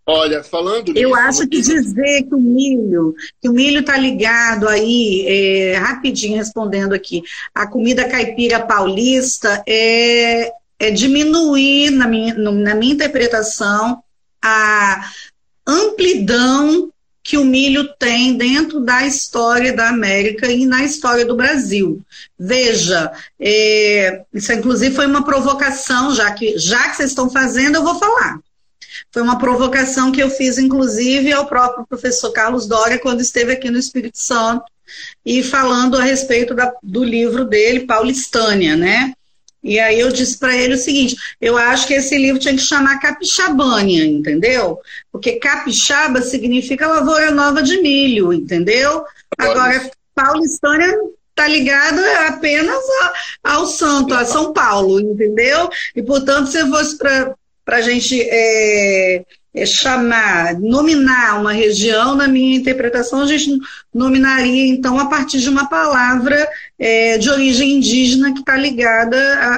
Olha, 0.05 0.43
falando 0.43 0.91
Eu 0.97 1.15
acho 1.15 1.47
que 1.47 1.61
dizer 1.61 2.23
que 2.23 2.35
o 2.35 2.39
milho, 2.39 3.15
que 3.39 3.47
o 3.47 3.53
milho 3.53 3.79
está 3.79 3.95
ligado 3.95 4.67
aí, 4.67 5.25
é, 5.27 5.77
rapidinho 5.77 6.37
respondendo 6.37 6.93
aqui, 6.93 7.23
a 7.53 7.67
comida 7.67 8.09
caipira 8.09 8.59
paulista 8.59 9.63
é, 9.67 10.51
é 10.79 10.91
diminuir, 10.91 11.91
na 11.91 12.07
minha, 12.07 12.33
na 12.33 12.75
minha 12.75 12.93
interpretação, 12.93 14.03
a 14.43 15.09
amplidão 15.65 16.90
que 17.23 17.37
o 17.37 17.45
milho 17.45 17.93
tem 17.99 18.35
dentro 18.35 18.79
da 18.79 19.05
história 19.05 19.73
da 19.73 19.89
América 19.89 20.51
e 20.51 20.65
na 20.65 20.83
história 20.83 21.25
do 21.25 21.35
Brasil. 21.35 22.01
Veja, 22.37 23.11
é, 23.39 24.23
isso 24.33 24.51
inclusive 24.51 24.95
foi 24.95 25.05
uma 25.05 25.23
provocação, 25.23 26.15
já 26.15 26.31
que, 26.31 26.57
já 26.57 26.89
que 26.89 26.97
vocês 26.97 27.11
estão 27.11 27.29
fazendo, 27.29 27.75
eu 27.75 27.83
vou 27.83 27.99
falar. 27.99 28.39
Foi 29.11 29.21
uma 29.21 29.37
provocação 29.37 30.11
que 30.11 30.21
eu 30.21 30.29
fiz, 30.29 30.57
inclusive, 30.57 31.31
ao 31.31 31.45
próprio 31.45 31.85
professor 31.85 32.31
Carlos 32.31 32.67
Doria, 32.67 32.99
quando 32.99 33.21
esteve 33.21 33.51
aqui 33.51 33.69
no 33.69 33.77
Espírito 33.77 34.17
Santo, 34.17 34.65
e 35.25 35.43
falando 35.43 35.97
a 35.97 36.03
respeito 36.03 36.53
da, 36.53 36.73
do 36.81 37.03
livro 37.03 37.45
dele, 37.45 37.85
Paulistânia, 37.85 38.75
né? 38.75 39.13
E 39.63 39.79
aí 39.79 39.99
eu 39.99 40.11
disse 40.11 40.37
para 40.37 40.55
ele 40.55 40.73
o 40.73 40.77
seguinte: 40.77 41.15
eu 41.39 41.57
acho 41.57 41.87
que 41.87 41.93
esse 41.93 42.17
livro 42.17 42.39
tinha 42.39 42.55
que 42.55 42.61
chamar 42.61 42.99
Capixabânia, 42.99 44.05
entendeu? 44.05 44.79
Porque 45.11 45.33
capixaba 45.33 46.21
significa 46.21 46.87
lavoura 46.87 47.31
nova 47.31 47.61
de 47.61 47.81
milho, 47.81 48.33
entendeu? 48.33 49.03
Agora, 49.37 49.91
paulistânia 50.15 50.93
está 51.29 51.47
ligada 51.47 52.27
apenas 52.27 52.83
a, 53.43 53.53
ao 53.53 53.65
santo, 53.65 54.13
a 54.13 54.25
São 54.25 54.53
Paulo, 54.53 54.99
entendeu? 54.99 55.69
E, 55.95 56.03
portanto, 56.03 56.47
se 56.47 56.67
fosse 56.67 56.97
para 56.97 57.35
a 57.67 57.81
gente 57.81 58.21
é, 58.21 59.23
é 59.53 59.65
chamar, 59.65 60.57
nominar 60.59 61.39
uma 61.39 61.51
região, 61.51 62.15
na 62.15 62.27
minha 62.27 62.55
interpretação, 62.55 63.21
a 63.21 63.27
gente 63.27 63.59
nominaria, 63.93 64.67
então, 64.67 64.97
a 64.97 65.07
partir 65.07 65.39
de 65.39 65.49
uma 65.49 65.67
palavra 65.67 66.47
é, 66.79 67.17
de 67.17 67.29
origem 67.29 67.77
indígena 67.77 68.33
que 68.33 68.39
está 68.39 68.55
ligada 68.55 69.17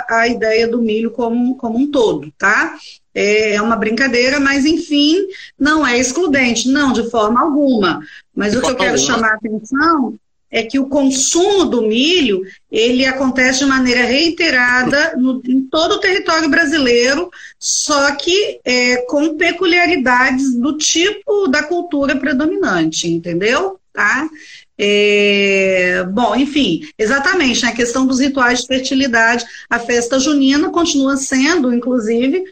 à, 0.09 0.21
à, 0.21 0.27
ideia 0.27 0.67
do 0.67 0.81
milho 0.81 1.11
como, 1.11 1.55
como 1.57 1.77
um 1.77 1.91
todo, 1.91 2.33
tá? 2.37 2.75
É, 3.13 3.53
é 3.53 3.61
uma 3.61 3.75
brincadeira, 3.75 4.39
mas, 4.39 4.65
enfim, 4.65 5.27
não 5.59 5.85
é 5.85 5.99
excludente, 5.99 6.67
não, 6.69 6.91
de 6.91 7.09
forma 7.11 7.41
alguma. 7.41 8.01
Mas 8.35 8.53
de 8.53 8.57
o 8.57 8.61
que 8.61 8.71
eu 8.71 8.75
quero 8.75 8.97
alguma. 8.97 9.13
chamar 9.13 9.33
a 9.33 9.35
atenção 9.35 10.15
é 10.53 10.61
que 10.61 10.77
o 10.77 10.85
consumo 10.85 11.65
do 11.65 11.81
milho 11.81 12.43
ele 12.71 13.07
acontece 13.07 13.59
de 13.59 13.65
maneira 13.65 14.05
reiterada 14.05 15.15
no, 15.17 15.41
em 15.47 15.63
todo 15.63 15.93
o 15.93 15.99
território 15.99 16.47
brasileiro, 16.47 17.31
só 17.57 18.15
que 18.15 18.59
é, 18.63 18.97
com 19.07 19.35
peculiaridades 19.35 20.53
do 20.53 20.77
tipo 20.77 21.47
da 21.47 21.63
cultura 21.63 22.15
predominante, 22.17 23.07
entendeu? 23.07 23.79
Tá? 23.91 24.29
É, 24.77 26.03
bom, 26.11 26.35
enfim, 26.35 26.87
exatamente, 26.99 27.63
né, 27.63 27.69
a 27.69 27.75
questão 27.75 28.05
dos 28.05 28.19
rituais 28.19 28.59
de 28.59 28.67
fertilidade. 28.67 29.43
A 29.67 29.79
festa 29.79 30.19
junina 30.19 30.69
continua 30.69 31.17
sendo, 31.17 31.73
inclusive, 31.73 32.43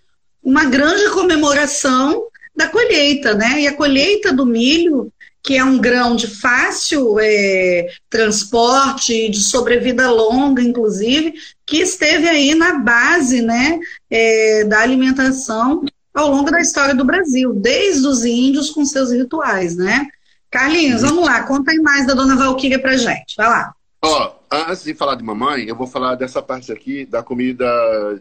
uma 0.43 0.65
grande 0.65 1.07
comemoração 1.11 2.23
da 2.55 2.67
colheita, 2.67 3.35
né? 3.35 3.61
E 3.61 3.67
a 3.67 3.73
colheita 3.73 4.33
do 4.33 4.45
milho, 4.45 5.11
que 5.43 5.57
é 5.57 5.63
um 5.63 5.79
grão 5.79 6.15
de 6.15 6.27
fácil 6.27 7.17
é, 7.19 7.87
transporte, 8.09 9.29
de 9.29 9.41
sobrevida 9.41 10.09
longa, 10.11 10.61
inclusive, 10.61 11.33
que 11.65 11.77
esteve 11.77 12.27
aí 12.27 12.53
na 12.53 12.79
base, 12.79 13.41
né, 13.41 13.79
é, 14.09 14.63
da 14.65 14.79
alimentação 14.81 15.83
ao 16.13 16.29
longo 16.29 16.51
da 16.51 16.59
história 16.59 16.93
do 16.93 17.05
Brasil, 17.05 17.53
desde 17.53 18.05
os 18.05 18.25
índios 18.25 18.69
com 18.69 18.85
seus 18.85 19.11
rituais, 19.11 19.75
né? 19.75 20.07
Carlinhos, 20.49 21.01
vamos 21.01 21.25
lá, 21.25 21.43
conta 21.43 21.71
aí 21.71 21.79
mais 21.79 22.05
da 22.05 22.13
dona 22.13 22.35
Valquíria 22.35 22.77
pra 22.77 22.97
gente. 22.97 23.35
Vai 23.37 23.47
lá. 23.47 23.73
Ó, 24.01 24.33
antes 24.51 24.83
de 24.83 24.93
falar 24.93 25.15
de 25.15 25.23
mamãe, 25.23 25.63
eu 25.63 25.75
vou 25.75 25.87
falar 25.87 26.15
dessa 26.15 26.41
parte 26.41 26.71
aqui 26.71 27.05
da 27.05 27.23
comida 27.23 27.65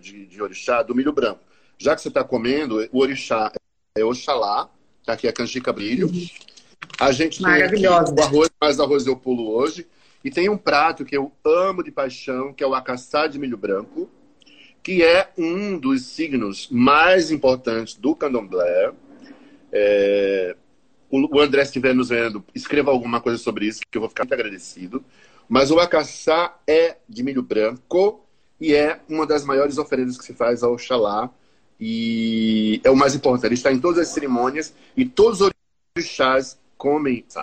de, 0.00 0.26
de 0.26 0.40
orixá, 0.40 0.82
do 0.82 0.94
milho 0.94 1.12
branco. 1.12 1.40
Já 1.76 1.96
que 1.96 2.02
você 2.02 2.08
está 2.08 2.22
comendo, 2.22 2.86
o 2.92 3.00
orixá 3.00 3.50
é 3.96 4.04
Oxalá, 4.04 4.68
tá 5.04 5.14
aqui 5.14 5.26
a 5.26 5.32
canjica 5.32 5.72
brilho. 5.72 6.08
A 7.00 7.12
gente 7.12 7.42
tem 7.42 7.62
aqui 7.62 7.86
o 7.86 7.94
arroz, 7.94 8.50
mais 8.60 8.78
arroz 8.78 9.06
eu 9.06 9.16
pulo 9.16 9.50
hoje. 9.50 9.86
E 10.22 10.30
tem 10.30 10.50
um 10.50 10.56
prato 10.56 11.04
que 11.04 11.16
eu 11.16 11.32
amo 11.42 11.82
de 11.82 11.90
paixão, 11.90 12.52
que 12.52 12.62
é 12.62 12.66
o 12.66 12.74
acaçá 12.74 13.26
de 13.26 13.38
milho 13.38 13.56
branco, 13.56 14.06
que 14.82 15.02
é 15.02 15.30
um 15.38 15.78
dos 15.78 16.04
signos 16.04 16.68
mais 16.70 17.30
importantes 17.30 17.94
do 17.94 18.14
candomblé. 18.14 18.92
É, 19.72 20.54
o 21.10 21.40
André 21.40 21.62
estiver 21.62 21.94
nos 21.94 22.10
vendo, 22.10 22.44
escreva 22.54 22.90
alguma 22.90 23.20
coisa 23.20 23.38
sobre 23.38 23.66
isso, 23.66 23.80
que 23.90 23.96
eu 23.96 24.02
vou 24.02 24.10
ficar 24.10 24.24
muito 24.24 24.34
agradecido. 24.34 25.02
Mas 25.48 25.70
o 25.70 25.80
acaçá 25.80 26.54
é 26.66 26.98
de 27.08 27.22
milho 27.22 27.42
branco 27.42 28.22
e 28.60 28.74
é 28.74 29.00
uma 29.08 29.26
das 29.26 29.42
maiores 29.42 29.78
oferendas 29.78 30.18
que 30.18 30.24
se 30.24 30.34
faz 30.34 30.62
ao 30.62 30.74
Oxalá. 30.74 31.30
E 31.80 32.78
é 32.84 32.90
o 32.90 32.96
mais 32.96 33.14
importante. 33.14 33.46
Ele 33.46 33.54
está 33.54 33.72
em 33.72 33.80
todas 33.80 33.98
as 33.98 34.08
cerimônias 34.08 34.74
e 34.94 35.06
todos 35.06 35.40
os 35.40 35.50
orixás 35.96 36.58
comem. 36.80 37.22
Tá? 37.32 37.42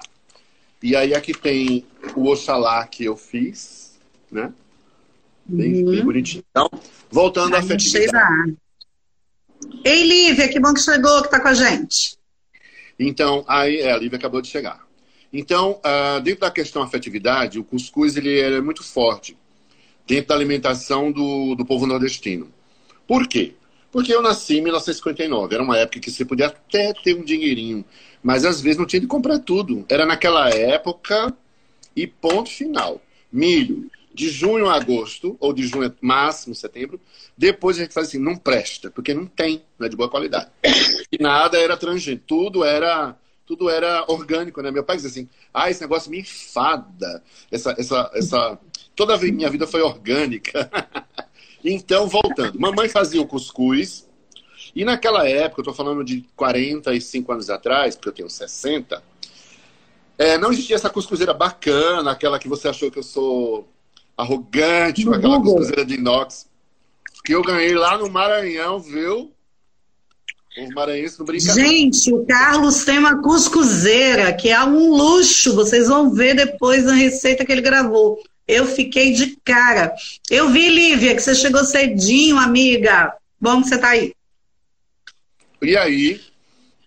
E 0.81 0.95
aí 0.95 1.13
aqui 1.13 1.31
tem 1.31 1.85
o 2.15 2.27
Oxalá 2.27 2.85
que 2.87 3.05
eu 3.05 3.15
fiz, 3.15 3.97
né? 4.31 4.51
Bem, 5.45 5.83
uhum. 5.83 5.91
bem 5.91 6.03
bonitinho. 6.03 6.43
Então, 6.49 6.69
voltando 7.09 7.55
à 7.55 7.61
festividade. 7.61 8.57
Ei, 9.85 10.03
Lívia, 10.03 10.49
que 10.49 10.59
bom 10.59 10.73
que 10.73 10.81
chegou, 10.81 11.21
que 11.21 11.27
está 11.27 11.39
com 11.39 11.47
a 11.47 11.53
gente. 11.53 12.17
Então, 12.99 13.45
aí 13.47 13.77
é, 13.77 13.91
a 13.91 13.97
Lívia 13.97 14.17
acabou 14.17 14.41
de 14.41 14.49
chegar. 14.49 14.85
Então, 15.31 15.79
uh, 15.85 16.19
dentro 16.21 16.41
da 16.41 16.51
questão 16.51 16.81
afetividade, 16.81 17.59
o 17.59 17.63
cuscuz 17.63 18.17
ele 18.17 18.39
é 18.39 18.59
muito 18.59 18.83
forte 18.83 19.37
dentro 20.05 20.29
da 20.29 20.35
alimentação 20.35 21.11
do, 21.11 21.53
do 21.55 21.65
povo 21.65 21.85
nordestino. 21.85 22.51
Por 23.07 23.27
quê? 23.27 23.53
Porque 23.91 24.13
eu 24.13 24.21
nasci 24.21 24.57
em 24.57 24.61
1959. 24.61 25.53
Era 25.53 25.63
uma 25.63 25.77
época 25.77 25.99
que 25.99 26.11
você 26.11 26.25
podia 26.25 26.47
até 26.47 26.93
ter 26.93 27.15
um 27.15 27.23
dinheirinho, 27.23 27.83
mas 28.23 28.45
às 28.45 28.61
vezes 28.61 28.77
não 28.77 28.85
tinha 28.85 28.99
de 28.99 29.07
comprar 29.07 29.39
tudo. 29.39 29.85
Era 29.89 30.05
naquela 30.05 30.49
época 30.49 31.33
e 31.95 32.05
ponto 32.07 32.49
final. 32.49 33.01
Milho, 33.31 33.89
de 34.13 34.29
junho 34.29 34.67
a 34.67 34.75
agosto, 34.75 35.37
ou 35.39 35.53
de 35.53 35.67
junho 35.67 35.87
a 35.87 35.93
máximo 36.01 36.55
setembro. 36.55 36.99
Depois 37.37 37.77
a 37.77 37.81
gente 37.81 37.93
faz 37.93 38.07
assim, 38.07 38.17
não 38.17 38.35
presta, 38.35 38.89
porque 38.89 39.13
não 39.13 39.27
tem, 39.27 39.63
não 39.77 39.85
é 39.85 39.89
de 39.89 39.95
boa 39.95 40.09
qualidade. 40.09 40.49
E 41.11 41.21
nada 41.21 41.57
era 41.59 41.77
transgênico, 41.77 42.23
tudo 42.25 42.63
era 42.63 43.15
tudo 43.47 43.69
era 43.69 44.03
orgânico, 44.09 44.61
né? 44.61 44.69
Meu 44.69 44.83
pai 44.83 44.97
dizia 44.97 45.09
assim, 45.09 45.29
ah, 45.53 45.71
esse 45.71 45.79
negócio 45.79 46.11
me 46.11 46.19
enfada. 46.19 47.23
Essa, 47.49 47.73
essa, 47.77 48.11
essa... 48.13 48.59
Toda 48.93 49.15
a 49.15 49.17
minha 49.17 49.49
vida 49.49 49.65
foi 49.65 49.81
orgânica. 49.81 50.69
então, 51.63 52.07
voltando. 52.07 52.59
Mamãe 52.59 52.89
fazia 52.89 53.21
o 53.21 53.27
cuscuz. 53.27 54.05
E 54.75 54.85
naquela 54.85 55.27
época, 55.27 55.61
eu 55.61 55.65
tô 55.65 55.73
falando 55.73 56.03
de 56.03 56.25
45 56.35 57.31
anos 57.31 57.49
atrás, 57.49 57.95
porque 57.95 58.09
eu 58.09 58.13
tenho 58.13 58.29
60, 58.29 59.01
é, 60.17 60.37
não 60.37 60.51
existia 60.51 60.75
essa 60.75 60.89
cuscuzeira 60.89 61.33
bacana, 61.33 62.11
aquela 62.11 62.39
que 62.39 62.47
você 62.47 62.67
achou 62.67 62.89
que 62.89 62.97
eu 62.97 63.03
sou 63.03 63.67
arrogante, 64.17 65.05
com 65.05 65.13
aquela 65.13 65.39
cuscuzeira 65.39 65.85
de 65.85 65.95
inox. 65.95 66.47
Que 67.23 67.35
eu 67.35 67.41
ganhei 67.41 67.75
lá 67.75 67.97
no 67.97 68.09
Maranhão, 68.09 68.79
viu? 68.79 69.31
Os 70.57 70.73
maranhenses 70.73 71.19
não 71.19 71.25
brincam. 71.25 71.53
Gente, 71.53 72.11
o 72.11 72.25
Carlos 72.25 72.83
tem 72.83 72.97
uma 72.97 73.21
cuscuzeira, 73.21 74.33
que 74.33 74.49
é 74.49 74.63
um 74.63 74.89
luxo. 74.89 75.53
Vocês 75.53 75.87
vão 75.87 76.11
ver 76.11 76.35
depois 76.35 76.83
na 76.85 76.93
receita 76.93 77.45
que 77.45 77.51
ele 77.51 77.61
gravou. 77.61 78.19
Eu 78.47 78.65
fiquei 78.65 79.13
de 79.13 79.37
cara. 79.43 79.93
Eu 80.31 80.49
vi, 80.49 80.67
Lívia, 80.69 81.13
que 81.13 81.21
você 81.21 81.35
chegou 81.35 81.63
cedinho, 81.63 82.37
amiga. 82.37 83.13
Bom 83.39 83.61
que 83.61 83.67
você 83.67 83.77
tá 83.77 83.89
aí. 83.89 84.13
E 85.61 85.75
aí, 85.75 86.21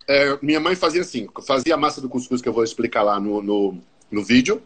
é, 0.07 0.39
minha 0.43 0.61
mãe 0.61 0.75
fazia 0.75 1.03
assim: 1.03 1.29
fazia 1.47 1.75
a 1.75 1.79
massa 1.79 2.01
do 2.01 2.09
cuscuz, 2.09 2.41
que 2.41 2.49
eu 2.49 2.53
vou 2.53 2.65
explicar 2.65 3.03
lá 3.03 3.19
no, 3.19 3.43
no, 3.43 3.79
no 4.11 4.25
vídeo. 4.25 4.63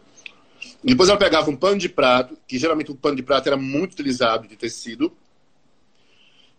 Depois 0.83 1.09
ela 1.09 1.17
pegava 1.17 1.49
um 1.49 1.55
pano 1.55 1.77
de 1.77 1.89
prato, 1.89 2.37
que 2.47 2.57
geralmente 2.57 2.91
o 2.91 2.95
pano 2.95 3.15
de 3.15 3.23
prato 3.23 3.47
era 3.47 3.57
muito 3.57 3.93
utilizado 3.93 4.47
de 4.47 4.55
tecido. 4.55 5.11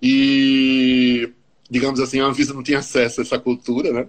E 0.02 1.32
digamos 1.68 2.00
assim, 2.00 2.20
a 2.20 2.26
Anvisa 2.26 2.54
não 2.54 2.62
tinha 2.62 2.78
acesso 2.78 3.20
a 3.20 3.24
essa 3.24 3.38
cultura, 3.38 3.92
né? 3.92 4.08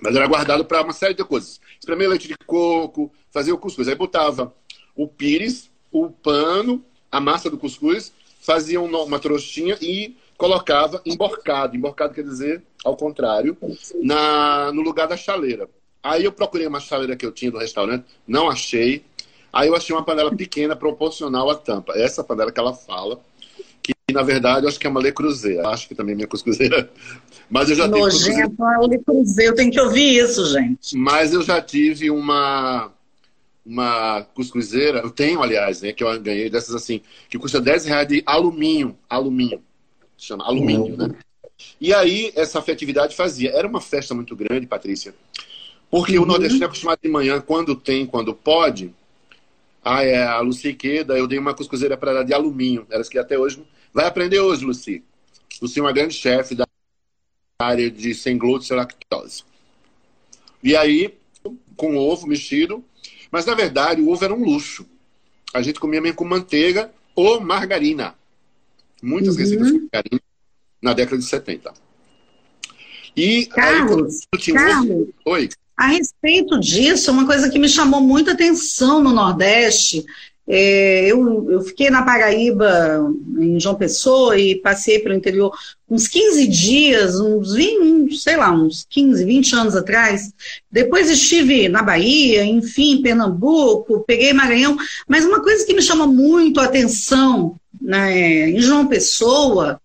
Mas 0.00 0.16
era 0.16 0.26
guardado 0.26 0.64
para 0.64 0.82
uma 0.82 0.92
série 0.92 1.14
de 1.14 1.24
coisas. 1.24 1.60
Espremer 1.78 2.08
leite 2.08 2.26
de 2.26 2.34
coco, 2.46 3.12
fazer 3.30 3.52
o 3.52 3.58
cuscuz. 3.58 3.86
Aí 3.86 3.94
botava 3.94 4.54
o 4.96 5.06
pires, 5.06 5.70
o 5.90 6.10
pano, 6.10 6.84
a 7.10 7.20
massa 7.20 7.48
do 7.48 7.58
cuscuz, 7.58 8.12
fazia 8.40 8.80
uma 8.80 9.18
trouxinha 9.18 9.78
e 9.80 10.16
colocava 10.42 11.00
emborcado. 11.06 11.76
Emborcado 11.76 12.14
quer 12.14 12.24
dizer, 12.24 12.62
ao 12.84 12.96
contrário, 12.96 13.56
na, 14.02 14.72
no 14.72 14.82
lugar 14.82 15.06
da 15.06 15.16
chaleira. 15.16 15.68
Aí 16.02 16.24
eu 16.24 16.32
procurei 16.32 16.66
uma 16.66 16.80
chaleira 16.80 17.14
que 17.14 17.24
eu 17.24 17.30
tinha 17.30 17.50
do 17.52 17.58
restaurante, 17.58 18.04
não 18.26 18.50
achei. 18.50 19.04
Aí 19.52 19.68
eu 19.68 19.76
achei 19.76 19.94
uma 19.94 20.04
panela 20.04 20.34
pequena 20.34 20.74
proporcional 20.74 21.48
à 21.48 21.54
tampa. 21.54 21.92
Essa 21.94 22.24
panela 22.24 22.50
que 22.50 22.58
ela 22.58 22.74
fala 22.74 23.20
na 24.12 24.22
verdade, 24.22 24.66
eu 24.66 24.68
acho 24.68 24.78
que 24.78 24.86
é 24.86 24.90
uma 24.90 25.00
Le 25.00 25.10
Cruzeiro. 25.10 25.66
Acho 25.68 25.88
que 25.88 25.94
também 25.94 26.12
é 26.12 26.16
minha 26.16 26.28
cuscuzeira. 26.28 26.90
Mas 27.48 27.70
eu 27.70 27.76
já 27.76 27.88
Nojento, 27.88 28.50
tive. 28.50 28.62
é 28.62 28.78
o 28.78 28.86
Le 28.86 28.98
Cruzeiro, 28.98 29.52
eu 29.52 29.56
tenho 29.56 29.70
que 29.70 29.80
ouvir 29.80 30.18
isso, 30.18 30.44
gente. 30.52 30.96
Mas 30.96 31.32
eu 31.32 31.42
já 31.42 31.62
tive 31.62 32.10
uma 32.10 32.92
uma 33.64 34.22
cuscuzeira, 34.34 34.98
eu 34.98 35.10
tenho, 35.10 35.40
aliás, 35.40 35.82
né, 35.82 35.92
que 35.92 36.02
eu 36.02 36.20
ganhei 36.20 36.50
dessas 36.50 36.74
assim, 36.74 37.00
que 37.30 37.38
custa 37.38 37.60
10 37.60 37.84
reais 37.86 38.08
de 38.08 38.22
alumínio. 38.26 38.96
Alumínio. 39.08 39.62
Chama 40.22 40.44
alumínio, 40.44 40.96
né? 40.96 41.14
E 41.80 41.92
aí, 41.92 42.32
essa 42.36 42.62
festividade 42.62 43.16
fazia. 43.16 43.50
Era 43.50 43.66
uma 43.66 43.80
festa 43.80 44.14
muito 44.14 44.36
grande, 44.36 44.66
Patrícia. 44.66 45.14
Porque 45.90 46.16
uhum. 46.16 46.24
o 46.24 46.26
nordestino 46.26 46.62
é 46.62 46.66
acostumado 46.66 47.00
de 47.02 47.08
manhã, 47.08 47.40
quando 47.40 47.74
tem, 47.74 48.06
quando 48.06 48.32
pode. 48.32 48.94
Ah, 49.84 50.04
é, 50.04 50.22
a 50.22 50.38
Lucy 50.40 50.74
Queda, 50.74 51.18
eu 51.18 51.26
dei 51.26 51.40
uma 51.40 51.54
cuscuzeira 51.54 51.96
para 51.96 52.12
ela 52.12 52.24
de 52.24 52.32
alumínio. 52.32 52.86
Elas 52.88 53.08
que 53.08 53.18
até 53.18 53.36
hoje 53.36 53.64
Vai 53.92 54.06
aprender 54.06 54.40
hoje, 54.40 54.64
Luci. 54.64 55.04
Luci 55.60 55.78
é 55.78 55.82
uma 55.82 55.92
grande 55.92 56.14
chefe 56.14 56.54
da 56.54 56.66
área 57.60 57.90
de 57.90 58.14
sem 58.14 58.38
glúten 58.38 58.68
e 58.70 58.74
lactose. 58.74 59.44
E 60.62 60.74
aí, 60.76 61.14
com 61.76 61.96
ovo 61.96 62.26
mexido. 62.26 62.82
Mas, 63.30 63.44
na 63.44 63.54
verdade, 63.54 64.00
o 64.00 64.08
ovo 64.08 64.24
era 64.24 64.32
um 64.32 64.44
luxo. 64.44 64.86
A 65.52 65.60
gente 65.60 65.80
comia 65.80 66.00
mesmo 66.00 66.16
com 66.16 66.24
manteiga 66.24 66.92
ou 67.14 67.40
margarina. 67.40 68.14
Muitas 69.02 69.34
uhum. 69.34 69.40
receitas 69.40 69.70
com 69.70 70.18
na 70.80 70.92
década 70.92 71.18
de 71.18 71.24
70. 71.24 71.72
E 73.16 73.46
Carlos, 73.46 74.26
aí, 74.34 74.52
Carlos, 74.52 74.90
ovo... 74.90 75.14
Oi. 75.26 75.48
A 75.76 75.86
respeito 75.86 76.58
disso, 76.58 77.10
uma 77.10 77.26
coisa 77.26 77.50
que 77.50 77.58
me 77.58 77.68
chamou 77.68 78.00
muita 78.00 78.32
atenção 78.32 79.02
no 79.02 79.12
Nordeste 79.12 80.04
é, 80.46 81.06
eu, 81.06 81.50
eu 81.50 81.60
fiquei 81.62 81.88
na 81.88 82.02
Paraíba, 82.02 83.00
em 83.38 83.60
João 83.60 83.76
Pessoa, 83.76 84.36
e 84.38 84.56
passei 84.56 84.98
pelo 84.98 85.14
interior 85.14 85.56
uns 85.88 86.08
15 86.08 86.46
dias, 86.48 87.20
uns 87.20 87.54
20, 87.54 88.16
sei 88.18 88.36
lá, 88.36 88.52
uns 88.52 88.84
15, 88.88 89.24
20 89.24 89.54
anos 89.54 89.76
atrás. 89.76 90.32
Depois 90.70 91.08
estive 91.10 91.68
na 91.68 91.82
Bahia, 91.82 92.44
enfim, 92.44 93.02
Pernambuco, 93.02 94.04
peguei 94.06 94.32
Maranhão. 94.32 94.76
Mas 95.06 95.24
uma 95.24 95.40
coisa 95.40 95.64
que 95.64 95.74
me 95.74 95.82
chama 95.82 96.06
muito 96.06 96.60
a 96.60 96.64
atenção 96.64 97.56
né, 97.82 98.50
em 98.50 98.60
João 98.60 98.86
Pessoa 98.86 99.80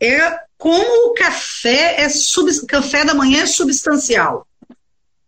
é 0.00 0.38
como 0.58 1.10
o 1.10 1.14
café 1.14 2.02
é 2.02 2.08
sub, 2.08 2.50
café 2.66 3.04
da 3.04 3.14
manhã 3.14 3.42
é 3.42 3.46
substancial. 3.46 4.46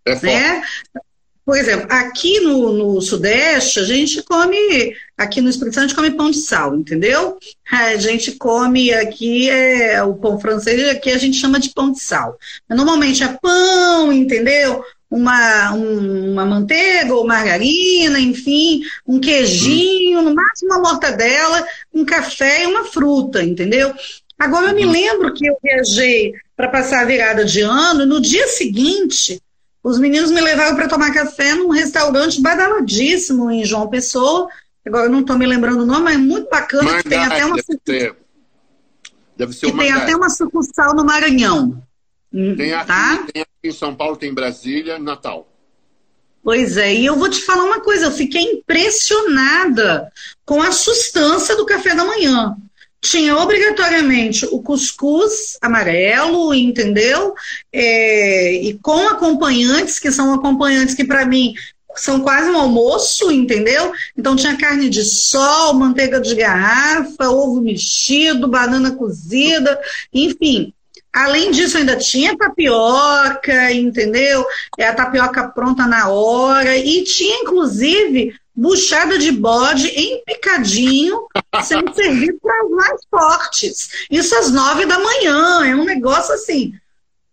É 0.04 0.14
né? 0.20 0.62
Por 1.44 1.56
exemplo, 1.56 1.88
aqui 1.90 2.38
no, 2.40 2.72
no, 2.72 3.00
Sudeste, 3.00 3.80
a 3.80 3.84
gente 3.84 4.22
come, 4.22 4.94
aqui 5.18 5.40
no 5.40 5.50
Espírito 5.50 5.74
Santo, 5.74 5.84
a 5.84 5.88
gente 5.88 5.96
come 5.96 6.10
pão 6.12 6.30
de 6.30 6.38
sal, 6.38 6.74
entendeu? 6.76 7.36
A 7.68 7.96
gente 7.96 8.32
come 8.32 8.92
aqui 8.92 9.50
é, 9.50 10.00
o 10.04 10.14
pão 10.14 10.38
francês, 10.38 10.88
aqui 10.88 11.10
a 11.10 11.18
gente 11.18 11.36
chama 11.36 11.58
de 11.58 11.70
pão 11.70 11.90
de 11.90 12.00
sal. 12.00 12.38
Normalmente 12.68 13.24
é 13.24 13.38
pão, 13.42 14.12
entendeu? 14.12 14.84
Uma, 15.12 15.74
um, 15.74 16.32
uma 16.32 16.46
manteiga 16.46 17.14
ou 17.14 17.26
margarina, 17.26 18.18
enfim, 18.18 18.80
um 19.06 19.20
queijinho, 19.20 20.22
no 20.22 20.34
máximo 20.34 20.70
uma 20.70 20.80
mortadela, 20.80 21.62
um 21.92 22.02
café 22.02 22.62
e 22.62 22.66
uma 22.66 22.84
fruta, 22.84 23.42
entendeu? 23.44 23.94
Agora 24.38 24.70
eu 24.70 24.74
me 24.74 24.86
uhum. 24.86 24.90
lembro 24.90 25.34
que 25.34 25.46
eu 25.46 25.54
viajei 25.62 26.32
para 26.56 26.68
passar 26.68 27.02
a 27.02 27.04
virada 27.04 27.44
de 27.44 27.60
ano, 27.60 28.04
e 28.04 28.06
no 28.06 28.22
dia 28.22 28.48
seguinte, 28.48 29.38
os 29.84 29.98
meninos 29.98 30.30
me 30.30 30.40
levaram 30.40 30.74
para 30.74 30.88
tomar 30.88 31.12
café 31.12 31.54
num 31.56 31.68
restaurante 31.68 32.40
badaladíssimo 32.40 33.50
em 33.50 33.66
João 33.66 33.90
Pessoa. 33.90 34.48
Agora 34.84 35.06
eu 35.06 35.10
não 35.10 35.20
estou 35.20 35.36
me 35.36 35.46
lembrando 35.46 35.82
o 35.82 35.86
nome, 35.86 36.04
mas 36.04 36.14
é 36.14 36.18
muito 36.18 36.48
bacana, 36.48 36.84
Mangá, 36.84 37.02
que 37.02 37.08
tem 37.10 37.18
até 37.18 37.44
uma 37.44 37.56
deve 37.56 37.80
ser, 37.86 38.16
deve 39.36 39.52
ser 39.52 39.66
que 39.66 39.76
tem 39.76 39.92
até 39.92 40.16
uma 40.16 40.30
sucursal 40.30 40.94
no 40.94 41.04
Maranhão. 41.04 41.82
Hum, 42.32 42.56
tem 42.56 42.72
aqui, 42.72 42.86
tá? 42.86 43.26
tem 43.32 43.42
aqui 43.42 43.68
em 43.68 43.72
São 43.72 43.94
Paulo, 43.94 44.16
tem 44.16 44.32
Brasília, 44.32 44.98
Natal. 44.98 45.48
Pois 46.42 46.76
é, 46.76 46.92
e 46.92 47.06
eu 47.06 47.16
vou 47.16 47.28
te 47.28 47.40
falar 47.42 47.64
uma 47.64 47.80
coisa, 47.80 48.06
eu 48.06 48.10
fiquei 48.10 48.42
impressionada 48.42 50.10
com 50.44 50.60
a 50.60 50.72
sustância 50.72 51.54
do 51.54 51.64
café 51.64 51.94
da 51.94 52.04
manhã. 52.04 52.56
Tinha 53.00 53.36
obrigatoriamente 53.36 54.46
o 54.46 54.60
cuscuz 54.60 55.56
amarelo, 55.60 56.52
entendeu? 56.54 57.34
É, 57.72 58.54
e 58.54 58.74
com 58.78 59.08
acompanhantes, 59.08 59.98
que 59.98 60.10
são 60.10 60.32
acompanhantes 60.32 60.94
que, 60.94 61.04
para 61.04 61.24
mim, 61.24 61.54
são 61.94 62.20
quase 62.20 62.50
um 62.50 62.56
almoço, 62.56 63.30
entendeu? 63.30 63.92
Então 64.16 64.36
tinha 64.36 64.56
carne 64.56 64.88
de 64.88 65.04
sol, 65.04 65.74
manteiga 65.74 66.20
de 66.20 66.34
garrafa, 66.34 67.28
ovo 67.28 67.60
mexido, 67.60 68.48
banana 68.48 68.92
cozida, 68.92 69.80
enfim. 70.12 70.72
Além 71.12 71.50
disso, 71.50 71.76
ainda 71.76 71.96
tinha 71.96 72.36
tapioca, 72.36 73.72
entendeu? 73.72 74.44
É 74.78 74.86
a 74.86 74.94
tapioca 74.94 75.48
pronta 75.48 75.86
na 75.86 76.08
hora. 76.08 76.76
E 76.76 77.04
tinha, 77.04 77.42
inclusive, 77.42 78.34
buchada 78.54 79.18
de 79.18 79.30
bode 79.30 79.88
em 79.88 80.22
picadinho, 80.24 81.26
sendo 81.62 81.92
servido 81.94 82.38
para 82.40 82.66
os 82.66 82.70
mais 82.70 83.00
fortes. 83.10 84.06
Isso 84.10 84.34
às 84.34 84.50
nove 84.50 84.86
da 84.86 84.98
manhã. 84.98 85.66
É 85.66 85.74
um 85.74 85.84
negócio 85.84 86.32
assim 86.34 86.72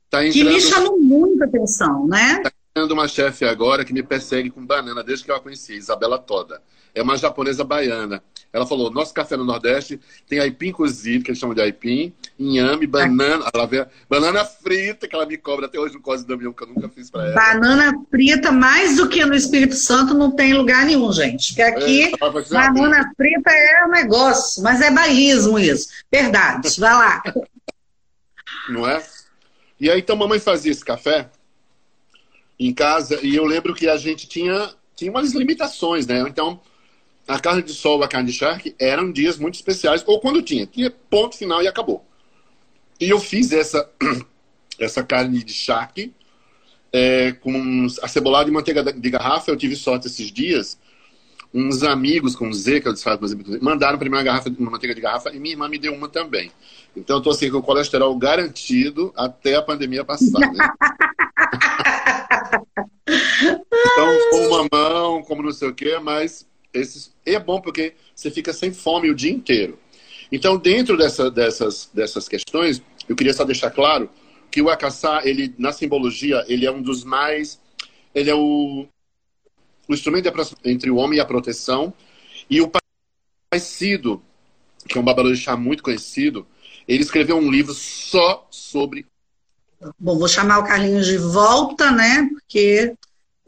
tá 0.10 0.26
entrando... 0.26 0.34
que 0.34 0.54
me 0.54 0.62
chamou 0.62 1.00
muita 1.00 1.46
atenção, 1.46 2.08
né? 2.08 2.42
Tá 2.42 2.52
entrando 2.72 2.92
uma 2.92 3.08
chefe 3.08 3.46
agora 3.46 3.86
que 3.86 3.94
me 3.94 4.04
persegue 4.04 4.50
com 4.50 4.66
banana 4.66 5.04
desde 5.04 5.24
que 5.24 5.32
eu 5.32 5.36
a 5.36 5.40
conheci, 5.40 5.76
Isabela 5.76 6.18
Toda. 6.18 6.62
É 6.94 7.02
uma 7.02 7.18
japonesa 7.18 7.64
baiana. 7.64 8.24
Ela 8.52 8.66
falou: 8.66 8.90
nosso 8.90 9.14
café 9.14 9.38
no 9.38 9.44
Nordeste 9.44 10.00
tem 10.28 10.40
aipim 10.40 10.72
cozido, 10.72 11.24
que 11.24 11.30
eles 11.30 11.40
chamam 11.40 11.54
de 11.54 11.62
aipim, 11.62 12.12
inhame, 12.38 12.88
banana, 12.88 13.50
ela 13.54 13.66
vê, 13.68 13.86
banana 14.10 14.44
frita, 14.44 15.08
que 15.08 15.16
ela 15.16 15.26
me 15.26 15.38
cobra 15.38 15.68
até 15.68 15.80
hoje 15.80 15.94
no 15.94 16.02
Cose 16.02 16.26
do 16.26 16.30
Damião, 16.30 16.52
que 16.52 16.64
eu 16.64 16.68
nunca 16.68 16.90
fiz 16.90 17.12
para 17.12 17.26
ela. 17.26 17.36
Banana 17.36 17.94
frita, 18.10 18.52
mais 18.52 18.98
do 18.98 19.08
que 19.08 19.24
no 19.24 19.36
Espírito 19.36 19.76
Santo, 19.76 20.14
não 20.14 20.32
tem 20.32 20.54
lugar 20.54 20.86
nenhum, 20.86 21.12
gente. 21.14 21.50
Porque 21.50 21.62
aqui, 21.62 22.04
é, 22.04 22.18
banana 22.18 23.12
frita 23.16 23.52
é 23.52 23.86
um 23.86 23.92
negócio, 23.92 24.64
mas 24.64 24.82
é 24.82 24.90
bairrismo 24.90 25.60
isso. 25.60 25.90
Verdade, 26.12 26.70
vai 26.80 26.94
lá. 26.94 27.24
Não 28.68 28.88
é? 28.88 29.04
E 29.80 29.90
aí, 29.90 30.00
então, 30.00 30.16
mamãe 30.16 30.40
fazia 30.40 30.72
esse 30.72 30.86
café 30.86 31.28
em 32.60 32.74
casa, 32.74 33.20
e 33.24 33.36
eu 33.36 33.46
lembro 33.46 33.74
que 33.74 33.88
a 33.88 33.98
gente 33.98 34.28
tinha, 34.28 34.70
tinha 34.96 35.10
umas 35.10 35.34
limitações, 35.34 36.06
né? 36.06 36.24
Então 36.28 36.60
a 37.30 37.40
carne 37.40 37.62
de 37.62 37.74
sol, 37.74 38.04
a 38.04 38.08
carne 38.08 38.32
de 38.32 38.36
charque 38.36 38.76
eram 38.80 39.12
dias 39.12 39.38
muito 39.38 39.54
especiais, 39.54 40.04
ou 40.08 40.20
quando 40.20 40.42
tinha, 40.42 40.66
tinha 40.66 40.90
ponto 40.90 41.38
final 41.38 41.62
e 41.62 41.68
acabou. 41.68 42.04
E 43.00 43.08
eu 43.08 43.20
fiz 43.20 43.52
essa, 43.52 43.88
essa 44.80 45.04
carne 45.04 45.44
de 45.44 45.54
charque 45.54 46.12
é, 46.92 47.32
com 47.34 47.86
acebolado 48.02 48.50
e 48.50 48.52
manteiga 48.52 48.84
de 48.92 49.10
garrafa. 49.12 49.52
Eu 49.52 49.58
tive 49.58 49.76
sorte 49.76 50.08
esses 50.08 50.32
dias. 50.32 50.80
Uns 51.54 51.84
amigos 51.84 52.36
com 52.36 52.52
Z, 52.52 52.82
que 52.82 52.88
eu 52.88 52.94
desfaço, 52.94 53.24
exemplo, 53.24 53.58
mandaram 53.62 54.00
para 54.00 54.10
mim 54.10 54.16
uma 54.16 54.24
garrafa 54.24 54.50
de 54.50 54.60
manteiga 54.62 54.96
de 54.96 55.02
garrafa 55.02 55.32
e 55.32 55.40
minha 55.40 55.54
irmã 55.54 55.70
me 55.70 55.78
deu 55.78 55.94
uma 55.94 56.10
também. 56.10 56.52
Então 56.96 57.18
eu 57.18 57.22
tô 57.22 57.30
assim 57.30 57.52
com 57.52 57.58
o 57.58 57.64
colesterol 57.64 58.16
garantido 58.18 59.14
até 59.16 59.56
a 59.56 59.62
pandemia 59.62 60.04
passar. 60.04 60.40
Né? 60.40 60.68
então, 63.08 64.18
com 64.32 64.48
uma 64.48 64.68
mão, 64.72 65.24
como 65.24 65.44
não 65.44 65.52
sei 65.52 65.70
o 65.70 65.74
quê, 65.74 65.98
mas 66.00 66.49
esses, 66.74 67.14
é 67.26 67.40
bom 67.40 67.60
porque 67.62 67.94
você 68.16 68.30
fica 68.30 68.54
sem 68.54 68.72
fome 68.72 69.10
o 69.10 69.16
dia 69.16 69.32
inteiro. 69.32 69.80
Então, 70.32 70.58
dentro 70.58 70.96
dessa, 70.96 71.32
dessas, 71.32 71.90
dessas 71.94 72.28
questões, 72.28 72.82
eu 73.08 73.16
queria 73.16 73.34
só 73.34 73.44
deixar 73.44 73.72
claro 73.72 74.10
que 74.52 74.62
o 74.62 74.70
acaçá, 74.70 75.22
ele, 75.24 75.54
na 75.58 75.72
simbologia, 75.72 76.44
ele 76.48 76.66
é 76.66 76.72
um 76.72 76.82
dos 76.82 77.04
mais... 77.04 77.60
Ele 78.14 78.30
é 78.30 78.36
o, 78.36 78.88
o 79.88 79.94
instrumento 79.94 80.32
entre 80.66 80.90
o 80.90 80.96
homem 80.96 81.18
e 81.18 81.22
a 81.22 81.26
proteção. 81.26 81.94
E 82.50 82.60
o 82.62 82.72
Cido, 83.60 84.22
que 84.88 84.98
é 84.98 85.02
um 85.02 85.04
babalorixá 85.04 85.56
muito 85.56 85.84
conhecido, 85.84 86.48
ele 86.88 87.04
escreveu 87.04 87.38
um 87.38 87.52
livro 87.52 87.74
só 87.74 88.48
sobre... 88.50 89.06
Bom, 89.98 90.18
vou 90.18 90.28
chamar 90.28 90.60
o 90.60 90.66
Carlinhos 90.66 91.06
de 91.06 91.18
volta, 91.18 91.92
né? 91.92 92.28
Porque 92.32 92.96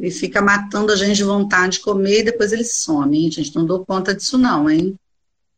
ele 0.02 0.10
fica 0.10 0.42
matando 0.42 0.92
a 0.92 0.96
gente 0.96 1.18
de 1.18 1.24
vontade 1.24 1.74
de 1.74 1.82
comer 1.82 2.22
e 2.22 2.24
depois 2.24 2.52
ele 2.52 2.66
some, 2.66 3.16
hein, 3.16 3.30
gente? 3.30 3.56
Não 3.56 3.64
dou 3.64 3.86
conta 3.86 4.16
disso, 4.16 4.36
não, 4.36 4.68
hein? 4.68 4.98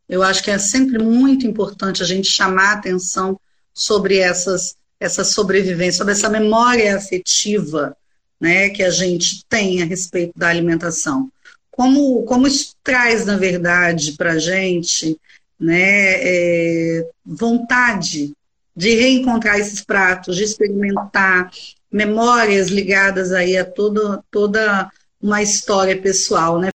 Eu 0.07 0.21
acho 0.21 0.43
que 0.43 0.51
é 0.51 0.57
sempre 0.57 1.01
muito 1.01 1.47
importante 1.47 2.03
a 2.03 2.05
gente 2.05 2.29
chamar 2.29 2.71
a 2.71 2.73
atenção 2.73 3.39
sobre 3.73 4.17
essas, 4.17 4.75
essa 4.99 5.23
sobrevivência, 5.23 5.99
sobre 5.99 6.11
essa 6.11 6.29
memória 6.29 6.97
afetiva 6.97 7.95
né, 8.37 8.69
que 8.69 8.83
a 8.83 8.89
gente 8.89 9.45
tem 9.47 9.81
a 9.81 9.85
respeito 9.85 10.37
da 10.37 10.49
alimentação. 10.49 11.31
Como, 11.71 12.23
como 12.23 12.45
isso 12.45 12.75
traz, 12.83 13.25
na 13.25 13.37
verdade, 13.37 14.11
para 14.17 14.33
a 14.33 14.39
gente 14.39 15.17
né, 15.57 16.15
é, 16.19 17.09
vontade 17.25 18.33
de 18.75 18.93
reencontrar 18.93 19.57
esses 19.57 19.81
pratos, 19.81 20.35
de 20.35 20.43
experimentar, 20.43 21.49
memórias 21.93 22.69
ligadas 22.69 23.31
aí 23.31 23.55
a 23.55 23.63
toda, 23.63 24.23
toda 24.31 24.91
uma 25.21 25.43
história 25.43 25.95
pessoal, 26.01 26.59
né? 26.59 26.69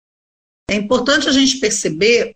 É 0.68 0.74
importante 0.74 1.28
a 1.28 1.32
gente 1.32 1.58
perceber, 1.58 2.34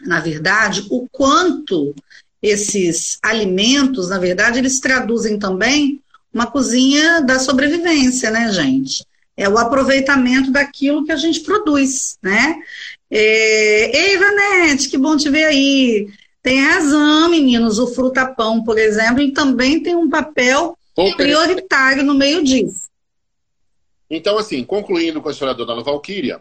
na 0.00 0.18
verdade, 0.18 0.86
o 0.90 1.06
quanto 1.12 1.94
esses 2.42 3.18
alimentos, 3.22 4.08
na 4.08 4.18
verdade, 4.18 4.58
eles 4.58 4.80
traduzem 4.80 5.38
também 5.38 6.00
uma 6.32 6.46
cozinha 6.46 7.20
da 7.20 7.38
sobrevivência, 7.38 8.30
né, 8.30 8.50
gente? 8.50 9.04
É 9.36 9.46
o 9.48 9.58
aproveitamento 9.58 10.50
daquilo 10.50 11.04
que 11.04 11.12
a 11.12 11.16
gente 11.16 11.40
produz, 11.40 12.16
né? 12.22 12.56
É... 13.10 13.96
Ei, 13.96 14.16
Vanete, 14.16 14.88
que 14.88 14.96
bom 14.96 15.16
te 15.16 15.28
ver 15.28 15.44
aí. 15.44 16.08
Tem 16.42 16.60
razão, 16.60 17.28
meninos, 17.28 17.78
o 17.78 17.88
frutapão, 17.88 18.62
por 18.62 18.78
exemplo, 18.78 19.32
também 19.32 19.82
tem 19.82 19.94
um 19.94 20.08
papel 20.08 20.75
prioritário 21.16 22.02
no 22.02 22.14
meio 22.14 22.42
disso. 22.42 22.88
Então, 24.08 24.38
assim, 24.38 24.64
concluindo 24.64 25.20
com 25.20 25.28
a 25.28 25.32
história 25.32 25.54
da 25.54 25.64
Dona 25.64 25.82
Valquíria, 25.82 26.40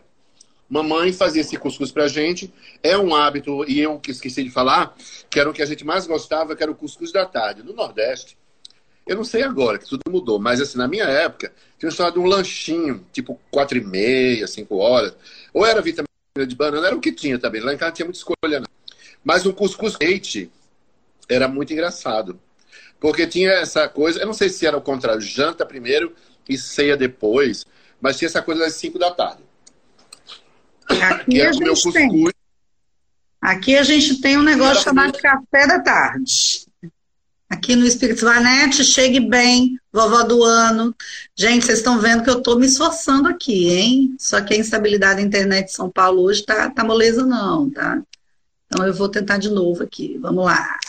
mamãe 0.70 1.12
fazia 1.12 1.42
esse 1.42 1.58
cuscuz 1.58 1.92
pra 1.92 2.08
gente. 2.08 2.54
É 2.82 2.98
um 2.98 3.16
hábito, 3.16 3.66
e 3.70 3.80
eu 3.80 4.00
que 4.00 4.12
esqueci 4.12 4.44
de 4.44 4.50
falar, 4.50 4.96
que 5.30 5.40
era 5.40 5.50
o 5.50 5.54
que 5.54 5.62
a 5.62 5.66
gente 5.66 5.84
mais 5.84 6.08
gostava, 6.08 6.56
que 6.56 6.64
era 6.64 6.72
o 6.72 6.76
cuscuz 6.76 7.12
da 7.12 7.26
tarde. 7.26 7.64
No 7.64 7.74
Nordeste, 7.74 8.38
eu 9.06 9.16
não 9.16 9.24
sei 9.24 9.44
agora, 9.44 9.78
que 9.78 9.88
tudo 9.88 10.02
mudou, 10.10 10.40
mas 10.40 10.62
assim, 10.62 10.78
na 10.78 10.88
minha 10.88 11.06
época, 11.06 11.54
tinha 11.78 11.90
história 11.90 12.14
de 12.14 12.20
um 12.20 12.26
lanchinho, 12.26 13.06
tipo 13.12 13.40
quatro 13.52 13.78
e 13.78 13.84
meia, 13.84 14.48
cinco 14.48 14.78
horas. 14.78 15.16
Ou 15.54 15.66
era 15.66 15.82
vitamina 15.82 16.08
de 16.48 16.56
banana, 16.56 16.88
era 16.88 16.96
o 16.96 17.02
que 17.02 17.12
tinha 17.12 17.38
também. 17.38 17.62
Lá 17.62 17.74
em 17.74 17.78
casa 17.78 17.94
tinha 17.94 18.06
muita 18.06 18.20
escolha, 18.20 18.60
não. 18.60 18.68
Mas 19.24 19.46
o 19.46 19.54
cuscuz 19.54 19.98
leite 20.00 20.52
era 21.28 21.48
muito 21.48 21.74
engraçado. 21.74 22.40
Porque 23.06 23.28
tinha 23.28 23.52
essa 23.52 23.88
coisa, 23.88 24.20
eu 24.20 24.26
não 24.26 24.34
sei 24.34 24.50
se 24.50 24.66
era 24.66 24.76
o 24.76 24.82
contrário, 24.82 25.22
janta 25.22 25.64
primeiro 25.64 26.12
e 26.50 26.58
ceia 26.58 26.98
depois, 26.98 27.64
mas 28.02 28.18
tinha 28.18 28.26
essa 28.26 28.42
coisa 28.42 28.62
das 28.62 28.74
5 28.74 28.98
da 28.98 29.12
tarde. 29.12 29.44
Aqui 30.90 31.40
a, 31.40 31.52
gente 31.52 31.94
tem. 31.94 32.32
Aqui 33.40 33.78
a 33.78 33.84
gente 33.84 34.20
tem 34.20 34.40
um 34.40 34.42
negócio 34.42 34.84
chamado 34.84 35.20
café 35.20 35.68
da 35.68 35.80
tarde. 35.80 36.66
Aqui 37.48 37.76
no 37.76 37.86
Espírito 37.86 38.26
Vanete, 38.26 38.84
chegue 38.84 39.20
bem, 39.20 39.80
vovó 39.94 40.24
do 40.24 40.44
ano. 40.44 40.92
Gente, 41.38 41.64
vocês 41.64 41.78
estão 41.78 42.00
vendo 42.00 42.24
que 42.24 42.30
eu 42.32 42.40
estou 42.40 42.58
me 42.58 42.66
esforçando 42.66 43.28
aqui, 43.28 43.70
hein? 43.70 44.16
Só 44.18 44.42
que 44.42 44.56
a 44.56 44.58
instabilidade 44.58 45.22
da 45.22 45.28
internet 45.28 45.68
de 45.68 45.74
São 45.74 45.92
Paulo 45.92 46.24
hoje 46.24 46.44
tá, 46.44 46.72
tá 46.72 46.84
moleza, 46.84 47.24
não, 47.24 47.70
tá? 47.70 48.02
Então 48.66 48.84
eu 48.84 48.96
vou 48.96 49.08
tentar 49.08 49.38
de 49.38 49.50
novo 49.50 49.84
aqui. 49.84 50.18
Vamos 50.18 50.44
lá. 50.44 50.80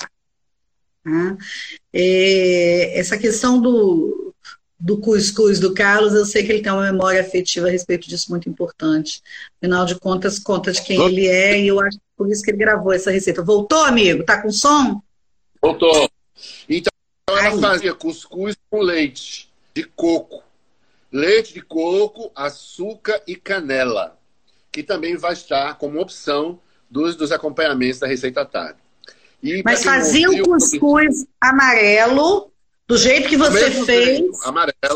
Tá? 1.06 1.36
É, 1.92 2.98
essa 2.98 3.16
questão 3.16 3.60
do, 3.60 4.34
do 4.78 4.98
cuscuz 4.98 5.60
do 5.60 5.72
Carlos, 5.72 6.14
eu 6.14 6.26
sei 6.26 6.44
que 6.44 6.50
ele 6.50 6.62
tem 6.62 6.72
uma 6.72 6.90
memória 6.90 7.20
afetiva 7.20 7.68
a 7.68 7.70
respeito 7.70 8.08
disso 8.08 8.28
muito 8.28 8.48
importante. 8.48 9.22
Afinal 9.62 9.86
de 9.86 9.94
contas, 10.00 10.40
conta 10.40 10.72
de 10.72 10.82
quem 10.82 11.00
ele 11.00 11.28
é, 11.28 11.60
e 11.60 11.68
eu 11.68 11.78
acho 11.78 11.96
que 11.96 12.04
por 12.16 12.28
isso 12.28 12.42
que 12.42 12.50
ele 12.50 12.58
gravou 12.58 12.92
essa 12.92 13.12
receita. 13.12 13.40
Voltou, 13.40 13.84
amigo? 13.84 14.24
Tá 14.24 14.42
com 14.42 14.50
som? 14.50 15.00
Voltou. 15.62 16.10
Então, 16.68 16.90
ela 17.28 17.40
Aí. 17.40 17.60
fazia 17.60 17.94
cuscuz 17.94 18.56
com 18.68 18.80
leite 18.80 19.48
de 19.72 19.84
coco. 19.84 20.42
leite 21.12 21.54
de 21.54 21.60
coco, 21.60 22.32
açúcar 22.34 23.22
e 23.28 23.36
canela, 23.36 24.18
que 24.72 24.82
também 24.82 25.16
vai 25.16 25.34
estar 25.34 25.78
como 25.78 26.00
opção 26.00 26.58
dos, 26.90 27.14
dos 27.14 27.30
acompanhamentos 27.30 28.00
da 28.00 28.08
receita 28.08 28.44
tarde. 28.44 28.85
E 29.42 29.62
Mas 29.64 29.84
fazia 29.84 30.30
o 30.30 30.42
cuscuz 30.42 31.26
amarelo, 31.40 32.50
do 32.86 32.96
jeito 32.96 33.28
que 33.28 33.36
você 33.36 33.70
fez, 33.70 34.18
jeito, 34.18 34.32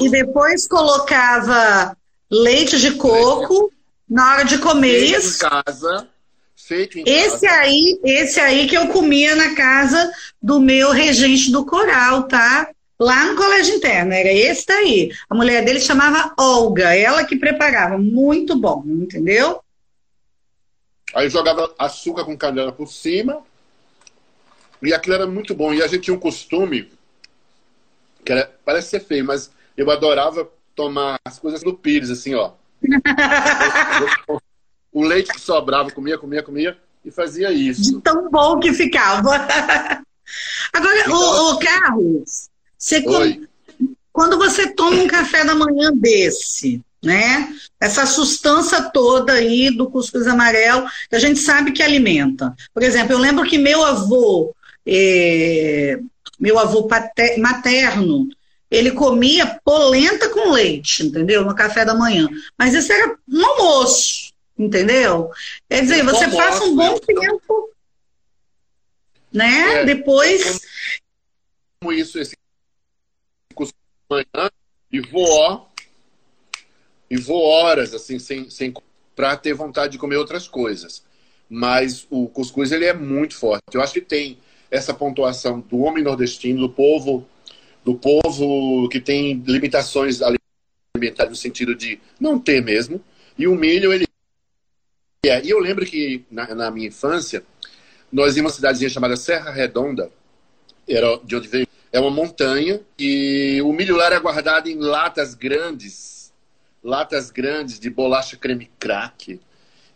e 0.00 0.08
depois 0.08 0.66
colocava 0.68 1.96
leite 2.30 2.78
de 2.78 2.92
coco 2.92 3.54
leite. 3.54 3.76
na 4.08 4.32
hora 4.32 4.44
de 4.44 4.58
comer 4.58 5.00
feito 5.00 5.18
isso. 5.18 5.44
Em 5.44 5.48
casa, 5.48 6.08
feito 6.56 6.98
em 6.98 7.04
esse 7.06 7.46
casa. 7.46 7.60
aí, 7.60 8.00
esse 8.04 8.40
aí 8.40 8.66
que 8.68 8.76
eu 8.76 8.88
comia 8.88 9.34
na 9.34 9.54
casa 9.54 10.12
do 10.40 10.60
meu 10.60 10.90
regente 10.90 11.50
do 11.50 11.66
coral, 11.66 12.24
tá? 12.24 12.70
Lá 12.98 13.24
no 13.24 13.36
colégio 13.36 13.76
interno, 13.76 14.12
era 14.12 14.30
esse 14.30 14.66
daí. 14.66 15.10
A 15.28 15.34
mulher 15.34 15.64
dele 15.64 15.80
chamava 15.80 16.34
Olga, 16.38 16.94
ela 16.94 17.24
que 17.24 17.34
preparava, 17.34 17.96
muito 17.96 18.54
bom, 18.54 18.84
entendeu? 18.86 19.60
Aí 21.14 21.28
jogava 21.28 21.74
açúcar 21.78 22.24
com 22.24 22.36
canela 22.36 22.72
por 22.72 22.86
cima. 22.86 23.42
E 24.82 24.94
aquilo 24.94 25.14
era 25.14 25.26
muito 25.26 25.54
bom. 25.54 25.72
E 25.72 25.82
a 25.82 25.86
gente 25.86 26.02
tinha 26.02 26.16
um 26.16 26.20
costume, 26.20 26.90
que 28.24 28.32
era, 28.32 28.50
parece 28.64 28.90
ser 28.90 29.00
feio, 29.00 29.24
mas 29.24 29.50
eu 29.76 29.90
adorava 29.90 30.48
tomar 30.74 31.18
as 31.24 31.38
coisas 31.38 31.62
do 31.62 31.74
Pires, 31.74 32.10
assim, 32.10 32.34
ó. 32.34 32.52
o 34.92 35.02
leite 35.02 35.32
que 35.32 35.40
sobrava, 35.40 35.90
comia, 35.90 36.18
comia, 36.18 36.42
comia, 36.42 36.78
e 37.04 37.10
fazia 37.10 37.52
isso. 37.52 37.82
De 37.82 38.00
tão 38.00 38.30
bom 38.30 38.58
que 38.58 38.72
ficava. 38.72 39.34
Agora, 40.72 41.00
então, 41.00 41.12
o, 41.12 41.50
o 41.52 41.58
Carlos, 41.58 42.48
você 42.78 43.02
quando 44.12 44.38
você 44.38 44.68
toma 44.74 45.02
um 45.02 45.06
café 45.06 45.44
da 45.44 45.54
manhã 45.54 45.92
desse, 45.94 46.82
né? 47.02 47.52
Essa 47.80 48.04
sustância 48.06 48.82
toda 48.82 49.32
aí 49.32 49.70
do 49.74 49.88
cuscuz 49.88 50.26
amarelo, 50.26 50.86
que 51.08 51.16
a 51.16 51.18
gente 51.18 51.38
sabe 51.38 51.72
que 51.72 51.82
alimenta. 51.82 52.54
Por 52.74 52.82
exemplo, 52.82 53.12
eu 53.12 53.18
lembro 53.18 53.46
que 53.46 53.56
meu 53.56 53.84
avô, 53.84 54.54
eh, 54.92 56.00
meu 56.38 56.58
avô 56.58 56.88
materno, 57.38 58.28
ele 58.68 58.90
comia 58.90 59.60
polenta 59.64 60.28
com 60.30 60.50
leite, 60.50 61.06
entendeu? 61.06 61.44
No 61.44 61.54
café 61.54 61.84
da 61.84 61.94
manhã. 61.94 62.28
Mas 62.58 62.74
isso 62.74 62.92
era 62.92 63.16
um 63.28 63.46
almoço, 63.46 64.32
entendeu? 64.58 65.30
Quer 65.68 65.82
dizer, 65.82 66.02
você 66.02 66.24
almoço, 66.24 66.36
passa 66.36 66.64
um 66.64 66.74
bom 66.74 66.98
tempo, 66.98 67.70
né? 69.32 69.82
É, 69.82 69.84
Depois. 69.84 70.60
Como 71.80 71.92
isso, 71.92 72.18
esse 72.18 72.36
cuscuz 73.54 73.78
manhã, 74.10 74.50
e 74.92 75.00
vou 75.00 75.68
e 77.08 77.16
vou 77.16 77.42
horas 77.42 77.94
assim 77.94 78.18
sem, 78.18 78.50
sem 78.50 78.74
para 79.14 79.36
ter 79.36 79.52
vontade 79.52 79.92
de 79.92 79.98
comer 79.98 80.16
outras 80.16 80.48
coisas. 80.48 81.04
Mas 81.48 82.06
o 82.10 82.28
cuscuz 82.28 82.72
ele 82.72 82.86
é 82.86 82.94
muito 82.94 83.36
forte. 83.36 83.62
Eu 83.74 83.82
acho 83.82 83.92
que 83.92 84.00
tem 84.00 84.38
essa 84.70 84.94
pontuação 84.94 85.60
do 85.60 85.80
homem 85.80 86.04
nordestino, 86.04 86.60
do 86.60 86.68
povo, 86.68 87.26
do 87.84 87.94
povo 87.94 88.88
que 88.88 89.00
tem 89.00 89.42
limitações 89.46 90.20
alimentares 90.22 91.30
no 91.30 91.36
sentido 91.36 91.74
de 91.74 92.00
não 92.18 92.38
ter 92.38 92.62
mesmo. 92.62 93.02
E 93.36 93.46
o 93.48 93.54
milho 93.54 93.92
ele 93.92 94.06
é. 95.24 95.42
E 95.42 95.50
eu 95.50 95.58
lembro 95.58 95.84
que 95.84 96.24
na, 96.30 96.54
na 96.54 96.70
minha 96.70 96.88
infância 96.88 97.42
nós 98.12 98.36
íamos 98.36 98.52
uma 98.52 98.56
cidadezinha 98.56 98.90
chamada 98.90 99.16
Serra 99.16 99.50
Redonda, 99.50 100.10
era 100.88 101.18
de 101.22 101.36
onde 101.36 101.48
veio, 101.48 101.68
é 101.92 102.00
uma 102.00 102.10
montanha 102.10 102.80
e 102.98 103.60
o 103.62 103.72
milho 103.72 103.96
lá 103.96 104.06
era 104.06 104.18
guardado 104.18 104.68
em 104.68 104.76
latas 104.76 105.34
grandes 105.34 106.20
latas 106.82 107.30
grandes 107.30 107.78
de 107.78 107.90
bolacha 107.90 108.36
creme 108.36 108.70
crack 108.78 109.40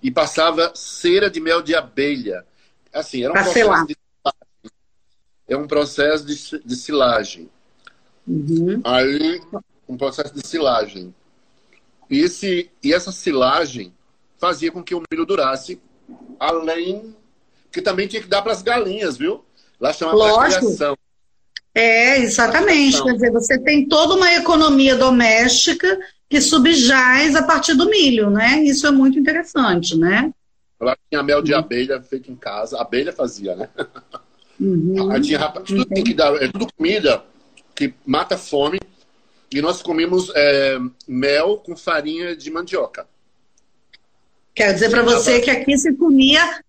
e 0.03 0.11
passava 0.11 0.73
cera 0.75 1.31
de 1.31 1.41
mel 1.41 1.63
de 1.63 1.75
abelha. 1.75 2.45
Assim, 2.93 3.25
era 3.25 3.33
um 3.33 3.35
processo 3.35 3.87
de 3.87 3.97
é 5.49 5.57
um 5.57 5.67
processo 5.67 6.25
de, 6.25 6.65
de 6.65 6.77
silagem. 6.77 7.49
Uhum. 8.27 8.81
Aí, 8.85 9.41
um 9.89 9.97
processo 9.97 10.35
de 10.35 10.47
silagem. 10.47 11.15
E, 12.11 12.21
esse, 12.21 12.71
e 12.83 12.93
essa 12.93 13.13
silagem 13.13 13.93
fazia 14.39 14.71
com 14.71 14.83
que 14.83 14.95
o 14.95 15.03
milho 15.11 15.27
durasse, 15.27 15.81
além 16.39 17.15
que 17.71 17.83
também 17.83 18.07
tinha 18.07 18.23
que 18.23 18.29
dar 18.29 18.43
para 18.43 18.53
as 18.53 18.63
galinhas, 18.63 19.17
viu? 19.17 19.45
Lá 19.81 19.93
chama 19.93 20.13
criação. 20.13 20.97
É, 21.75 22.19
exatamente. 22.21 23.03
Quer 23.03 23.15
dizer, 23.15 23.33
você 23.33 23.59
tem 23.59 23.89
toda 23.89 24.15
uma 24.15 24.33
economia 24.33 24.95
doméstica 24.97 25.99
que 26.29 26.41
subjaz 26.41 27.35
a 27.35 27.43
partir 27.43 27.75
do 27.75 27.91
milho, 27.91 28.31
né? 28.31 28.63
Isso 28.63 28.87
é 28.87 28.91
muito 28.91 29.19
interessante, 29.19 29.97
né? 29.97 30.33
Ela 30.81 30.97
tinha 31.11 31.23
mel 31.23 31.43
de 31.43 31.53
abelha 31.53 32.01
feito 32.01 32.31
em 32.31 32.37
casa, 32.37 32.79
a 32.79 32.83
abelha 32.83 33.13
fazia, 33.13 33.57
né? 33.57 33.69
Uhum. 34.61 35.21
tinha, 35.21 35.49
tudo 35.49 35.85
tem 35.87 36.05
que 36.05 36.15
dar, 36.15 36.35
é 36.43 36.49
tudo 36.49 36.69
comida 36.77 37.23
que 37.75 37.95
mata 38.07 38.39
fome. 38.39 38.81
E 39.51 39.61
nós 39.61 39.83
comemos 39.83 40.33
é, 40.35 40.79
mel 41.07 41.59
com 41.59 41.77
farinha 41.77 42.35
de 42.35 42.51
mandioca. 42.51 43.07
Quero 44.55 44.75
dizer 44.75 44.91
para 44.91 45.03
você 45.03 45.41
que 45.41 45.51
aqui 45.51 45.77
se 45.77 45.93
comia 45.95 46.61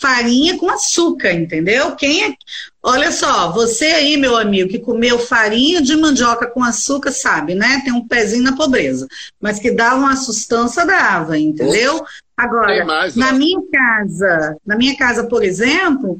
farinha 0.00 0.56
com 0.58 0.70
açúcar, 0.70 1.32
entendeu? 1.32 1.94
Quem 1.96 2.24
é... 2.24 2.34
Olha 2.82 3.12
só, 3.12 3.52
você 3.52 3.86
aí, 3.86 4.16
meu 4.16 4.36
amigo, 4.36 4.70
que 4.70 4.78
comeu 4.78 5.18
farinha 5.18 5.80
de 5.80 5.96
mandioca 5.96 6.46
com 6.46 6.64
açúcar, 6.64 7.12
sabe, 7.12 7.54
né? 7.54 7.80
Tem 7.84 7.92
um 7.92 8.06
pezinho 8.06 8.42
na 8.42 8.56
pobreza. 8.56 9.06
Mas 9.40 9.58
que 9.58 9.70
dava 9.70 9.96
uma 9.96 10.16
sustância, 10.16 10.84
dava, 10.84 11.38
entendeu? 11.38 12.04
Agora, 12.36 12.84
mais, 12.84 13.14
na 13.14 13.32
minha 13.32 13.60
casa, 13.70 14.56
na 14.66 14.76
minha 14.76 14.96
casa, 14.96 15.24
por 15.24 15.44
exemplo, 15.44 16.18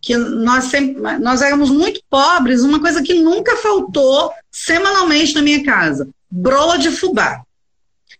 que 0.00 0.16
nós 0.16 0.64
sempre, 0.64 1.00
nós 1.18 1.42
éramos 1.42 1.70
muito 1.70 2.00
pobres, 2.08 2.62
uma 2.62 2.80
coisa 2.80 3.02
que 3.02 3.14
nunca 3.14 3.56
faltou 3.56 4.32
semanalmente 4.50 5.34
na 5.34 5.42
minha 5.42 5.64
casa, 5.64 6.08
broa 6.30 6.78
de 6.78 6.90
fubá. 6.90 7.42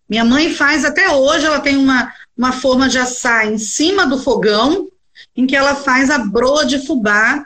Minha 0.08 0.24
mãe 0.24 0.52
faz 0.52 0.84
até 0.84 1.10
hoje, 1.10 1.44
ela 1.44 1.60
tem 1.60 1.76
uma, 1.76 2.12
uma 2.36 2.52
forma 2.52 2.88
de 2.88 2.98
assar 2.98 3.46
em 3.46 3.58
cima 3.58 4.06
do 4.06 4.18
fogão, 4.18 4.88
em 5.36 5.46
que 5.46 5.56
ela 5.56 5.74
faz 5.74 6.10
a 6.10 6.18
broa 6.18 6.64
de 6.64 6.84
fubá 6.86 7.44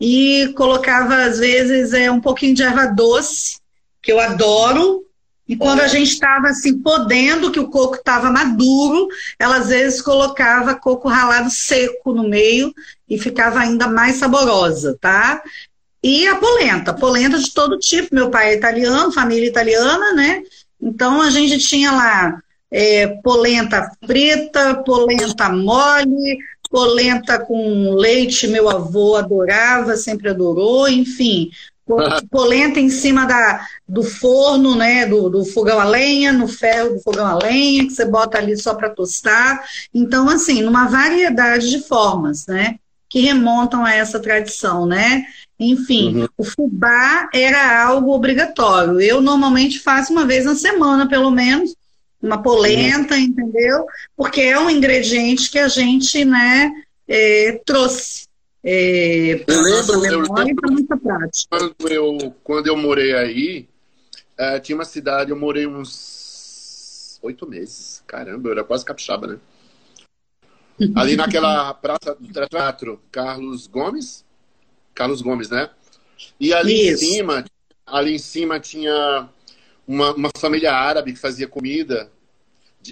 e 0.00 0.52
colocava, 0.56 1.24
às 1.24 1.38
vezes, 1.38 1.92
é, 1.92 2.10
um 2.10 2.20
pouquinho 2.20 2.54
de 2.54 2.62
erva 2.62 2.86
doce, 2.86 3.58
que 4.02 4.10
eu 4.10 4.18
adoro. 4.18 5.04
E 5.50 5.56
quando 5.56 5.80
a 5.80 5.88
gente 5.88 6.12
estava 6.12 6.46
assim, 6.46 6.78
podendo, 6.78 7.50
que 7.50 7.58
o 7.58 7.68
coco 7.68 7.96
estava 7.96 8.30
maduro, 8.30 9.08
ela 9.36 9.56
às 9.56 9.66
vezes 9.66 10.00
colocava 10.00 10.76
coco 10.76 11.08
ralado 11.08 11.50
seco 11.50 12.14
no 12.14 12.28
meio 12.28 12.72
e 13.08 13.18
ficava 13.18 13.58
ainda 13.58 13.88
mais 13.88 14.14
saborosa, 14.14 14.96
tá? 15.00 15.42
E 16.00 16.24
a 16.28 16.36
polenta, 16.36 16.94
polenta 16.94 17.36
de 17.36 17.52
todo 17.52 17.80
tipo. 17.80 18.14
Meu 18.14 18.30
pai 18.30 18.50
é 18.50 18.56
italiano, 18.58 19.10
família 19.10 19.48
italiana, 19.48 20.12
né? 20.12 20.40
Então 20.80 21.20
a 21.20 21.30
gente 21.30 21.58
tinha 21.58 21.90
lá 21.90 22.40
é, 22.70 23.08
polenta 23.08 23.90
frita, 24.06 24.84
polenta 24.84 25.48
mole, 25.48 26.38
polenta 26.70 27.40
com 27.40 27.92
leite, 27.94 28.46
meu 28.46 28.70
avô 28.70 29.16
adorava, 29.16 29.96
sempre 29.96 30.30
adorou, 30.30 30.88
enfim, 30.88 31.50
polenta 32.30 32.78
em 32.78 32.90
cima 32.90 33.26
da, 33.26 33.66
do 33.88 34.02
forno, 34.02 34.74
né, 34.74 35.06
do, 35.06 35.28
do, 35.28 35.44
fogão 35.44 35.80
a 35.80 35.84
lenha, 35.84 36.32
no 36.32 36.46
ferro 36.48 36.94
do 36.94 37.00
fogão 37.00 37.26
a 37.26 37.34
lenha, 37.34 37.86
que 37.86 37.92
você 37.92 38.04
bota 38.04 38.38
ali 38.38 38.56
só 38.56 38.74
para 38.74 38.90
tostar. 38.90 39.62
Então, 39.94 40.28
assim, 40.28 40.62
numa 40.62 40.86
variedade 40.86 41.70
de 41.70 41.80
formas, 41.80 42.46
né, 42.46 42.76
que 43.08 43.20
remontam 43.20 43.84
a 43.84 43.94
essa 43.94 44.20
tradição, 44.20 44.86
né. 44.86 45.24
Enfim, 45.58 46.22
uhum. 46.22 46.28
o 46.38 46.44
fubá 46.44 47.28
era 47.34 47.84
algo 47.84 48.12
obrigatório. 48.12 49.00
Eu 49.00 49.20
normalmente 49.20 49.78
faço 49.78 50.12
uma 50.12 50.24
vez 50.24 50.46
na 50.46 50.54
semana, 50.54 51.06
pelo 51.06 51.30
menos, 51.30 51.74
uma 52.22 52.42
polenta, 52.42 53.14
uhum. 53.14 53.20
entendeu? 53.20 53.84
Porque 54.16 54.40
é 54.40 54.58
um 54.58 54.70
ingrediente 54.70 55.50
que 55.50 55.58
a 55.58 55.68
gente, 55.68 56.24
né, 56.24 56.70
é, 57.08 57.60
trouxe. 57.64 58.29
É, 58.62 59.44
eu 59.46 59.62
lembro, 59.62 60.04
eu 60.04 60.34
lembro 60.34 60.72
muita 60.72 60.96
prática. 60.96 61.48
Quando 61.48 61.88
eu, 61.88 62.34
quando 62.44 62.66
eu 62.66 62.76
morei 62.76 63.14
aí, 63.14 63.68
é, 64.36 64.60
tinha 64.60 64.76
uma 64.76 64.84
cidade, 64.84 65.30
eu 65.30 65.36
morei 65.36 65.66
uns 65.66 67.18
oito 67.22 67.48
meses. 67.48 68.02
Caramba, 68.06 68.48
eu 68.48 68.52
era 68.52 68.64
quase 68.64 68.84
capixaba, 68.84 69.26
né? 69.26 69.38
Ali 70.94 71.16
naquela 71.16 71.74
praça 71.74 72.14
do 72.18 72.48
teatro, 72.48 73.00
Carlos 73.10 73.66
Gomes. 73.66 74.24
Carlos 74.94 75.20
Gomes, 75.20 75.50
né? 75.50 75.70
E 76.38 76.52
ali 76.52 76.88
Isso. 76.88 77.04
em 77.04 77.08
cima, 77.08 77.44
ali 77.86 78.14
em 78.14 78.18
cima 78.18 78.60
tinha 78.60 79.28
uma, 79.86 80.14
uma 80.14 80.30
família 80.36 80.72
árabe 80.72 81.12
que 81.12 81.18
fazia 81.18 81.48
comida, 81.48 82.10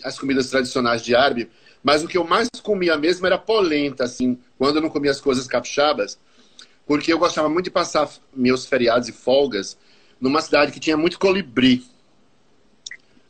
as 0.04 0.18
comidas 0.18 0.50
tradicionais 0.50 1.02
de 1.02 1.14
árabe, 1.14 1.50
mas 1.82 2.02
o 2.02 2.08
que 2.08 2.18
eu 2.18 2.24
mais 2.24 2.48
comia 2.62 2.96
mesmo 2.96 3.26
era 3.26 3.38
polenta, 3.38 4.04
assim, 4.04 4.38
quando 4.56 4.76
eu 4.76 4.82
não 4.82 4.90
comia 4.90 5.10
as 5.10 5.20
coisas 5.20 5.46
capixabas, 5.46 6.18
porque 6.86 7.12
eu 7.12 7.18
gostava 7.18 7.48
muito 7.48 7.66
de 7.66 7.70
passar 7.70 8.08
meus 8.34 8.66
feriados 8.66 9.08
e 9.08 9.12
folgas 9.12 9.76
numa 10.20 10.40
cidade 10.40 10.72
que 10.72 10.80
tinha 10.80 10.96
muito 10.96 11.18
colibri. 11.18 11.84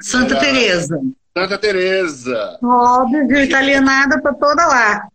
Santa 0.01 0.35
Era... 0.37 0.41
Teresa. 0.41 1.01
Santa 1.37 1.59
Teresa. 1.59 2.59
Óbvio, 2.63 3.37
italianada 3.39 4.21
para 4.21 4.35
toda 4.35 4.67
lá. 4.67 5.09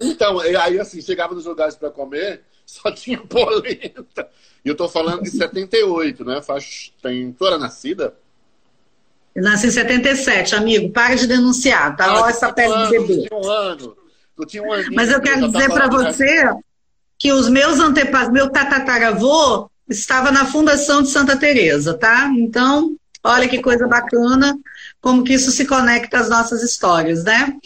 Então, 0.00 0.38
aí 0.40 0.78
assim, 0.78 1.02
chegava 1.02 1.34
nos 1.34 1.44
lugares 1.44 1.76
para 1.76 1.90
comer, 1.90 2.42
só 2.64 2.90
tinha 2.90 3.18
polenta. 3.18 4.28
E 4.64 4.68
eu 4.68 4.74
tô 4.74 4.88
falando 4.88 5.22
de 5.22 5.30
78, 5.30 6.24
né? 6.24 6.42
Faz, 6.42 6.92
tem, 7.02 7.32
tu 7.32 7.46
era 7.46 7.58
nascida? 7.58 8.14
Eu 9.34 9.42
nasci 9.42 9.68
em 9.68 9.70
77, 9.70 10.54
amigo. 10.54 10.92
Para 10.92 11.14
de 11.14 11.26
denunciar, 11.26 11.96
tá? 11.96 12.22
Olha 12.22 12.30
essa 12.30 12.52
pele 12.52 12.74
de 12.84 12.90
bebê. 12.90 13.28
Tinha 13.28 13.40
um 13.40 13.48
ano. 13.48 13.96
Tu 14.36 14.46
tinha 14.46 14.62
um 14.62 14.72
aninho, 14.72 14.92
Mas 14.94 15.10
eu 15.10 15.20
quero 15.20 15.50
dizer 15.50 15.68
para 15.68 15.88
você 15.88 16.50
que 17.18 17.32
os 17.32 17.48
meus 17.48 17.78
antepassados, 17.78 18.32
meu 18.32 18.50
tatataravô 18.50 19.70
estava 19.88 20.30
na 20.30 20.46
fundação 20.46 21.02
de 21.02 21.10
Santa 21.10 21.36
Teresa, 21.36 21.94
tá? 21.94 22.30
Então, 22.36 22.96
olha 23.22 23.48
que 23.48 23.60
coisa 23.60 23.86
bacana, 23.86 24.58
como 25.00 25.22
que 25.22 25.34
isso 25.34 25.50
se 25.50 25.66
conecta 25.66 26.18
às 26.18 26.30
nossas 26.30 26.62
histórias, 26.62 27.24
né? 27.24 27.58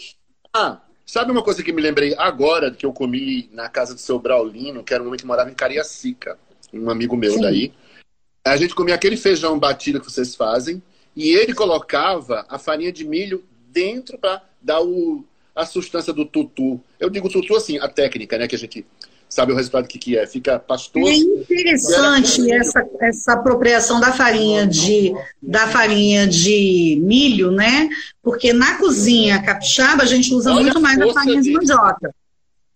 Ah, 0.53 0.79
sabe 1.05 1.31
uma 1.31 1.43
coisa 1.43 1.63
que 1.63 1.71
me 1.71 1.81
lembrei 1.81 2.13
agora 2.17 2.71
que 2.71 2.85
eu 2.85 2.91
comi 2.91 3.49
na 3.53 3.69
casa 3.69 3.93
do 3.93 3.99
seu 4.01 4.19
Braulino, 4.19 4.83
que 4.83 4.93
era 4.93 5.01
um 5.01 5.07
homem 5.07 5.19
que 5.19 5.25
morava 5.25 5.49
em 5.49 5.55
Cariacica, 5.55 6.37
um 6.73 6.89
amigo 6.89 7.15
meu 7.15 7.33
Sim. 7.33 7.41
daí. 7.41 7.73
A 8.43 8.57
gente 8.57 8.75
comia 8.75 8.95
aquele 8.95 9.17
feijão 9.17 9.57
batido 9.57 9.99
que 9.99 10.11
vocês 10.11 10.35
fazem, 10.35 10.83
e 11.15 11.29
ele 11.29 11.53
colocava 11.53 12.45
a 12.49 12.59
farinha 12.59 12.91
de 12.91 13.05
milho 13.05 13.43
dentro 13.69 14.17
para 14.17 14.41
dar 14.61 14.81
o, 14.81 15.23
a 15.55 15.65
substância 15.65 16.11
do 16.11 16.25
tutu. 16.25 16.79
Eu 16.99 17.09
digo 17.09 17.29
tutu 17.29 17.55
assim, 17.55 17.77
a 17.79 17.87
técnica, 17.87 18.37
né? 18.37 18.47
Que 18.47 18.55
a 18.55 18.59
gente 18.59 18.85
sabe 19.29 19.51
o 19.51 19.55
resultado 19.55 19.87
que, 19.87 19.97
que 19.97 20.17
é. 20.17 20.27
Fica 20.27 20.59
pastoso. 20.59 21.07
É 21.07 21.15
interessante 21.15 22.51
essa, 22.51 22.85
essa 22.99 23.33
apropriação 23.33 23.99
da 23.99 24.11
farinha 24.11 24.67
de 24.67 25.13
da 25.41 25.67
farinha 25.67 26.27
de 26.27 26.99
milho, 27.01 27.51
né? 27.51 27.89
Porque 28.21 28.51
na 28.51 28.77
cozinha 28.77 29.41
capixaba 29.41 30.03
a 30.03 30.07
gente 30.07 30.33
usa 30.33 30.51
Olha 30.51 30.61
muito 30.63 30.81
mais 30.81 30.99
a 30.99 31.13
farinha 31.13 31.41
de 31.41 31.51
mandioca. 31.51 32.13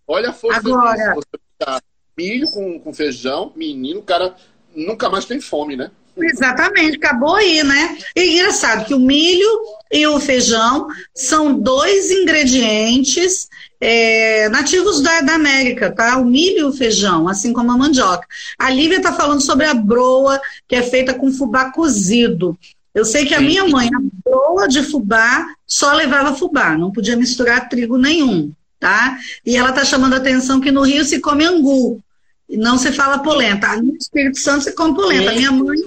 Olha 0.07 0.29
a 0.29 0.33
força 0.33 0.59
Agora, 0.59 0.95
disso. 0.95 1.15
Você 1.15 1.79
milho 2.17 2.51
com, 2.51 2.79
com 2.79 2.93
feijão, 2.93 3.53
menino, 3.55 4.01
o 4.01 4.03
cara 4.03 4.35
nunca 4.75 5.09
mais 5.09 5.23
tem 5.23 5.39
fome, 5.39 5.77
né? 5.77 5.89
Exatamente, 6.21 6.97
acabou 6.97 7.35
aí, 7.35 7.63
né? 7.63 7.97
E 8.15 8.35
engraçado 8.35 8.85
que 8.85 8.93
o 8.93 8.99
milho 8.99 9.47
e 9.91 10.05
o 10.07 10.19
feijão 10.19 10.87
são 11.13 11.53
dois 11.53 12.11
ingredientes 12.11 13.47
é, 13.81 14.49
nativos 14.49 15.01
da, 15.01 15.21
da, 15.21 15.35
América, 15.35 15.91
tá? 15.91 16.17
O 16.17 16.25
milho 16.25 16.59
e 16.59 16.63
o 16.63 16.73
feijão, 16.73 17.27
assim 17.27 17.53
como 17.53 17.71
a 17.71 17.77
mandioca. 17.77 18.27
A 18.57 18.69
Lívia 18.69 18.97
está 18.97 19.13
falando 19.13 19.41
sobre 19.41 19.65
a 19.65 19.73
broa, 19.73 20.39
que 20.67 20.75
é 20.75 20.83
feita 20.83 21.13
com 21.13 21.31
fubá 21.31 21.71
cozido. 21.71 22.57
Eu 22.93 23.05
sei 23.05 23.25
que 23.25 23.33
a 23.33 23.39
minha 23.39 23.65
mãe, 23.67 23.87
a 23.87 24.29
broa 24.29 24.67
de 24.67 24.83
fubá, 24.83 25.47
só 25.65 25.93
levava 25.93 26.35
fubá, 26.35 26.77
não 26.77 26.91
podia 26.91 27.15
misturar 27.15 27.69
trigo 27.69 27.97
nenhum, 27.97 28.51
tá? 28.79 29.17
E 29.45 29.55
ela 29.55 29.69
está 29.69 29.85
chamando 29.85 30.13
a 30.13 30.17
atenção 30.17 30.59
que 30.59 30.71
no 30.71 30.81
Rio 30.81 31.05
se 31.05 31.19
come 31.19 31.45
angu, 31.45 32.01
e 32.49 32.57
não 32.57 32.77
se 32.77 32.91
fala 32.91 33.19
polenta. 33.19 33.77
No 33.77 33.95
Espírito 33.95 34.39
Santo 34.39 34.63
se 34.63 34.73
come 34.73 34.95
polenta. 34.95 35.29
A 35.29 35.35
minha 35.35 35.51
mãe 35.51 35.77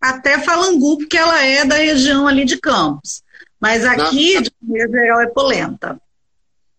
até 0.00 0.38
fala 0.38 0.66
angu, 0.66 0.98
porque 0.98 1.16
ela 1.16 1.44
é 1.44 1.64
da 1.64 1.76
região 1.76 2.26
ali 2.26 2.44
de 2.44 2.58
Campos. 2.58 3.22
Mas 3.60 3.84
aqui, 3.84 4.34
Na... 4.34 4.40
de 4.40 4.52
maneira 4.62 4.90
geral, 4.90 5.20
é 5.20 5.26
polenta. 5.26 6.00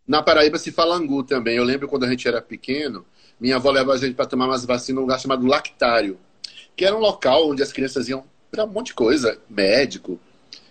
Na 0.07 0.23
Paraíba 0.23 0.57
se 0.57 0.71
fala 0.71 0.95
angu 0.95 1.23
também. 1.23 1.57
Eu 1.57 1.63
lembro 1.63 1.87
quando 1.87 2.05
a 2.05 2.09
gente 2.09 2.27
era 2.27 2.41
pequeno, 2.41 3.05
minha 3.39 3.57
avó 3.57 3.69
levava 3.69 3.93
a 3.93 3.97
gente 3.97 4.15
para 4.15 4.25
tomar 4.25 4.47
umas 4.47 4.65
vacinas 4.65 4.95
num 4.95 5.01
lugar 5.01 5.19
chamado 5.19 5.45
Lactário, 5.45 6.19
que 6.75 6.83
era 6.83 6.95
um 6.95 6.99
local 6.99 7.49
onde 7.49 7.61
as 7.61 7.71
crianças 7.71 8.09
iam 8.09 8.23
para 8.49 8.65
um 8.65 8.67
monte 8.67 8.87
de 8.87 8.93
coisa, 8.95 9.39
médico. 9.49 10.19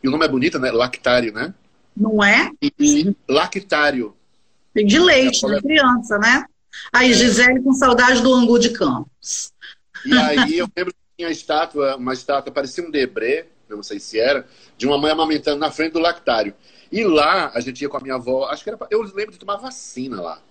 E 0.03 0.09
o 0.09 0.11
nome 0.11 0.25
é 0.25 0.29
bonito, 0.29 0.59
né? 0.59 0.71
Lactário, 0.71 1.33
né? 1.33 1.55
Não 1.97 2.23
é? 2.23 2.51
E, 2.61 3.15
lactário. 3.29 4.15
Tem 4.75 4.87
de 4.87 4.99
leite, 4.99 5.47
de 5.47 5.63
criança, 5.63 6.19
né? 6.19 6.45
Aí, 6.93 7.13
Gisele 7.13 7.63
com 7.63 7.73
saudade 7.73 8.23
do 8.23 8.33
angu 8.33 8.59
de 8.59 8.71
Campos. 8.71 9.53
E 10.05 10.17
aí 10.17 10.59
eu 10.59 10.69
lembro 10.77 10.95
tinha 11.21 11.31
estátua, 11.31 11.97
uma 11.97 12.15
estátua, 12.15 12.53
parecia 12.53 12.83
um 12.83 12.91
debré, 12.91 13.47
não 13.69 13.83
sei 13.83 14.01
se 14.01 14.19
era, 14.19 14.47
de 14.77 14.87
uma 14.87 14.97
mãe 14.97 15.11
amamentando 15.11 15.59
na 15.59 15.71
frente 15.71 15.93
do 15.93 15.99
lactário. 15.99 16.55
E 16.91 17.05
lá 17.05 17.53
a 17.55 17.61
gente 17.61 17.83
ia 17.83 17.89
com 17.89 17.99
a 17.99 18.01
minha 18.01 18.15
avó, 18.15 18.47
acho 18.47 18.65
que 18.65 18.71
era. 18.71 18.79
Eu 18.91 19.03
lembro 19.03 19.33
de 19.33 19.39
tomar 19.39 19.57
vacina 19.57 20.21
lá. 20.21 20.43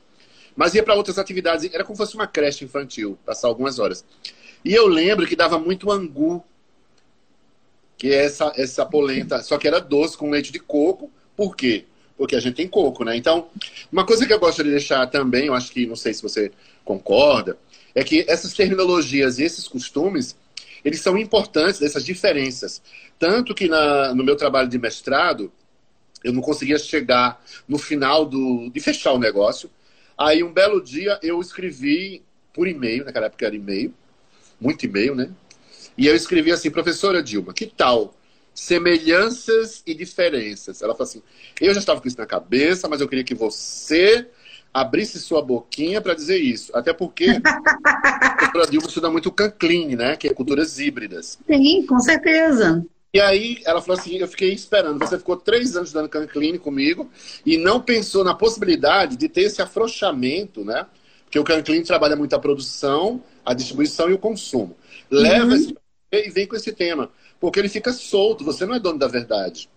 Mas 0.56 0.74
ia 0.74 0.84
para 0.84 0.94
outras 0.94 1.18
atividades, 1.18 1.74
era 1.74 1.84
como 1.84 1.96
se 1.96 2.04
fosse 2.04 2.16
uma 2.16 2.28
creche 2.28 2.66
infantil, 2.66 3.18
passar 3.26 3.48
algumas 3.48 3.80
horas. 3.80 4.06
E 4.64 4.74
eu 4.74 4.88
lembro 4.88 5.26
que 5.26 5.36
dava 5.36 5.58
muito 5.58 5.92
angu, 5.92 6.44
que 7.98 8.12
é 8.14 8.26
essa, 8.26 8.52
essa 8.56 8.86
polenta, 8.86 9.42
só 9.42 9.58
que 9.58 9.68
era 9.68 9.80
doce 9.80 10.18
com 10.18 10.30
leite 10.30 10.52
de 10.52 10.60
coco. 10.60 11.10
Por 11.36 11.56
quê? 11.56 11.86
Porque 12.18 12.36
a 12.36 12.40
gente 12.40 12.56
tem 12.56 12.68
coco, 12.68 13.04
né? 13.04 13.16
Então, 13.16 13.48
uma 13.92 14.06
coisa 14.06 14.26
que 14.26 14.34
eu 14.34 14.40
gosto 14.40 14.64
de 14.64 14.72
deixar 14.72 15.08
também, 15.08 15.48
eu 15.48 15.54
acho 15.54 15.72
que, 15.72 15.86
não 15.86 15.96
sei 15.96 16.14
se 16.14 16.22
você 16.22 16.52
concorda, 16.84 17.58
é 17.96 18.04
que 18.04 18.26
essas 18.28 18.54
terminologias 18.54 19.40
e 19.40 19.44
esses 19.44 19.68
costumes, 19.68 20.36
eles 20.84 21.02
são 21.02 21.18
importantes, 21.18 21.82
essas 21.82 22.06
diferenças. 22.06 22.82
Tanto 23.18 23.54
que 23.54 23.68
na, 23.68 24.14
no 24.14 24.24
meu 24.24 24.36
trabalho 24.36 24.68
de 24.68 24.78
mestrado, 24.78 25.52
eu 26.24 26.34
não 26.34 26.42
conseguia 26.42 26.78
chegar 26.78 27.44
no 27.68 27.78
final 27.78 28.26
do, 28.26 28.70
de 28.70 28.80
fechar 28.80 29.14
o 29.14 29.20
negócio. 29.20 29.70
Aí, 30.18 30.44
um 30.44 30.52
belo 30.52 30.82
dia, 30.82 31.20
eu 31.24 31.40
escrevi 31.40 32.24
por 32.54 32.68
e-mail, 32.68 33.06
naquela 33.06 33.28
época 33.28 33.46
era 33.46 33.56
e-mail, 33.56 33.94
muito 34.60 34.86
e-mail, 34.86 35.16
né? 35.16 35.32
E 35.98 36.08
eu 36.08 36.16
escrevi 36.16 36.52
assim, 36.52 36.70
professora 36.70 37.24
Dilma, 37.24 37.54
que 37.54 37.66
tal 37.66 38.16
semelhanças 38.54 39.82
e 39.86 39.94
diferenças? 39.94 40.82
Ela 40.82 40.94
falou 40.94 41.10
assim, 41.10 41.22
eu 41.62 41.74
já 41.74 41.80
estava 41.80 42.02
com 42.02 42.08
isso 42.08 42.18
na 42.18 42.26
cabeça, 42.26 42.90
mas 42.90 43.00
eu 43.00 43.08
queria 43.08 43.24
que 43.24 43.34
você 43.34 44.28
abrisse 44.74 45.20
sua 45.20 45.42
boquinha 45.42 46.02
para 46.02 46.14
dizer 46.14 46.38
isso. 46.38 46.72
Até 46.76 46.94
porque 46.94 47.42
a 47.44 48.36
professora 48.36 48.72
Dilma 48.72 48.88
estuda 48.88 49.10
muito 49.10 49.32
cancline, 49.32 49.96
né? 49.96 50.16
Que 50.16 50.28
é 50.28 50.34
culturas 50.34 50.80
híbridas. 50.80 51.40
Sim, 51.48 51.86
com 51.86 52.00
certeza. 52.00 52.86
E 53.14 53.20
aí 53.20 53.62
ela 53.66 53.82
falou 53.82 54.00
assim: 54.00 54.18
eu 54.18 54.28
fiquei 54.28 54.54
esperando. 54.54 55.00
Você 55.00 55.18
ficou 55.18 55.36
três 55.36 55.76
anos 55.76 55.92
dando 55.92 56.10
cancline 56.10 56.60
comigo 56.60 57.10
e 57.46 57.58
não 57.58 57.82
pensou 57.82 58.24
na 58.24 58.34
possibilidade 58.34 59.16
de 59.16 59.28
ter 59.28 59.42
esse 59.42 59.62
afrouxamento, 59.62 60.64
né? 60.64 60.86
Porque 61.26 61.40
o 61.40 61.44
cancline 61.44 61.84
trabalha 61.84 62.16
muito 62.16 62.36
a 62.36 62.40
produção, 62.40 63.24
a 63.46 63.54
distribuição 63.54 64.10
e 64.10 64.14
o 64.14 64.18
consumo. 64.18 64.76
Leva 65.10 65.46
uhum. 65.46 65.56
esse 65.56 65.76
e 66.12 66.30
vem 66.30 66.48
com 66.48 66.56
esse 66.56 66.72
tema. 66.72 67.12
Porque 67.40 67.60
ele 67.60 67.70
fica 67.70 67.94
solto, 67.94 68.44
você 68.44 68.66
não 68.66 68.76
é 68.76 68.80
dono 68.80 68.98
da 68.98 69.08
verdade. 69.08 69.70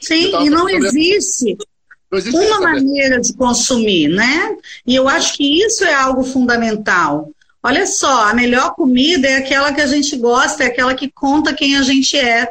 Sim, 0.00 0.30
e 0.44 0.50
não 0.50 0.68
existe, 0.68 1.56
não 1.56 1.66
existe 1.66 1.71
uma 2.12 2.60
maneira 2.60 3.20
de 3.20 3.32
consumir, 3.32 4.08
né? 4.08 4.54
E 4.86 4.94
eu 4.94 5.08
acho 5.08 5.34
que 5.34 5.62
isso 5.62 5.84
é 5.84 5.94
algo 5.94 6.22
fundamental. 6.22 7.30
Olha 7.62 7.86
só, 7.86 8.28
a 8.28 8.34
melhor 8.34 8.74
comida 8.74 9.26
é 9.28 9.36
aquela 9.36 9.72
que 9.72 9.80
a 9.80 9.86
gente 9.86 10.16
gosta, 10.16 10.64
é 10.64 10.66
aquela 10.66 10.94
que 10.94 11.10
conta 11.10 11.54
quem 11.54 11.76
a 11.76 11.82
gente 11.82 12.18
é. 12.18 12.48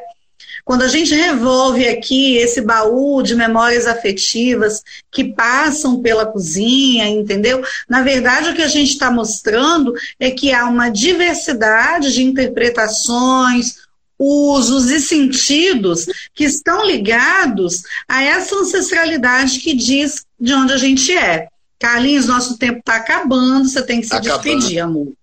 Quando 0.64 0.84
a 0.84 0.88
gente 0.88 1.14
revolve 1.14 1.88
aqui 1.88 2.38
esse 2.38 2.62
baú 2.62 3.22
de 3.22 3.36
memórias 3.36 3.88
afetivas 3.88 4.82
que 5.12 5.24
passam 5.24 6.02
pela 6.02 6.26
cozinha, 6.26 7.08
entendeu? 7.08 7.64
Na 7.90 8.02
verdade, 8.04 8.50
o 8.50 8.56
que 8.56 8.62
a 8.62 8.68
gente 8.68 8.92
está 8.92 9.12
mostrando 9.12 9.94
é 10.20 10.32
que 10.32 10.54
há 10.54 10.66
uma 10.66 10.90
diversidade 10.90 12.14
de 12.14 12.24
interpretações, 12.24 13.81
usos 14.22 14.92
e 14.92 15.00
sentidos 15.00 16.06
que 16.34 16.44
estão 16.44 16.86
ligados 16.86 17.82
a 18.08 18.22
essa 18.22 18.56
ancestralidade 18.56 19.60
que 19.60 19.74
diz 19.74 20.26
de 20.40 20.54
onde 20.54 20.74
a 20.74 20.78
gente 20.78 21.12
é. 21.18 21.48
Carlinhos, 21.80 22.28
nosso 22.28 22.58
tempo 22.60 22.80
está 22.80 22.98
acabando, 22.98 23.68
você 23.68 23.82
tem 23.82 24.00
que 24.00 24.08
se 24.08 24.14
acabando. 24.14 24.44
despedir, 24.44 24.80
amor. 24.80 25.14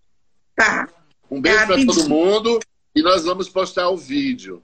Tá. 0.56 0.88
Um 1.30 1.40
beijo 1.40 1.66
para 1.66 1.86
todo 1.86 2.08
mundo 2.08 2.58
e 2.94 3.02
nós 3.02 3.24
vamos 3.24 3.48
postar 3.48 3.88
o 3.88 3.96
vídeo. 3.96 4.60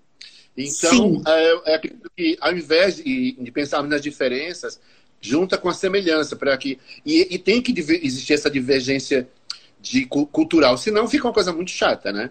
Então, 0.57 1.22
é, 1.26 1.74
é 1.74 1.78
que 1.78 2.37
ao 2.41 2.53
invés 2.53 2.97
de, 2.97 3.32
de 3.32 3.51
pensarmos 3.53 3.91
nas 3.91 4.03
diferenças, 4.03 4.80
junta 5.20 5.57
com 5.57 5.68
a 5.68 5.74
semelhança 5.74 6.35
para 6.35 6.57
que 6.57 6.78
e, 7.07 7.35
e, 7.35 7.39
tem 7.39 7.62
que 7.62 7.72
existir 7.78 8.35
essa 8.35 8.51
divergência 8.51 9.28
de 9.80 10.07
cultural, 10.07 10.76
senão 10.76 11.09
fica 11.09 11.26
uma 11.26 11.35
coisa 11.35 11.53
muito 11.53 11.70
chata, 11.70 12.12
né? 12.12 12.30